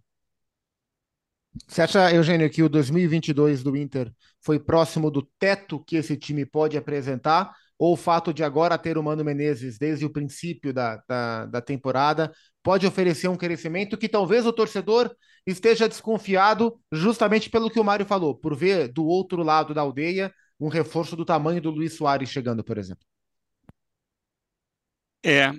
Você 1.66 1.82
acha, 1.82 2.14
Eugênio, 2.14 2.48
que 2.50 2.62
o 2.62 2.68
2022 2.68 3.62
do 3.62 3.76
Inter 3.76 4.12
foi 4.40 4.58
próximo 4.58 5.10
do 5.10 5.22
teto 5.38 5.82
que 5.84 5.96
esse 5.96 6.16
time 6.16 6.46
pode 6.46 6.76
apresentar? 6.76 7.54
Ou 7.78 7.92
o 7.94 7.96
fato 7.96 8.32
de 8.32 8.42
agora 8.42 8.76
ter 8.76 8.98
o 8.98 9.02
Mano 9.02 9.24
Menezes 9.24 9.78
desde 9.78 10.04
o 10.04 10.10
princípio 10.10 10.72
da, 10.72 11.02
da, 11.08 11.46
da 11.46 11.60
temporada 11.60 12.32
pode 12.62 12.86
oferecer 12.86 13.28
um 13.28 13.36
crescimento 13.36 13.96
que 13.96 14.08
talvez 14.08 14.44
o 14.46 14.52
torcedor 14.52 15.14
esteja 15.46 15.88
desconfiado 15.88 16.78
justamente 16.92 17.48
pelo 17.48 17.70
que 17.70 17.78
o 17.78 17.84
Mário 17.84 18.04
falou, 18.04 18.34
por 18.34 18.54
ver 18.56 18.88
do 18.88 19.06
outro 19.06 19.42
lado 19.42 19.72
da 19.72 19.80
aldeia 19.80 20.32
um 20.58 20.68
reforço 20.68 21.14
do 21.14 21.24
tamanho 21.24 21.60
do 21.60 21.70
Luiz 21.70 21.94
Soares 21.94 22.28
chegando, 22.28 22.64
por 22.64 22.78
exemplo? 22.78 23.06
É, 25.24 25.50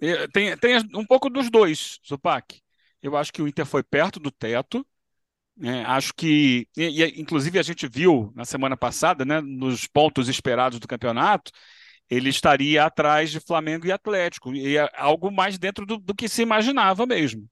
é, 0.00 0.28
tem, 0.28 0.56
tem 0.56 0.76
um 0.94 1.04
pouco 1.04 1.28
dos 1.28 1.50
dois, 1.50 1.98
Zupac. 2.06 2.60
Eu 3.02 3.16
acho 3.16 3.32
que 3.32 3.42
o 3.42 3.48
Inter 3.48 3.66
foi 3.66 3.82
perto 3.82 4.20
do 4.20 4.30
teto. 4.30 4.86
Né? 5.56 5.84
acho 5.84 6.14
que, 6.14 6.66
e, 6.74 7.02
e, 7.02 7.20
inclusive, 7.20 7.58
a 7.58 7.62
gente 7.62 7.86
viu 7.86 8.32
na 8.34 8.46
semana 8.46 8.78
passada, 8.78 9.26
né, 9.26 9.42
nos 9.42 9.86
pontos 9.86 10.26
esperados 10.26 10.80
do 10.80 10.88
campeonato, 10.88 11.52
ele 12.08 12.30
estaria 12.30 12.84
atrás 12.84 13.30
de 13.30 13.40
Flamengo 13.40 13.86
e 13.86 13.92
Atlético, 13.92 14.54
e 14.54 14.78
é 14.78 14.88
algo 14.96 15.30
mais 15.30 15.58
dentro 15.58 15.84
do, 15.84 15.98
do 15.98 16.14
que 16.14 16.28
se 16.28 16.42
imaginava 16.42 17.04
mesmo. 17.06 17.48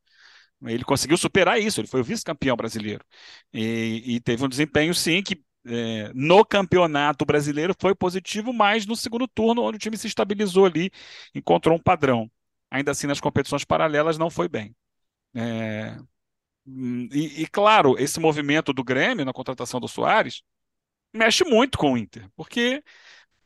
Ele 0.67 0.85
conseguiu 0.85 1.17
superar 1.17 1.61
isso, 1.61 1.81
ele 1.81 1.87
foi 1.87 2.01
o 2.01 2.05
vice-campeão 2.05 2.57
brasileiro. 2.57 3.05
E, 3.53 4.03
e, 4.17 4.21
teve 4.21 4.45
um 4.45 4.49
desempenho, 4.49 4.95
sim, 4.95 5.23
que 5.23 5.41
é, 5.69 6.11
no 6.15 6.45
campeonato 6.45 7.25
brasileiro 7.25 7.75
foi 7.79 7.95
positivo, 7.95 8.53
mas 8.53 8.87
no 8.87 8.97
segundo 8.97 9.29
turno, 9.29 9.63
onde 9.63 9.77
o 9.77 9.79
time 9.79 9.97
se 9.97 10.07
estabilizou 10.07 10.67
ali, 10.67 10.91
encontrou 11.35 11.77
um 11.77 11.83
padrão. 11.83 12.31
Ainda 12.71 12.91
assim, 12.93 13.07
nas 13.07 13.21
competições 13.21 13.65
paralelas, 13.65 14.19
não 14.19 14.31
foi 14.31 14.49
bem. 14.49 14.75
É, 15.35 15.97
e, 16.67 17.43
e, 17.43 17.47
claro, 17.49 17.97
esse 17.99 18.21
movimento 18.21 18.73
do 18.73 18.85
Grêmio 18.85 19.25
na 19.25 19.33
contratação 19.33 19.81
do 19.81 19.89
Soares 19.89 20.43
mexe 21.15 21.45
muito 21.45 21.79
com 21.79 21.93
o 21.95 21.99
Inter, 21.99 22.29
porque 22.37 22.83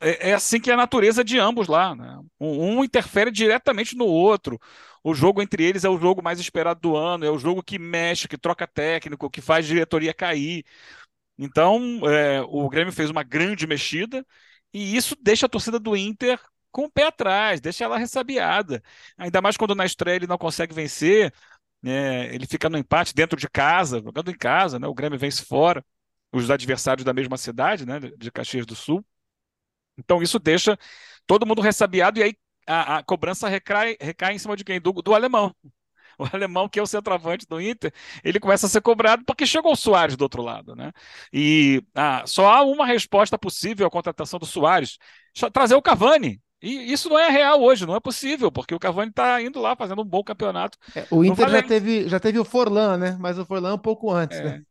é, 0.03 0.31
é, 0.31 0.33
assim 0.33 0.59
que 0.59 0.69
é 0.69 0.73
a 0.73 0.77
natureza 0.77 1.23
de 1.23 1.39
ambos 1.39 1.67
lá. 1.67 1.95
Né? 1.95 2.19
Um, 2.39 2.79
um, 2.79 2.83
interfere 2.83 3.31
diretamente 3.31 3.95
no 3.95 4.05
outro. 4.05 4.59
O 5.03 5.13
jogo 5.13 5.41
entre 5.41 5.63
eles 5.63 5.83
é 5.85 5.89
o 5.89 5.97
jogo 5.99 6.21
mais 6.21 6.39
esperado 6.39 6.79
do 6.81 6.95
ano, 6.95 7.25
é 7.25 7.31
o 7.31 7.39
jogo 7.39 7.63
que 7.63 7.79
mexe, 7.79 8.27
que 8.27 8.37
troca 8.37 8.67
técnico, 8.67 9.29
que 9.29 9.41
faz 9.41 9.65
diretoria 9.65 10.13
cair. 10.13 10.65
Então, 11.43 11.99
é, 12.09 12.41
o 12.43 12.69
Grêmio 12.69 12.93
fez 12.93 13.09
uma 13.09 13.21
grande 13.23 13.67
mexida 13.67 14.25
e 14.73 14.95
isso 14.95 15.15
deixa 15.21 15.45
a 15.45 15.49
torcida 15.49 15.77
do 15.77 15.95
Inter 15.95 16.39
com 16.71 16.85
o 16.85 16.91
pé 16.91 17.07
atrás, 17.07 17.59
deixa 17.59 17.83
ela 17.83 17.97
ressabiada. 17.97 18.81
Ainda 19.17 19.41
mais 19.41 19.57
quando 19.57 19.75
na 19.75 19.85
estreia 19.85 20.15
ele 20.15 20.27
não 20.27 20.37
consegue 20.37 20.73
vencer, 20.73 21.33
né? 21.81 22.33
ele 22.33 22.47
fica 22.47 22.69
no 22.69 22.77
empate 22.77 23.13
dentro 23.13 23.37
de 23.37 23.49
casa, 23.49 24.01
jogando 24.01 24.31
em 24.31 24.37
casa, 24.37 24.79
né? 24.79 24.87
o 24.87 24.93
Grêmio 24.93 25.19
vence 25.19 25.43
fora, 25.45 25.85
os 26.31 26.49
adversários 26.49 27.03
da 27.03 27.13
mesma 27.13 27.37
cidade, 27.37 27.85
né? 27.85 27.99
de 27.99 28.31
Caxias 28.31 28.65
do 28.65 28.75
Sul. 28.75 29.05
Então 29.97 30.23
isso 30.23 30.39
deixa 30.39 30.77
todo 31.27 31.45
mundo 31.45 31.61
ressabiado 31.61 32.19
e 32.19 32.23
aí 32.23 32.33
a, 32.65 32.99
a 32.99 33.03
cobrança 33.03 33.49
recai, 33.49 33.97
recai 33.99 34.33
em 34.33 34.39
cima 34.39 34.55
de 34.55 34.63
quem? 34.63 34.79
Do, 34.79 34.93
do 34.93 35.13
alemão. 35.13 35.53
O 36.23 36.29
alemão, 36.35 36.69
que 36.69 36.79
é 36.79 36.81
o 36.81 36.87
centroavante 36.87 37.45
do 37.45 37.59
Inter, 37.59 37.93
ele 38.23 38.39
começa 38.39 38.65
a 38.65 38.69
ser 38.69 38.81
cobrado 38.81 39.23
porque 39.25 39.45
chegou 39.45 39.73
o 39.73 39.75
Soares 39.75 40.15
do 40.15 40.21
outro 40.21 40.41
lado, 40.41 40.75
né? 40.75 40.91
E 41.31 41.83
ah, 41.93 42.23
só 42.25 42.49
há 42.49 42.61
uma 42.63 42.85
resposta 42.85 43.37
possível 43.37 43.85
à 43.85 43.89
contratação 43.89 44.39
do 44.39 44.45
Soares: 44.45 44.97
trazer 45.51 45.75
o 45.75 45.81
Cavani. 45.81 46.41
E 46.61 46.93
isso 46.93 47.09
não 47.09 47.19
é 47.19 47.29
real 47.29 47.61
hoje, 47.61 47.85
não 47.85 47.93
é 47.93 47.99
possível, 47.99 48.49
porque 48.49 48.73
o 48.73 48.79
Cavani 48.79 49.09
está 49.09 49.41
indo 49.41 49.59
lá 49.59 49.75
fazendo 49.75 50.01
um 50.01 50.05
bom 50.05 50.23
campeonato. 50.23 50.77
É, 50.95 51.05
o 51.11 51.25
Inter 51.25 51.49
já 51.49 51.61
teve, 51.61 52.07
já 52.07 52.19
teve 52.21 52.39
o 52.39 52.45
Forlan, 52.45 52.97
né? 52.97 53.17
Mas 53.19 53.37
o 53.37 53.45
Forlan 53.45 53.73
um 53.73 53.77
pouco 53.77 54.09
antes, 54.09 54.37
é. 54.39 54.43
né? 54.43 54.63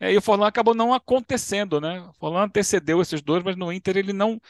É, 0.00 0.12
e 0.12 0.16
o 0.16 0.22
Forlan 0.22 0.46
acabou 0.46 0.74
não 0.74 0.94
acontecendo, 0.94 1.82
né? 1.82 2.00
O 2.00 2.12
Forlan 2.14 2.44
antecedeu 2.44 3.02
esses 3.02 3.20
dois, 3.20 3.42
mas 3.42 3.56
no 3.56 3.70
Inter 3.70 3.98
ele 3.98 4.14
não 4.14 4.40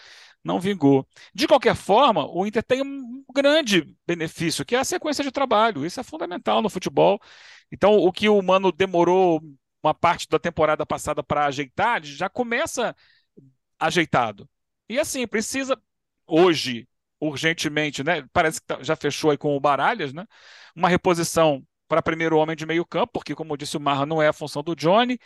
não 0.45 0.61
vingou. 0.61 1.07
De 1.35 1.47
qualquer 1.47 1.75
forma, 1.75 2.27
o 2.31 2.47
Inter 2.47 2.63
tem 2.63 2.83
um 2.83 3.25
grande 3.35 3.97
benefício, 4.07 4.65
que 4.65 4.75
é 4.75 4.79
a 4.79 4.85
sequência 4.85 5.25
de 5.25 5.31
trabalho. 5.31 5.85
Isso 5.85 6.01
é 6.01 6.03
fundamental 6.03 6.63
no 6.63 6.71
futebol. 6.71 7.21
Então, 7.71 7.97
o 7.97 8.13
que 8.13 8.29
o 8.29 8.41
Mano 8.43 8.73
demorou 8.73 9.41
uma 9.83 9.95
parte 9.95 10.29
da 10.29 10.39
temporada 10.39 10.85
passada 10.87 11.23
para 11.23 11.47
ajeitar, 11.47 12.03
já 12.05 12.29
começa 12.29 12.95
ajeitado. 13.79 14.49
E 14.89 14.99
assim, 14.99 15.27
precisa 15.27 15.81
hoje, 16.27 16.89
urgentemente, 17.21 18.03
né? 18.03 18.27
Parece 18.33 18.61
que 18.61 18.67
tá, 18.67 18.83
já 18.83 18.97
fechou 18.97 19.31
aí 19.31 19.39
com 19.39 19.57
o 19.57 19.61
Baralhas, 19.61 20.13
né? 20.13 20.27
Uma 20.75 20.89
reposição 20.89 21.63
para 21.89 22.03
primeiro 22.03 22.37
homem 22.39 22.57
de 22.57 22.67
meio 22.67 22.85
campo, 22.85 23.13
porque, 23.15 23.35
como 23.35 23.57
disse 23.57 23.77
o 23.77 23.81
Marra, 23.81 24.07
não 24.07 24.21
é 24.21 24.29
a 24.29 24.33
função 24.33 24.63
do 24.63 24.75
Johnny, 24.77 25.19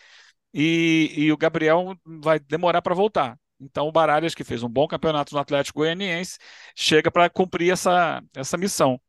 e, 0.55 1.12
e 1.16 1.33
o 1.33 1.37
Gabriel 1.37 1.96
vai 2.05 2.38
demorar 2.40 2.83
para 2.83 2.94
voltar. 2.94 3.38
Então, 3.62 3.87
o 3.87 3.92
Baralhas, 3.92 4.35
que 4.35 4.44
fez 4.44 4.62
um 4.62 4.68
bom 4.68 4.88
campeonato 4.88 5.35
no 5.35 5.40
Atlético 5.40 5.79
Goianiense, 5.81 6.38
chega 6.77 7.11
para 7.11 7.31
cumprir 7.31 7.72
essa, 7.72 8.22
essa 8.35 8.57
missão, 8.57 9.01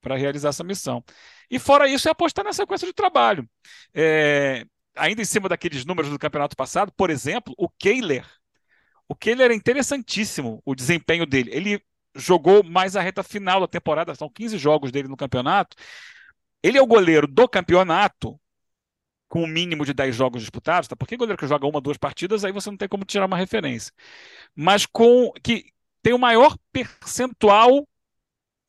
para 0.00 0.16
realizar 0.16 0.48
essa 0.48 0.64
missão. 0.64 1.04
E 1.50 1.58
fora 1.58 1.88
isso, 1.88 2.08
é 2.08 2.10
apostar 2.12 2.44
na 2.44 2.52
sequência 2.52 2.86
de 2.86 2.94
trabalho. 2.94 3.48
É, 3.94 4.64
ainda 4.96 5.22
em 5.22 5.24
cima 5.24 5.48
daqueles 5.48 5.84
números 5.84 6.10
do 6.10 6.18
campeonato 6.18 6.56
passado, 6.56 6.92
por 6.96 7.10
exemplo, 7.10 7.54
o 7.58 7.68
Kehler. 7.68 8.26
O 9.08 9.14
Kehler 9.14 9.50
é 9.50 9.54
interessantíssimo, 9.54 10.62
o 10.64 10.74
desempenho 10.74 11.26
dele. 11.26 11.50
Ele 11.52 11.82
jogou 12.14 12.62
mais 12.64 12.96
a 12.96 13.00
reta 13.00 13.22
final 13.22 13.60
da 13.60 13.68
temporada, 13.68 14.14
são 14.14 14.28
15 14.28 14.58
jogos 14.58 14.90
dele 14.90 15.08
no 15.08 15.16
campeonato. 15.16 15.76
Ele 16.62 16.78
é 16.78 16.82
o 16.82 16.86
goleiro 16.86 17.26
do 17.26 17.48
campeonato 17.48 18.38
com 19.28 19.40
o 19.40 19.44
um 19.44 19.46
mínimo 19.46 19.84
de 19.84 19.92
10 19.92 20.16
jogos 20.16 20.40
disputados, 20.42 20.88
tá? 20.88 20.96
Porque 20.96 21.16
goleiro 21.16 21.38
que 21.38 21.46
joga 21.46 21.66
uma, 21.66 21.80
duas 21.80 21.98
partidas, 21.98 22.44
aí 22.44 22.52
você 22.52 22.70
não 22.70 22.76
tem 22.76 22.88
como 22.88 23.04
tirar 23.04 23.26
uma 23.26 23.36
referência. 23.36 23.92
Mas 24.54 24.86
com 24.86 25.32
que 25.42 25.66
tem 26.02 26.12
o 26.14 26.18
maior 26.18 26.56
percentual 26.72 27.86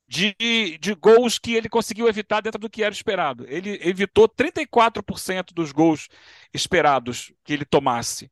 de, 0.07 0.77
de 0.79 0.93
gols 0.95 1.37
que 1.37 1.53
ele 1.53 1.69
conseguiu 1.69 2.07
evitar 2.07 2.41
dentro 2.41 2.59
do 2.59 2.69
que 2.69 2.83
era 2.83 2.93
esperado. 2.93 3.45
Ele 3.47 3.79
evitou 3.83 4.27
34% 4.27 5.53
dos 5.53 5.71
gols 5.71 6.09
esperados 6.53 7.31
que 7.43 7.53
ele 7.53 7.65
tomasse. 7.65 8.31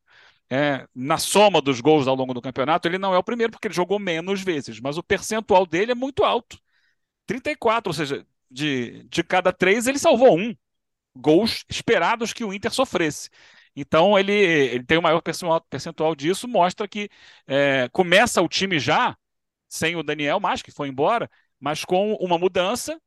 É, 0.50 0.88
na 0.94 1.18
soma 1.18 1.60
dos 1.60 1.80
gols 1.80 2.08
ao 2.08 2.14
longo 2.16 2.34
do 2.34 2.40
campeonato, 2.42 2.88
ele 2.88 2.98
não 2.98 3.14
é 3.14 3.18
o 3.18 3.22
primeiro, 3.22 3.52
porque 3.52 3.68
ele 3.68 3.74
jogou 3.74 3.98
menos 3.98 4.42
vezes, 4.42 4.80
mas 4.80 4.96
o 4.96 5.02
percentual 5.02 5.66
dele 5.66 5.92
é 5.92 5.94
muito 5.94 6.24
alto. 6.24 6.58
34, 7.26 7.90
ou 7.90 7.94
seja, 7.94 8.26
de, 8.50 9.04
de 9.04 9.22
cada 9.22 9.52
três 9.52 9.86
ele 9.86 9.98
salvou 9.98 10.38
um 10.38 10.54
gols 11.18 11.64
esperados 11.68 12.32
que 12.32 12.44
o 12.44 12.52
Inter 12.52 12.72
sofresse. 12.72 13.28
Então 13.76 14.18
ele, 14.18 14.32
ele 14.32 14.84
tem 14.84 14.98
o 14.98 15.02
maior 15.02 15.22
percentual 15.70 16.14
disso, 16.14 16.48
mostra 16.48 16.88
que 16.88 17.08
é, 17.46 17.88
começa 17.90 18.42
o 18.42 18.48
time 18.48 18.78
já 18.78 19.16
sem 19.68 19.96
o 19.96 20.02
Daniel 20.02 20.40
mais 20.40 20.62
que 20.62 20.70
foi 20.72 20.88
embora, 20.88 21.30
mas 21.60 21.84
com 21.84 22.14
uma 22.14 22.38
mudança, 22.38 23.00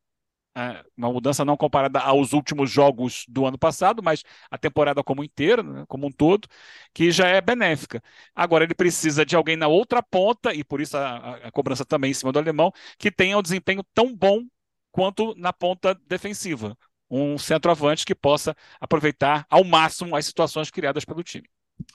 é, 0.55 0.83
uma 0.97 1.11
mudança 1.11 1.45
não 1.45 1.55
comparada 1.57 1.99
aos 1.99 2.33
últimos 2.33 2.69
jogos 2.71 3.25
do 3.27 3.45
ano 3.45 3.57
passado, 3.57 4.03
mas 4.03 4.23
a 4.49 4.57
temporada 4.57 5.03
como 5.03 5.23
inteira, 5.23 5.63
né, 5.63 5.85
como 5.87 6.07
um 6.07 6.11
todo, 6.11 6.47
que 6.93 7.11
já 7.11 7.27
é 7.27 7.41
benéfica. 7.41 8.01
Agora 8.35 8.63
ele 8.65 8.75
precisa 8.75 9.25
de 9.25 9.35
alguém 9.35 9.55
na 9.57 9.67
outra 9.67 10.03
ponta, 10.03 10.53
e 10.53 10.63
por 10.63 10.81
isso 10.81 10.97
a, 10.97 11.37
a 11.37 11.51
cobrança 11.51 11.85
também 11.85 12.11
em 12.11 12.13
cima 12.13 12.31
do 12.31 12.39
alemão, 12.39 12.71
que 12.97 13.11
tenha 13.11 13.37
um 13.37 13.41
desempenho 13.41 13.83
tão 13.93 14.15
bom 14.15 14.43
quanto 14.91 15.33
na 15.37 15.53
ponta 15.53 15.95
defensiva 16.07 16.77
um 17.11 17.37
centroavante 17.37 18.05
que 18.05 18.15
possa 18.15 18.55
aproveitar 18.79 19.45
ao 19.49 19.65
máximo 19.65 20.15
as 20.15 20.25
situações 20.25 20.71
criadas 20.71 21.03
pelo 21.03 21.21
time. 21.21 21.47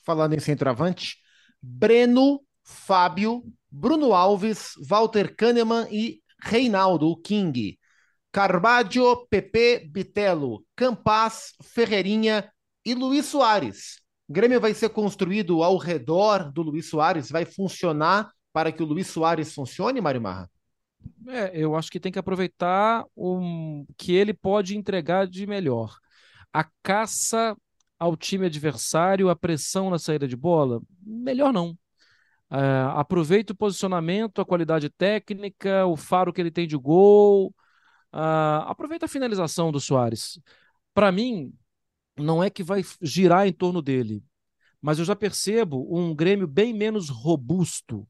Falando 0.05 0.35
em 0.35 0.41
centroavante, 0.41 1.17
Breno, 1.63 2.43
Fábio, 2.63 3.43
Bruno 3.71 4.13
Alves, 4.13 4.73
Walter 4.87 5.35
Kahneman 5.35 5.89
e 5.91 6.21
Reinaldo, 6.43 7.17
King. 7.17 7.79
Carvalho, 8.31 9.27
Pepe, 9.31 9.89
Bitelo, 9.89 10.63
Campas, 10.77 11.55
Ferreirinha 11.63 12.53
e 12.85 12.95
Luiz 12.95 13.25
Soares. 13.25 13.99
O 14.29 14.33
Grêmio 14.35 14.61
vai 14.61 14.75
ser 14.75 14.91
construído 14.91 15.63
ao 15.63 15.79
redor 15.79 16.53
do 16.53 16.61
Luiz 16.61 16.91
Soares, 16.91 17.31
vai 17.31 17.47
funcionar 17.47 18.31
para 18.53 18.71
que 18.71 18.83
o 18.83 18.87
Luiz 18.87 19.07
Soares 19.07 19.55
funcione, 19.55 20.03
Marimarra? 20.03 20.51
É, 21.29 21.51
eu 21.55 21.75
acho 21.77 21.91
que 21.91 22.01
tem 22.01 22.13
que 22.13 22.19
aproveitar 22.19 23.05
o 23.15 23.85
que 23.97 24.13
ele 24.13 24.33
pode 24.33 24.77
entregar 24.77 25.27
de 25.27 25.47
melhor. 25.47 25.97
A 26.53 26.65
caça 26.83 27.57
ao 27.99 28.17
time 28.17 28.47
adversário, 28.47 29.29
a 29.29 29.37
pressão 29.37 29.91
na 29.91 29.99
saída 29.99 30.29
de 30.29 30.37
bola, 30.37 30.81
melhor 31.03 31.53
não. 31.53 31.77
É, 32.51 32.59
aproveita 32.95 33.53
o 33.53 33.57
posicionamento, 33.57 34.41
a 34.41 34.45
qualidade 34.45 34.89
técnica, 34.89 35.87
o 35.87 35.97
faro 35.97 36.33
que 36.33 36.41
ele 36.41 36.51
tem 36.51 36.67
de 36.67 36.77
gol. 36.77 37.55
Uh, 38.13 38.65
aproveita 38.67 39.07
a 39.07 39.09
finalização 39.09 39.71
do 39.73 39.81
Soares. 39.81 40.39
Para 40.95 41.13
mim, 41.13 41.53
não 42.17 42.43
é 42.43 42.49
que 42.49 42.63
vai 42.63 42.83
girar 43.03 43.47
em 43.47 43.53
torno 43.53 43.83
dele, 43.83 44.25
mas 44.81 44.99
eu 44.99 45.05
já 45.05 45.15
percebo 45.15 45.87
um 45.95 46.15
Grêmio 46.15 46.47
bem 46.47 46.73
menos 46.73 47.11
robusto 47.11 48.09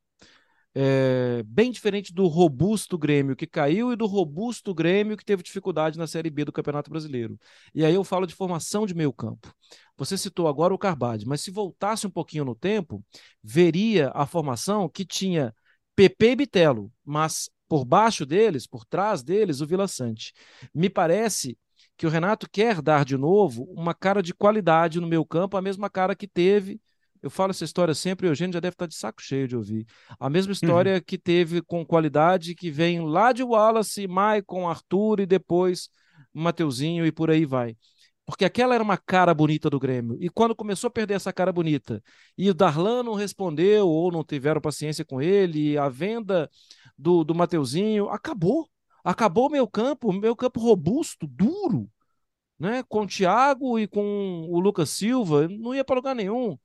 é, 0.79 1.43
bem 1.45 1.71
diferente 1.71 2.13
do 2.13 2.27
robusto 2.27 2.99
Grêmio 2.99 3.35
que 3.35 3.47
caiu 3.47 3.95
e 3.95 3.97
do 3.97 4.05
robusto 4.05 4.75
Grêmio 4.75 5.17
que 5.17 5.25
teve 5.25 5.43
dificuldade 5.43 5.99
na 5.99 6.07
Série 6.07 6.29
B 6.29 6.45
do 6.45 6.53
Campeonato 6.53 6.91
Brasileiro. 6.91 7.39
E 7.75 7.83
aí 7.83 7.95
eu 7.95 8.05
falo 8.05 8.27
de 8.27 8.35
formação 8.35 8.85
de 8.85 8.95
meio 8.95 9.11
campo. 9.11 9.51
Você 9.97 10.19
citou 10.19 10.47
agora 10.47 10.75
o 10.75 10.79
Carbade, 10.79 11.27
mas 11.27 11.41
se 11.41 11.51
voltasse 11.51 12.07
um 12.07 12.11
pouquinho 12.11 12.45
no 12.45 12.55
tempo, 12.55 13.03
veria 13.43 14.11
a 14.15 14.27
formação 14.27 14.87
que 14.87 15.03
tinha 15.07 15.55
PP 15.95 16.33
e 16.33 16.37
Bitelo, 16.37 16.93
mas 17.03 17.49
por 17.67 17.83
baixo 17.87 18.27
deles, 18.27 18.67
por 18.67 18.85
trás 18.85 19.23
deles, 19.23 19.63
o 19.63 19.67
Vila 19.67 19.89
Sante. 19.89 20.35
Me 20.75 20.91
parece 20.91 21.57
que 21.97 22.07
o 22.07 22.11
Renato 22.11 22.47
quer 22.51 22.83
dar 22.83 23.03
de 23.03 23.17
novo 23.17 23.65
uma 23.71 23.95
cara 23.95 24.23
de 24.23 24.35
qualidade 24.35 25.01
no 25.01 25.07
meio 25.07 25.25
campo, 25.25 25.57
a 25.57 25.63
mesma 25.63 25.89
cara 25.89 26.15
que 26.15 26.29
teve 26.29 26.79
eu 27.27 27.31
falo 27.31 27.51
essa 27.51 27.65
história 27.65 27.93
sempre 27.93 28.27
e 28.27 28.31
o 28.31 28.33
Eugênio 28.33 28.55
já 28.55 28.61
deve 28.61 28.75
estar 28.75 28.87
de 28.87 28.95
saco 28.95 29.21
cheio 29.21 29.49
de 29.49 29.57
ouvir. 29.57 29.85
A 30.19 30.31
mesma 30.31 30.53
história 30.53 30.95
uhum. 30.95 31.01
que 31.05 31.19
teve 31.19 31.61
com 31.61 31.85
qualidade, 31.85 32.55
que 32.55 32.71
vem 32.71 33.01
lá 33.05 33.33
de 33.33 33.43
Wallace, 33.43 34.07
Maicon, 34.07 34.69
Arthur 34.69 35.21
e 35.21 35.27
depois 35.27 35.89
Mateuzinho 36.33 37.05
e 37.05 37.11
por 37.11 37.29
aí 37.29 37.45
vai. 37.45 37.77
Porque 38.25 38.45
aquela 38.45 38.75
era 38.75 38.83
uma 38.83 38.97
cara 38.97 39.35
bonita 39.35 39.69
do 39.69 39.79
Grêmio. 39.79 40.17
E 40.21 40.29
quando 40.29 40.55
começou 40.55 40.87
a 40.87 40.91
perder 40.91 41.15
essa 41.15 41.33
cara 41.33 41.53
bonita, 41.53 42.01
e 42.39 42.49
o 42.49 42.55
Darlan 42.55 43.03
não 43.03 43.15
respondeu, 43.15 43.89
ou 43.89 44.13
não 44.13 44.23
tiveram 44.25 44.61
paciência 44.61 45.05
com 45.05 45.21
ele, 45.21 45.77
a 45.77 45.89
venda 45.89 46.49
do, 46.97 47.25
do 47.25 47.35
Mateuzinho, 47.35 48.09
acabou. 48.09 48.69
Acabou 49.03 49.49
o 49.49 49.51
meu 49.51 49.67
campo, 49.67 50.13
meu 50.13 50.35
campo 50.37 50.61
robusto, 50.61 51.27
duro, 51.27 51.89
né? 52.59 52.85
Com 52.89 53.03
o 53.03 53.07
Thiago 53.07 53.79
e 53.79 53.87
com 53.89 54.47
o 54.49 54.61
Lucas 54.61 54.91
Silva, 54.91 55.49
não 55.49 55.75
ia 55.75 55.85
para 55.85 55.97
lugar 55.97 56.15
nenhum. 56.15 56.57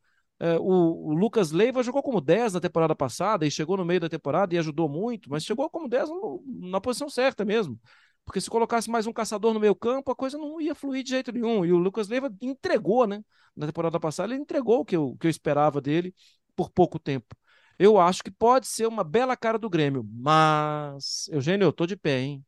É, 0.43 0.57
o, 0.57 0.63
o, 0.63 1.13
Lucas 1.13 1.51
Leiva 1.51 1.83
jogou 1.83 2.01
como 2.01 2.19
10 2.19 2.53
na 2.53 2.59
temporada 2.59 2.95
passada 2.95 3.45
e 3.45 3.51
chegou 3.51 3.77
no 3.77 3.85
meio 3.85 3.99
da 3.99 4.09
temporada 4.09 4.55
e 4.55 4.57
ajudou 4.57 4.89
muito, 4.89 5.29
mas 5.29 5.45
chegou 5.45 5.69
como 5.69 5.87
10 5.87 6.09
no, 6.09 6.43
na 6.47 6.81
posição 6.81 7.07
certa 7.07 7.45
mesmo. 7.45 7.79
Porque 8.25 8.41
se 8.41 8.49
colocasse 8.49 8.89
mais 8.89 9.05
um 9.05 9.13
caçador 9.13 9.53
no 9.53 9.59
meio 9.59 9.75
campo, 9.75 10.11
a 10.11 10.15
coisa 10.15 10.39
não 10.39 10.59
ia 10.59 10.73
fluir 10.73 11.03
de 11.03 11.11
jeito 11.11 11.31
nenhum. 11.31 11.63
E 11.63 11.71
o 11.71 11.77
Lucas 11.77 12.07
Leiva 12.07 12.33
entregou, 12.41 13.05
né? 13.05 13.23
Na 13.55 13.67
temporada 13.67 13.99
passada, 13.99 14.33
ele 14.33 14.41
entregou 14.41 14.79
o 14.79 14.85
que 14.85 14.95
eu, 14.95 15.15
que 15.19 15.27
eu 15.27 15.29
esperava 15.29 15.79
dele 15.79 16.11
por 16.55 16.71
pouco 16.71 16.97
tempo. 16.97 17.35
eu 17.77 17.99
acho 17.99 18.23
que 18.23 18.31
pode 18.31 18.65
ser 18.65 18.87
uma 18.87 19.03
bela 19.03 19.37
cara 19.37 19.59
do 19.59 19.69
Grêmio. 19.69 20.03
Mas, 20.11 21.29
Eugênio, 21.31 21.65
eu 21.65 21.73
tô 21.73 21.85
de 21.85 21.95
pé, 21.95 22.19
hein? 22.19 22.45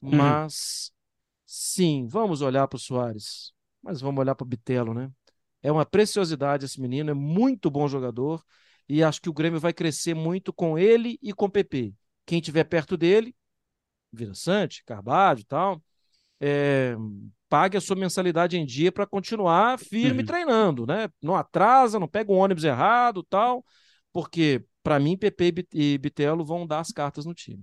Uhum. 0.00 0.16
Mas, 0.16 0.92
sim, 1.44 2.06
vamos 2.06 2.42
olhar 2.42 2.68
para 2.68 2.76
o 2.76 2.80
Soares. 2.80 3.52
Mas 3.82 4.00
vamos 4.00 4.20
olhar 4.20 4.36
para 4.36 4.44
o 4.44 4.48
Bitelo, 4.48 4.94
né? 4.94 5.10
É 5.62 5.72
uma 5.72 5.84
preciosidade 5.84 6.64
esse 6.64 6.80
menino, 6.80 7.10
é 7.10 7.14
muito 7.14 7.70
bom 7.70 7.88
jogador. 7.88 8.42
E 8.88 9.02
acho 9.02 9.20
que 9.20 9.28
o 9.28 9.32
Grêmio 9.32 9.60
vai 9.60 9.72
crescer 9.72 10.14
muito 10.14 10.52
com 10.52 10.78
ele 10.78 11.18
e 11.22 11.32
com 11.32 11.46
o 11.46 11.50
PP. 11.50 11.92
Quem 12.24 12.38
estiver 12.38 12.64
perto 12.64 12.96
dele, 12.96 13.34
Vila 14.12 14.34
Sante, 14.34 14.82
Carvalho 14.84 15.40
e 15.40 15.44
tal, 15.44 15.82
é, 16.40 16.96
pague 17.48 17.76
a 17.76 17.80
sua 17.80 17.96
mensalidade 17.96 18.56
em 18.56 18.64
dia 18.64 18.92
para 18.92 19.06
continuar 19.06 19.78
firme 19.78 20.20
Uhum. 20.20 20.26
treinando, 20.26 20.86
né? 20.86 21.08
Não 21.22 21.34
atrasa, 21.34 21.98
não 21.98 22.08
pega 22.08 22.30
o 22.32 22.36
ônibus 22.36 22.64
errado 22.64 23.22
tal, 23.22 23.64
porque 24.12 24.64
para 24.82 24.98
mim 24.98 25.16
PP 25.16 25.66
e 25.74 25.94
e 25.94 25.98
Bitelo 25.98 26.44
vão 26.44 26.66
dar 26.66 26.80
as 26.80 26.90
cartas 26.92 27.26
no 27.26 27.34
time. 27.34 27.62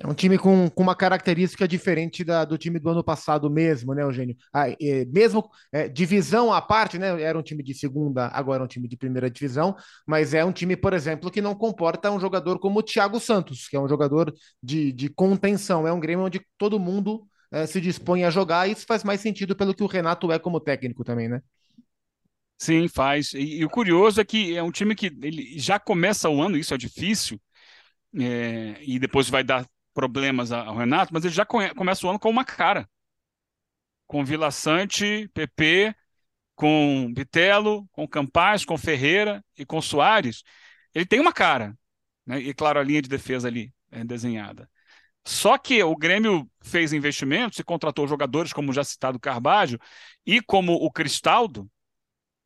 É 0.00 0.06
um 0.08 0.14
time 0.14 0.36
com, 0.36 0.68
com 0.68 0.82
uma 0.82 0.94
característica 0.94 1.68
diferente 1.68 2.24
da, 2.24 2.44
do 2.44 2.58
time 2.58 2.80
do 2.80 2.90
ano 2.90 3.04
passado 3.04 3.48
mesmo, 3.48 3.94
né, 3.94 4.02
Eugênio? 4.02 4.36
Ah, 4.52 4.68
é, 4.68 5.04
mesmo 5.04 5.48
é, 5.70 5.88
divisão 5.88 6.52
à 6.52 6.60
parte, 6.60 6.98
né? 6.98 7.22
Era 7.22 7.38
um 7.38 7.42
time 7.42 7.62
de 7.62 7.72
segunda, 7.74 8.26
agora 8.28 8.62
é 8.62 8.64
um 8.64 8.68
time 8.68 8.88
de 8.88 8.96
primeira 8.96 9.30
divisão, 9.30 9.76
mas 10.04 10.34
é 10.34 10.44
um 10.44 10.50
time, 10.52 10.76
por 10.76 10.92
exemplo, 10.92 11.30
que 11.30 11.40
não 11.40 11.54
comporta 11.54 12.10
um 12.10 12.18
jogador 12.18 12.58
como 12.58 12.80
o 12.80 12.82
Thiago 12.82 13.20
Santos, 13.20 13.68
que 13.68 13.76
é 13.76 13.80
um 13.80 13.88
jogador 13.88 14.34
de, 14.60 14.92
de 14.92 15.08
contenção. 15.08 15.86
É 15.86 15.92
um 15.92 16.00
Grêmio 16.00 16.24
onde 16.24 16.44
todo 16.58 16.80
mundo 16.80 17.26
é, 17.52 17.64
se 17.64 17.80
dispõe 17.80 18.24
a 18.24 18.30
jogar, 18.30 18.68
e 18.68 18.72
isso 18.72 18.84
faz 18.86 19.04
mais 19.04 19.20
sentido 19.20 19.54
pelo 19.54 19.74
que 19.74 19.84
o 19.84 19.86
Renato 19.86 20.32
é 20.32 20.40
como 20.40 20.58
técnico 20.58 21.04
também, 21.04 21.28
né? 21.28 21.40
Sim, 22.58 22.88
faz. 22.88 23.32
E, 23.32 23.58
e 23.58 23.64
o 23.64 23.70
curioso 23.70 24.20
é 24.20 24.24
que 24.24 24.56
é 24.56 24.62
um 24.62 24.72
time 24.72 24.94
que 24.96 25.06
ele 25.22 25.56
já 25.56 25.78
começa 25.78 26.28
o 26.28 26.42
ano, 26.42 26.56
isso 26.56 26.74
é 26.74 26.76
difícil, 26.76 27.40
é, 28.18 28.76
e 28.80 28.98
depois 28.98 29.28
vai 29.28 29.44
dar 29.44 29.64
problemas 29.94 30.52
ao 30.52 30.76
Renato, 30.76 31.14
mas 31.14 31.24
ele 31.24 31.32
já 31.34 31.46
começa 31.46 32.06
o 32.06 32.10
ano 32.10 32.18
com 32.18 32.28
uma 32.28 32.44
cara. 32.44 32.88
Com 34.06 34.24
Vila 34.24 34.50
Sante, 34.50 35.28
PP, 35.32 35.94
com 36.54 37.12
Bitelo, 37.14 37.88
com 37.92 38.06
Campaz, 38.06 38.64
com 38.64 38.76
Ferreira 38.76 39.44
e 39.56 39.64
com 39.64 39.80
Soares. 39.80 40.42
Ele 40.94 41.06
tem 41.06 41.20
uma 41.20 41.32
cara, 41.32 41.76
né? 42.26 42.38
E 42.40 42.52
claro, 42.54 42.78
a 42.78 42.82
linha 42.82 43.02
de 43.02 43.08
defesa 43.08 43.48
ali 43.48 43.72
é 43.90 44.04
desenhada. 44.04 44.68
Só 45.26 45.56
que 45.56 45.82
o 45.82 45.96
Grêmio 45.96 46.50
fez 46.62 46.92
investimentos 46.92 47.58
e 47.58 47.64
contratou 47.64 48.06
jogadores, 48.06 48.52
como 48.52 48.72
já 48.72 48.84
citado 48.84 49.18
Carbajo, 49.18 49.78
e 50.26 50.42
como 50.42 50.74
o 50.74 50.90
Cristaldo, 50.92 51.70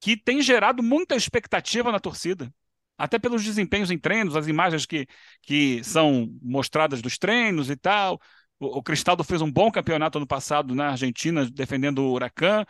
que 0.00 0.16
tem 0.16 0.40
gerado 0.40 0.82
muita 0.82 1.16
expectativa 1.16 1.90
na 1.90 1.98
torcida. 1.98 2.52
Até 2.98 3.18
pelos 3.18 3.44
desempenhos 3.44 3.90
em 3.90 3.98
treinos, 3.98 4.36
as 4.36 4.48
imagens 4.48 4.84
que, 4.86 5.06
que 5.42 5.82
são 5.84 6.28
mostradas 6.42 7.00
dos 7.00 7.16
treinos 7.18 7.70
e 7.70 7.76
tal. 7.76 8.20
O, 8.58 8.78
o 8.78 8.82
Cristaldo 8.82 9.24
fez 9.24 9.40
um 9.40 9.50
bom 9.50 9.70
campeonato 9.70 10.18
ano 10.18 10.26
passado 10.26 10.74
na 10.74 10.90
Argentina, 10.90 11.46
defendendo 11.50 12.00
o 12.00 12.12
Huracan. 12.12 12.64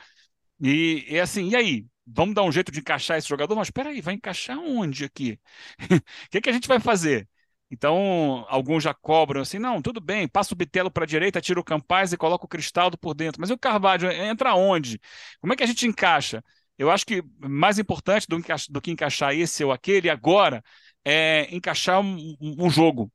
E, 0.60 1.04
e 1.08 1.20
assim, 1.20 1.48
e 1.50 1.56
aí? 1.56 1.86
Vamos 2.06 2.34
dar 2.34 2.42
um 2.42 2.50
jeito 2.52 2.72
de 2.72 2.80
encaixar 2.80 3.18
esse 3.18 3.28
jogador? 3.28 3.54
Mas 3.54 3.68
espera 3.68 3.90
aí, 3.90 4.00
vai 4.00 4.14
encaixar 4.14 4.58
onde 4.58 5.04
aqui? 5.04 5.38
O 6.26 6.30
que, 6.30 6.40
que 6.40 6.50
a 6.50 6.52
gente 6.52 6.68
vai 6.68 6.80
fazer? 6.80 7.28
Então, 7.70 8.46
alguns 8.48 8.82
já 8.82 8.94
cobram 8.94 9.42
assim, 9.42 9.58
não, 9.58 9.82
tudo 9.82 10.00
bem, 10.00 10.26
passa 10.26 10.54
o 10.54 10.56
Bitelo 10.56 10.90
para 10.90 11.04
a 11.04 11.06
direita, 11.06 11.40
tira 11.40 11.60
o 11.60 11.64
Campaz 11.64 12.12
e 12.12 12.16
coloca 12.16 12.46
o 12.46 12.48
Cristaldo 12.48 12.96
por 12.96 13.14
dentro. 13.14 13.40
Mas 13.40 13.50
e 13.50 13.52
o 13.52 13.58
Carvalho, 13.58 14.10
entra 14.10 14.54
onde? 14.54 14.98
Como 15.40 15.52
é 15.52 15.56
que 15.56 15.62
a 15.62 15.66
gente 15.66 15.86
encaixa? 15.86 16.42
Eu 16.78 16.90
acho 16.90 17.04
que 17.06 17.22
mais 17.40 17.78
importante 17.78 18.26
do, 18.28 18.38
do 18.70 18.80
que 18.80 18.90
encaixar 18.90 19.34
esse 19.34 19.64
ou 19.64 19.72
aquele 19.72 20.08
agora 20.10 20.62
é 21.04 21.48
encaixar 21.54 22.00
um, 22.00 22.36
um- 22.40 22.70
jogo. 22.70 23.12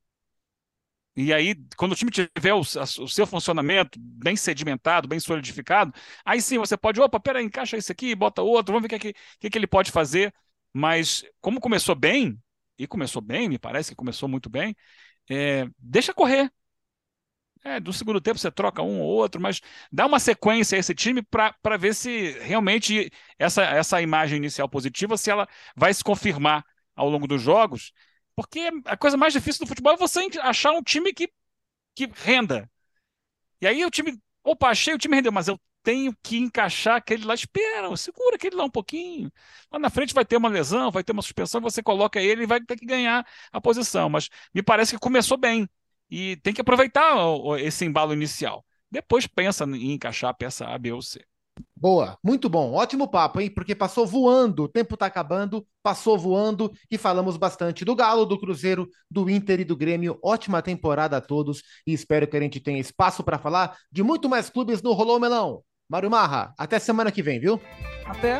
E 1.16 1.32
aí, 1.32 1.56
quando 1.78 1.92
o 1.92 1.96
time 1.96 2.10
tiver 2.10 2.54
o, 2.54 2.60
o 2.62 3.08
seu 3.08 3.28
funcionamento 3.28 4.00
bem 4.02 4.36
sedimentado, 4.36 5.08
bem 5.08 5.20
solidificado, 5.20 5.94
aí 6.26 6.42
sim 6.42 6.58
você 6.58 6.76
pode, 6.76 7.00
opa, 7.00 7.20
peraí, 7.20 7.46
encaixa 7.46 7.78
esse 7.78 7.92
aqui, 7.92 8.16
bota 8.16 8.42
outro, 8.42 8.74
vamos 8.74 8.88
ver 8.90 8.96
o 8.96 9.00
que, 9.00 9.08
é 9.10 9.14
que, 9.14 9.48
é 9.48 9.50
que 9.50 9.58
ele 9.58 9.68
pode 9.68 9.92
fazer. 9.92 10.34
Mas 10.74 11.24
como 11.40 11.60
começou 11.62 11.94
bem, 11.96 12.40
e 12.80 12.88
começou 12.88 13.22
bem, 13.22 13.48
me 13.48 13.60
parece 13.60 13.92
que 13.92 13.96
começou 13.96 14.28
muito 14.28 14.50
bem, 14.50 14.76
é, 15.30 15.68
deixa 15.80 16.14
correr. 16.14 16.52
É, 17.66 17.80
do 17.80 17.94
segundo 17.94 18.20
tempo 18.20 18.38
você 18.38 18.52
troca 18.52 18.82
um 18.82 19.00
ou 19.00 19.08
outro, 19.08 19.42
mas 19.42 19.62
dá 19.92 20.06
uma 20.06 20.20
sequência 20.20 20.76
a 20.76 20.80
esse 20.80 20.94
time 20.94 21.22
para 21.22 21.78
ver 21.78 21.96
se 21.96 22.32
realmente 22.40 23.10
essa, 23.40 23.64
essa 23.64 24.02
imagem 24.02 24.38
inicial 24.38 24.68
positiva, 24.68 25.16
se 25.18 25.32
ela 25.32 25.48
vai 25.76 25.94
se 25.94 26.04
confirmar 26.04 26.66
ao 26.94 27.10
longo 27.10 27.26
dos 27.26 27.42
jogos. 27.42 27.94
Porque 28.36 28.70
a 28.86 28.98
coisa 28.98 29.16
mais 29.16 29.32
difícil 29.32 29.66
do 29.66 29.68
futebol 29.70 29.94
é 29.94 29.98
você 29.98 30.28
achar 30.42 30.72
um 30.72 30.84
time 30.84 31.14
que, 31.14 31.32
que 31.96 32.10
renda. 32.14 32.70
E 33.62 33.68
aí 33.68 33.86
o 33.86 33.92
time, 33.92 34.20
opa, 34.44 34.70
achei 34.70 34.94
o 34.94 34.98
time 34.98 35.16
rendeu, 35.16 35.32
mas 35.32 35.48
eu 35.48 35.60
tenho 35.84 36.16
que 36.24 36.38
encaixar 36.38 36.98
aquele 36.98 37.26
lá. 37.26 37.34
Espera, 37.34 37.96
segura 37.98 38.36
aquele 38.36 38.56
lá 38.56 38.66
um 38.66 38.70
pouquinho. 38.70 39.32
Lá 39.72 39.80
na 39.80 39.90
frente 39.90 40.14
vai 40.14 40.26
ter 40.26 40.38
uma 40.38 40.50
lesão, 40.50 40.92
vai 40.92 41.04
ter 41.04 41.12
uma 41.14 41.22
suspensão, 41.22 41.62
você 41.62 41.84
coloca 41.84 42.22
ele 42.22 42.44
e 42.44 42.48
vai 42.48 42.62
ter 42.62 42.78
que 42.78 42.86
ganhar 42.86 43.26
a 43.52 43.62
posição. 43.62 44.10
Mas 44.10 44.30
me 44.54 44.64
parece 44.64 44.94
que 44.94 45.00
começou 45.00 45.38
bem. 45.38 45.68
E 46.16 46.36
tem 46.36 46.54
que 46.54 46.62
aproveitar 46.62 47.16
esse 47.58 47.84
embalo 47.84 48.14
inicial. 48.14 48.64
Depois 48.92 49.26
pensa 49.26 49.64
em 49.64 49.94
encaixar 49.94 50.30
a 50.30 50.34
peça 50.34 50.64
A, 50.64 50.78
B 50.78 50.92
ou 50.92 51.02
C. 51.02 51.26
Boa, 51.76 52.20
muito 52.24 52.48
bom, 52.48 52.74
ótimo 52.74 53.08
papo, 53.08 53.42
hein? 53.42 53.50
Porque 53.50 53.74
passou 53.74 54.06
voando, 54.06 54.66
o 54.66 54.68
tempo 54.68 54.96
tá 54.96 55.08
acabando, 55.08 55.66
passou 55.82 56.16
voando 56.16 56.72
e 56.90 57.00
falamos 57.00 57.36
bastante 57.36 57.84
do 57.84 57.96
Galo, 57.96 58.28
do 58.28 58.40
Cruzeiro, 58.40 58.88
do 59.10 59.28
Inter 59.28 59.62
e 59.62 59.66
do 59.66 59.76
Grêmio. 59.76 60.20
Ótima 60.24 60.62
temporada 60.62 61.18
a 61.18 61.22
todos 61.22 61.64
e 61.86 61.94
espero 61.94 62.28
que 62.28 62.38
a 62.38 62.42
gente 62.42 62.60
tenha 62.60 62.80
espaço 62.80 63.24
para 63.24 63.40
falar 63.40 63.76
de 63.92 64.04
muito 64.04 64.30
mais 64.30 64.52
clubes 64.52 64.84
no 64.84 64.94
Rolou 64.94 65.20
Melão. 65.20 65.64
Mário 65.90 66.12
Marra, 66.12 66.54
até 66.60 66.78
semana 66.78 67.12
que 67.12 67.24
vem, 67.24 67.40
viu? 67.40 67.60
Até. 68.06 68.40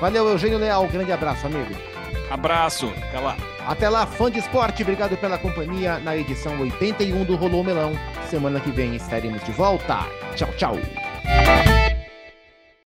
Valeu, 0.00 0.28
Eugênio 0.28 0.58
Leal, 0.58 0.88
grande 0.88 1.12
abraço, 1.12 1.46
amigo. 1.46 1.93
Abraço, 2.30 2.92
até 3.08 3.20
lá. 3.20 3.36
Até 3.66 3.88
lá, 3.88 4.06
fã 4.06 4.30
de 4.30 4.38
esporte, 4.38 4.82
obrigado 4.82 5.16
pela 5.16 5.38
companhia 5.38 5.98
na 5.98 6.16
edição 6.16 6.60
81 6.60 7.24
do 7.24 7.36
Rolou 7.36 7.64
Melão. 7.64 7.92
Semana 8.28 8.60
que 8.60 8.70
vem 8.70 8.94
estaremos 8.94 9.42
de 9.44 9.52
volta. 9.52 10.06
Tchau, 10.34 10.48
tchau. 10.56 11.73